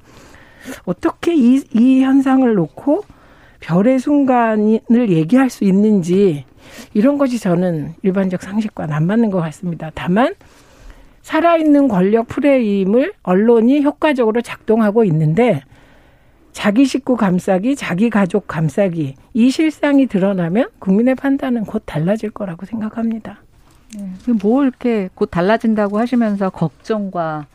어떻게 0.85 1.35
이, 1.35 1.61
이 1.73 2.01
현상을 2.01 2.51
놓고 2.55 3.03
별의 3.59 3.99
순간을 3.99 5.09
얘기할 5.09 5.51
수 5.51 5.65
있는지 5.65 6.45
이런 6.95 7.19
것이 7.19 7.37
저는 7.37 7.93
일반적 8.01 8.41
상식과는 8.41 8.95
안 8.95 9.05
맞는 9.05 9.29
것 9.29 9.39
같습니다. 9.41 9.91
다만 9.93 10.33
살아있는 11.21 11.89
권력 11.89 12.27
프레임을 12.27 13.13
언론이 13.21 13.83
효과적으로 13.83 14.41
작동하고 14.41 15.03
있는데 15.03 15.61
자기 16.57 16.85
식구 16.85 17.17
감싸기, 17.17 17.75
자기 17.75 18.09
가족 18.09 18.47
감싸기 18.47 19.13
이 19.35 19.49
실상이 19.51 20.07
드러나면 20.07 20.69
국민의 20.79 21.13
판단은 21.13 21.65
곧 21.65 21.83
달라질 21.85 22.31
거라고 22.31 22.65
생각합니다. 22.65 23.43
네. 23.95 24.33
뭐 24.41 24.63
이렇게 24.63 25.07
곧 25.13 25.27
달라진다고 25.27 25.99
하시면서 25.99 26.49
걱정과 26.49 27.45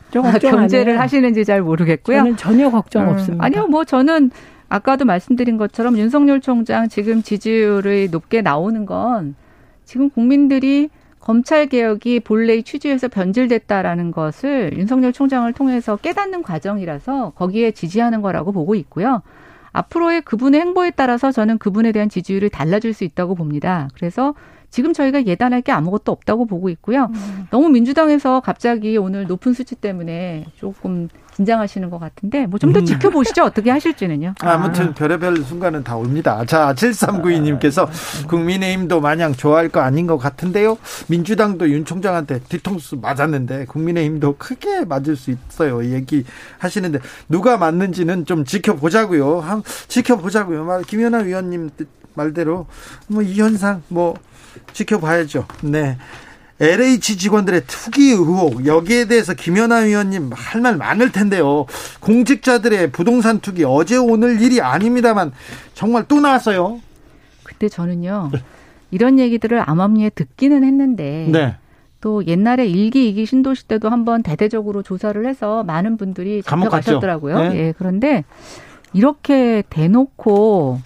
견제를 0.40 1.00
하시는지 1.00 1.44
잘 1.44 1.62
모르겠고요. 1.62 2.18
저는 2.18 2.36
전혀 2.36 2.70
걱정 2.70 3.08
음, 3.08 3.08
없습니다. 3.08 3.44
아니요, 3.44 3.66
뭐 3.66 3.84
저는 3.84 4.30
아까도 4.68 5.04
말씀드린 5.04 5.56
것처럼 5.56 5.98
윤석열 5.98 6.40
총장 6.40 6.88
지금 6.88 7.24
지지율이 7.24 8.06
높게 8.12 8.40
나오는 8.40 8.86
건 8.86 9.34
지금 9.84 10.10
국민들이 10.10 10.90
검찰 11.22 11.66
개혁이 11.66 12.20
본래의 12.20 12.64
취지에서 12.64 13.06
변질됐다라는 13.06 14.10
것을 14.10 14.76
윤석열 14.76 15.12
총장을 15.12 15.50
통해서 15.52 15.96
깨닫는 15.96 16.42
과정이라서 16.42 17.30
거기에 17.36 17.70
지지하는 17.70 18.22
거라고 18.22 18.50
보고 18.50 18.74
있고요. 18.74 19.22
앞으로의 19.70 20.22
그분의 20.22 20.60
행보에 20.60 20.90
따라서 20.90 21.30
저는 21.30 21.58
그분에 21.58 21.92
대한 21.92 22.08
지지율이 22.08 22.50
달라질 22.50 22.92
수 22.92 23.04
있다고 23.04 23.36
봅니다. 23.36 23.88
그래서 23.94 24.34
지금 24.68 24.92
저희가 24.92 25.24
예단할 25.26 25.62
게 25.62 25.70
아무것도 25.70 26.10
없다고 26.10 26.46
보고 26.46 26.68
있고요. 26.70 27.08
음. 27.14 27.46
너무 27.50 27.68
민주당에서 27.68 28.40
갑자기 28.40 28.96
오늘 28.96 29.26
높은 29.26 29.52
수치 29.52 29.76
때문에 29.76 30.46
조금 30.56 31.08
긴장하시는 31.36 31.90
것 31.90 31.98
같은데 31.98 32.46
뭐 32.46 32.58
좀더 32.58 32.80
음. 32.80 32.84
지켜보시죠. 32.84 33.42
어떻게 33.44 33.70
하실지는요. 33.70 34.34
아무튼 34.40 34.88
아. 34.88 34.94
별의별 34.94 35.38
순간은 35.38 35.82
다 35.82 35.96
옵니다. 35.96 36.44
자, 36.46 36.74
7392님께서 36.74 37.88
국민의힘도 38.28 39.00
마냥 39.00 39.32
좋아할 39.34 39.68
거 39.68 39.80
아닌 39.80 40.06
것 40.06 40.18
같은데요. 40.18 40.78
민주당도 41.08 41.68
윤 41.70 41.84
총장한테 41.84 42.40
뒤통수 42.48 42.96
맞았는데 42.96 43.64
국민의힘도 43.66 44.36
크게 44.36 44.84
맞을 44.84 45.16
수 45.16 45.30
있어요. 45.30 45.84
얘기하시는데 45.84 47.00
누가 47.28 47.56
맞는지는 47.56 48.26
좀 48.26 48.44
지켜보자고요. 48.44 49.62
지켜보자고요. 49.88 50.82
김연아 50.86 51.18
위원님 51.18 51.70
말대로 52.14 52.66
뭐 53.08 53.22
이 53.22 53.40
현상 53.40 53.82
뭐 53.88 54.14
지켜봐야죠. 54.72 55.46
네. 55.62 55.96
LH 56.60 57.16
직원들의 57.18 57.62
투기 57.66 58.10
의혹 58.10 58.66
여기에 58.66 59.06
대해서 59.06 59.34
김연아 59.34 59.78
위원님 59.78 60.30
할 60.32 60.60
말 60.62 60.76
많을 60.76 61.10
텐데요. 61.10 61.66
공직자들의 62.00 62.92
부동산 62.92 63.40
투기 63.40 63.64
어제 63.64 63.96
오늘 63.96 64.40
일이 64.40 64.60
아닙니다만 64.60 65.32
정말 65.74 66.04
또 66.06 66.20
나왔어요. 66.20 66.80
그때 67.42 67.68
저는요 67.68 68.30
이런 68.90 69.18
얘기들을 69.18 69.68
암암리에 69.68 70.10
듣기는 70.10 70.62
했는데 70.62 71.28
네. 71.32 71.56
또 72.00 72.24
옛날에 72.26 72.66
일기 72.66 73.08
이기 73.08 73.26
신도시 73.26 73.66
때도 73.66 73.88
한번 73.88 74.22
대대적으로 74.22 74.82
조사를 74.82 75.26
해서 75.26 75.62
많은 75.64 75.96
분들이 75.96 76.42
잡혀가셨더라고요. 76.42 77.38
네. 77.50 77.56
예, 77.56 77.74
그런데 77.78 78.24
이렇게 78.92 79.62
대놓고 79.70 80.80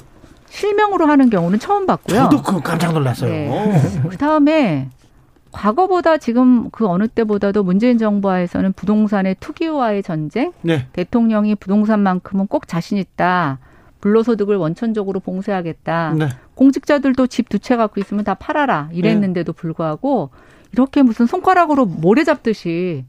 실명으로 0.49 1.07
하는 1.07 1.29
경우는 1.29 1.59
처음 1.59 1.87
봤고요. 1.87 2.25
저도 2.31 2.43
그 2.43 2.61
깜짝 2.61 2.93
놀랐어요. 2.93 3.31
네. 3.31 3.83
그 4.09 4.17
다음에 4.17 4.89
과거보다 5.57 6.19
지금 6.19 6.69
그 6.71 6.87
어느 6.87 7.09
때보다도 7.09 7.63
문재인 7.63 7.97
정부하에서는 7.97 8.75
부동산의 8.75 9.37
투기와의 9.41 10.03
전쟁, 10.03 10.53
네. 10.61 10.87
대통령이 10.93 11.55
부동산만큼은 11.55 12.47
꼭 12.47 12.69
자신 12.69 12.99
있다. 12.99 13.59
불로소득을 14.03 14.57
원천적으로 14.57 15.19
봉쇄하겠다. 15.21 16.15
네. 16.19 16.29
공직자들도 16.55 17.27
집 17.29 17.49
두 17.49 17.59
채 17.59 17.77
갖고 17.77 18.01
있으면 18.01 18.23
다 18.25 18.35
팔아라. 18.35 18.91
이랬는데도 18.93 19.53
네. 19.53 19.57
불구하고 19.61 20.31
이렇게 20.73 21.03
무슨 21.03 21.27
손가락으로 21.27 21.87
모래 21.87 22.23
잡듯이 22.23 23.05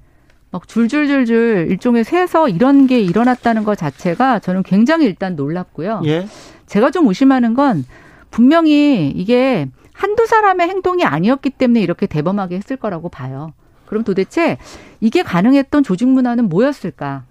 막 0.49 0.67
줄줄줄줄 0.67 1.67
일종의 1.69 2.05
새서 2.05 2.47
이런 2.47 2.87
게 2.87 3.01
일어났다는 3.01 3.65
것 3.65 3.77
자체가 3.77 4.39
저는 4.39 4.63
굉장히 4.63 5.05
일단 5.05 5.35
놀랍고요. 5.35 6.01
예. 6.05 6.27
제가 6.65 6.91
좀 6.91 7.07
의심하는 7.07 7.53
건 7.53 7.83
분명히 8.31 9.09
이게 9.09 9.67
한두 9.97 10.27
사람의 10.27 10.69
행동이 10.69 11.03
아니었기 11.03 11.49
때문에 11.49 11.81
이렇게 11.81 12.05
대범하게 12.05 12.55
했을 12.57 12.77
거라고 12.77 13.09
봐요. 13.09 13.53
그럼 13.87 14.03
도대체 14.03 14.57
이게 15.01 15.23
가능했던 15.23 15.83
조직 15.83 16.07
문화는 16.07 16.49
뭐였을까? 16.49 17.23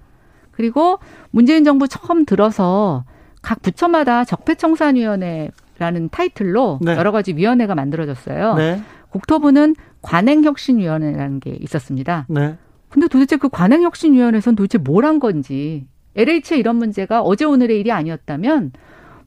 그리고 0.51 0.99
문재인 1.31 1.63
정부 1.65 1.87
처음 1.87 2.25
들어서 2.25 3.05
각 3.41 3.63
부처마다 3.63 4.25
적폐청산위원회라는 4.25 6.09
타이틀로 6.11 6.79
네. 6.83 6.97
여러 6.97 7.13
가지 7.13 7.35
위원회가 7.37 7.75
만들어졌어요. 7.75 8.55
네. 8.55 8.83
국토부는 9.11 9.77
관행혁신위원회라는 10.03 11.41
게 11.41 11.51
있었습니다. 11.61 12.27
네. 12.29 12.57
근데 12.89 13.07
도대체 13.07 13.37
그 13.37 13.49
관행혁신위원회에서는 13.49 14.57
도대체 14.57 14.79
뭘 14.79 15.05
한 15.05 15.21
건지 15.21 15.87
LH의 16.17 16.59
이런 16.59 16.77
문제가 16.77 17.21
어제 17.23 17.45
오늘의 17.45 17.79
일이 17.79 17.93
아니었다면 17.93 18.73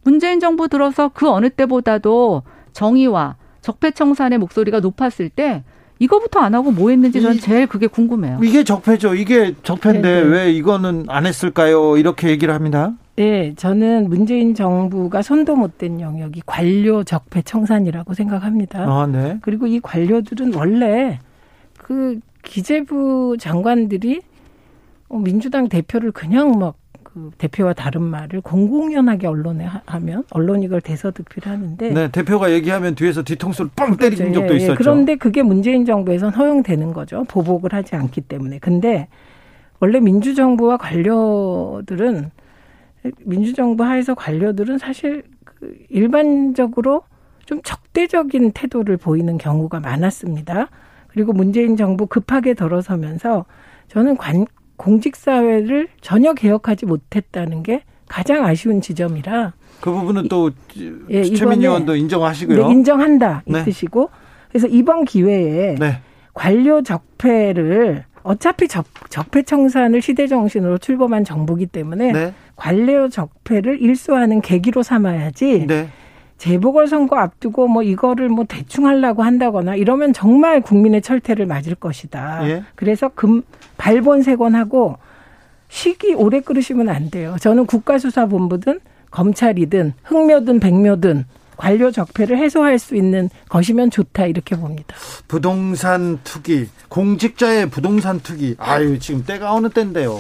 문재인 0.04 0.40
정부 0.40 0.68
들어서 0.68 1.10
그 1.14 1.30
어느 1.30 1.50
때보다도 1.50 2.44
정의와 2.74 3.36
적폐청산의 3.62 4.40
목소리가 4.40 4.80
높았을 4.80 5.30
때 5.30 5.64
이거부터 6.00 6.40
안 6.40 6.56
하고 6.56 6.72
뭐 6.72 6.90
했는지 6.92 7.22
저는 7.22 7.40
제일 7.40 7.68
그게 7.68 7.88
궁금해요. 7.88 8.40
이게 8.42 8.64
적폐죠. 8.64 9.16
이게 9.16 9.54
적폐인데 9.64 10.02
네네. 10.02 10.24
네. 10.24 10.30
왜 10.30 10.52
이거는 10.54 11.06
안 11.10 11.26
했을까요? 11.26 11.98
이렇게 11.98 12.30
얘기를 12.30 12.54
합니다. 12.54 12.94
네, 13.18 13.54
저는 13.58 14.08
문재인 14.08 14.56
정부가 14.56 15.22
손도 15.22 15.58
못 15.58 15.78
댄 15.78 16.00
영역이 16.00 16.44
관료 16.46 17.04
적폐 17.04 17.42
청산이라고 17.42 18.14
생각합니다. 18.14 18.80
아, 18.88 19.08
네. 19.08 19.40
그리고 19.42 19.68
이 19.68 19.82
관료들은 19.82 20.54
원래 20.54 21.20
그 21.78 22.20
기재부 22.44 23.36
장관들이 23.38 24.22
민주당 25.10 25.68
대표를 25.68 26.12
그냥 26.14 26.58
막 26.60 26.76
그 27.20 27.32
대표와 27.38 27.74
다른 27.74 28.02
말을 28.04 28.42
공공연하게 28.42 29.28
언론에 29.28 29.68
하면 29.86 30.24
언론이 30.32 30.68
그걸 30.68 30.82
대서득필 30.82 31.48
하는데 31.48 31.90
네, 31.90 32.08
대표가 32.10 32.52
얘기하면 32.52 32.96
뒤에서 32.96 33.24
뒤통수를 33.24 33.72
뻥 33.76 33.98
때린 33.98 34.18
그렇죠. 34.18 34.34
적도 34.34 34.54
예, 34.54 34.54
예. 34.54 34.58
있었죠. 34.58 34.76
그런데 34.78 35.16
그게 35.16 35.44
문재인 35.44 35.86
정부에선 35.86 36.34
허용되는 36.34 36.94
거죠. 36.94 37.26
보복을 37.28 37.74
하지 37.74 37.96
않기 37.96 38.22
때문에. 38.22 38.60
근데 38.60 39.10
원래 39.80 40.00
민주정부와 40.00 40.78
관료들은 40.78 42.32
민주정부 43.26 43.84
하에서 43.84 44.16
관료들은 44.16 44.78
사실 44.78 45.24
그 45.44 45.78
일반적으로 45.90 47.04
좀 47.46 47.62
적대적인 47.64 48.52
태도를 48.52 48.98
보이는 48.98 49.38
경우가 49.38 49.80
많았습니다. 49.80 50.70
그리고 51.08 51.34
문재인 51.34 51.76
정부 51.76 52.06
급하게 52.06 52.54
들어서면서 52.54 53.46
저는 53.88 54.18
관, 54.18 54.46
공직사회를 54.80 55.90
전혀 56.02 56.34
개혁하지 56.34 56.86
못했다는 56.86 57.64
게 57.64 57.84
가장 58.08 58.46
아쉬운 58.46 58.82
지점이라 58.82 59.54
그 59.82 59.92
부분은 59.92 60.30
또 60.30 60.50
예, 61.10 61.24
최민 61.24 61.62
의원도 61.62 61.96
인정하시고요. 61.96 62.68
네, 62.68 62.74
인정한다 62.74 63.44
이 63.46 63.52
네. 63.52 63.64
뜻이고 63.64 64.10
그래서 64.50 64.68
이번 64.68 65.06
기회에 65.06 65.76
네. 65.76 66.02
관료 66.34 66.82
적폐를 66.82 68.06
어차피 68.24 68.68
적, 68.68 68.86
적폐 69.10 69.44
청산을 69.44 70.02
시대 70.02 70.28
정신으로 70.28 70.78
출범한 70.78 71.24
정부기 71.24 71.68
때문에 71.68 72.12
네. 72.12 72.34
관료 72.56 73.10
적폐를 73.10 73.82
일소하는 73.82 74.42
계기로 74.42 74.82
삼아야지 74.84 75.68
네. 75.68 75.90
재보궐 76.38 76.88
선거 76.88 77.18
앞두고 77.18 77.68
뭐 77.68 77.84
이거를 77.84 78.30
뭐 78.30 78.46
대충 78.48 78.88
하려고 78.88 79.24
한다거나 79.24 79.76
이러면 79.76 80.14
정말 80.14 80.62
국민의 80.62 81.02
철퇴를 81.02 81.46
맞을 81.46 81.76
것이다. 81.76 82.50
예. 82.50 82.64
그래서 82.76 83.10
금 83.10 83.44
발본색원하고 83.80 84.98
시기 85.70 86.14
오래 86.14 86.42
끌으시면 86.42 86.90
안 86.90 87.10
돼요. 87.10 87.36
저는 87.42 87.66
국가수사본부든 87.66 88.80
검찰이든 89.10 89.94
흑묘든 90.04 90.60
백묘든 90.60 91.26
관료 91.58 91.92
적폐를 91.92 92.38
해소할 92.38 92.80
수 92.80 92.96
있는 92.96 93.30
것이면 93.50 93.92
좋다 93.92 94.28
이렇게 94.28 94.56
봅니다. 94.56 94.96
부동산 95.28 96.20
투기, 96.24 96.70
공직자의 96.88 97.70
부동산 97.70 98.20
투기. 98.20 98.56
아유 98.60 98.98
지금 99.00 99.26
때가 99.26 99.54
어느 99.54 99.70
때인데요. 99.70 100.16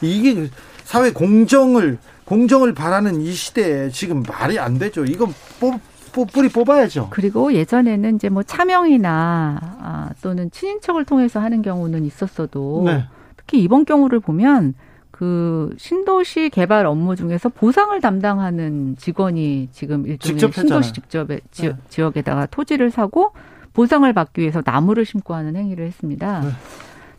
이게 0.00 0.48
사회 0.84 1.10
공정을 1.12 1.98
공정을 2.24 2.74
바라는 2.74 3.20
이 3.20 3.32
시대에 3.32 3.90
지금 3.90 4.22
말이 4.22 4.58
안 4.58 4.78
되죠. 4.78 5.04
이건 5.04 5.34
뽑 5.60 5.78
뿌리 6.24 6.48
뽑아야죠. 6.48 7.08
그리고 7.10 7.52
예전에는 7.52 8.16
이제 8.16 8.28
뭐 8.28 8.42
차명이나 8.42 9.58
아, 9.80 10.10
또는 10.22 10.50
친인척을 10.50 11.04
통해서 11.04 11.40
하는 11.40 11.62
경우는 11.62 12.04
있었어도 12.04 12.82
네. 12.86 13.04
특히 13.36 13.62
이번 13.62 13.84
경우를 13.84 14.20
보면 14.20 14.74
그 15.10 15.74
신도시 15.78 16.50
개발 16.50 16.84
업무 16.86 17.16
중에서 17.16 17.48
보상을 17.48 17.98
담당하는 18.00 18.96
직원이 18.98 19.68
지금 19.72 20.06
일종의 20.06 20.52
신도시 20.52 20.92
직접 20.92 21.28
네. 21.28 21.40
지역에다가 21.88 22.46
토지를 22.46 22.90
사고 22.90 23.32
보상을 23.72 24.10
받기 24.12 24.40
위해서 24.40 24.62
나무를 24.64 25.04
심고 25.04 25.34
하는 25.34 25.56
행위를 25.56 25.86
했습니다. 25.86 26.40
네. 26.40 26.48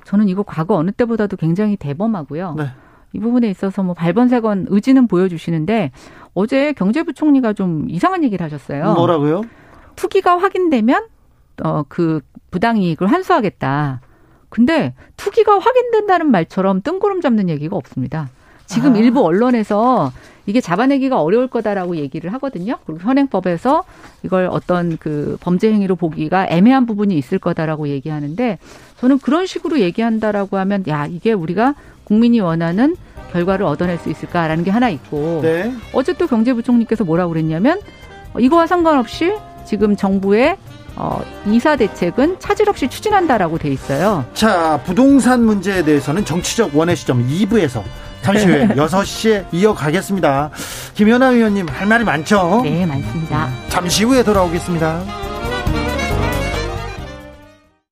저는 0.05 0.29
이거 0.29 0.43
과거 0.43 0.75
어느 0.75 0.91
때보다도 0.91 1.37
굉장히 1.37 1.75
대범하고요. 1.75 2.55
네. 2.57 2.67
이 3.13 3.19
부분에 3.19 3.49
있어서 3.49 3.83
뭐 3.83 3.93
발번세건 3.93 4.67
의지는 4.69 5.07
보여주시는데 5.07 5.91
어제 6.37 6.71
경제부총리가 6.73 7.53
좀 7.53 7.87
이상한 7.89 8.23
얘기를 8.23 8.45
하셨어요. 8.45 8.93
뭐라고요? 8.93 9.41
투기가 9.95 10.37
확인되면 10.37 11.05
어 11.63 11.83
그 11.89 12.21
부당이익을 12.51 13.07
환수하겠다. 13.11 14.01
근데 14.49 14.93
투기가 15.17 15.57
확인된다는 15.57 16.29
말처럼 16.29 16.81
뜬구름 16.83 17.21
잡는 17.21 17.49
얘기가 17.49 17.75
없습니다. 17.75 18.29
지금 18.67 18.93
아. 18.93 18.97
일부 18.97 19.25
언론에서 19.25 20.11
이게 20.45 20.61
잡아내기가 20.61 21.19
어려울 21.21 21.47
거다라고 21.47 21.95
얘기를 21.95 22.31
하거든요. 22.33 22.77
그리고 22.85 23.01
현행법에서 23.01 23.83
이걸 24.23 24.47
어떤 24.51 24.97
그 24.97 25.37
범죄 25.41 25.73
행위로 25.73 25.95
보기가 25.95 26.47
애매한 26.49 26.85
부분이 26.85 27.17
있을 27.17 27.39
거다라고 27.39 27.87
얘기하는데 27.87 28.59
저는 28.99 29.17
그런 29.19 29.45
식으로 29.47 29.79
얘기한다라고 29.79 30.57
하면 30.57 30.83
야 30.87 31.07
이게 31.07 31.33
우리가 31.33 31.73
국민이 32.07 32.39
원하는 32.39 32.95
결과를 33.33 33.65
얻어낼 33.65 33.97
수 33.97 34.09
있을까라는 34.09 34.63
게 34.63 34.71
하나 34.71 34.87
있고 34.89 35.41
네. 35.43 35.73
어제 35.91 36.13
또 36.13 36.25
경제부총리께서 36.25 37.03
뭐라고 37.03 37.33
그랬냐면 37.33 37.81
이거와 38.39 38.65
상관없이 38.65 39.33
지금 39.65 39.97
정부의 39.97 40.55
어, 40.95 41.21
이사 41.45 41.75
대책은 41.75 42.39
차질 42.39 42.69
없이 42.69 42.87
추진한다라고 42.87 43.57
돼 43.59 43.69
있어요. 43.69 44.25
자, 44.33 44.81
부동산 44.85 45.43
문제에 45.43 45.83
대해서는 45.83 46.25
정치적 46.25 46.75
원의 46.75 46.95
시점 46.95 47.27
2부에서 47.27 47.83
잠시 48.21 48.45
후에 48.47 48.67
6시에 48.73 49.45
이어가겠습니다. 49.51 50.49
김연아 50.95 51.27
의원님 51.31 51.67
할 51.67 51.87
말이 51.87 52.03
많죠? 52.03 52.61
네, 52.63 52.85
많습니다. 52.85 53.49
잠시 53.67 54.05
후에 54.05 54.23
돌아오겠습니다. 54.23 55.26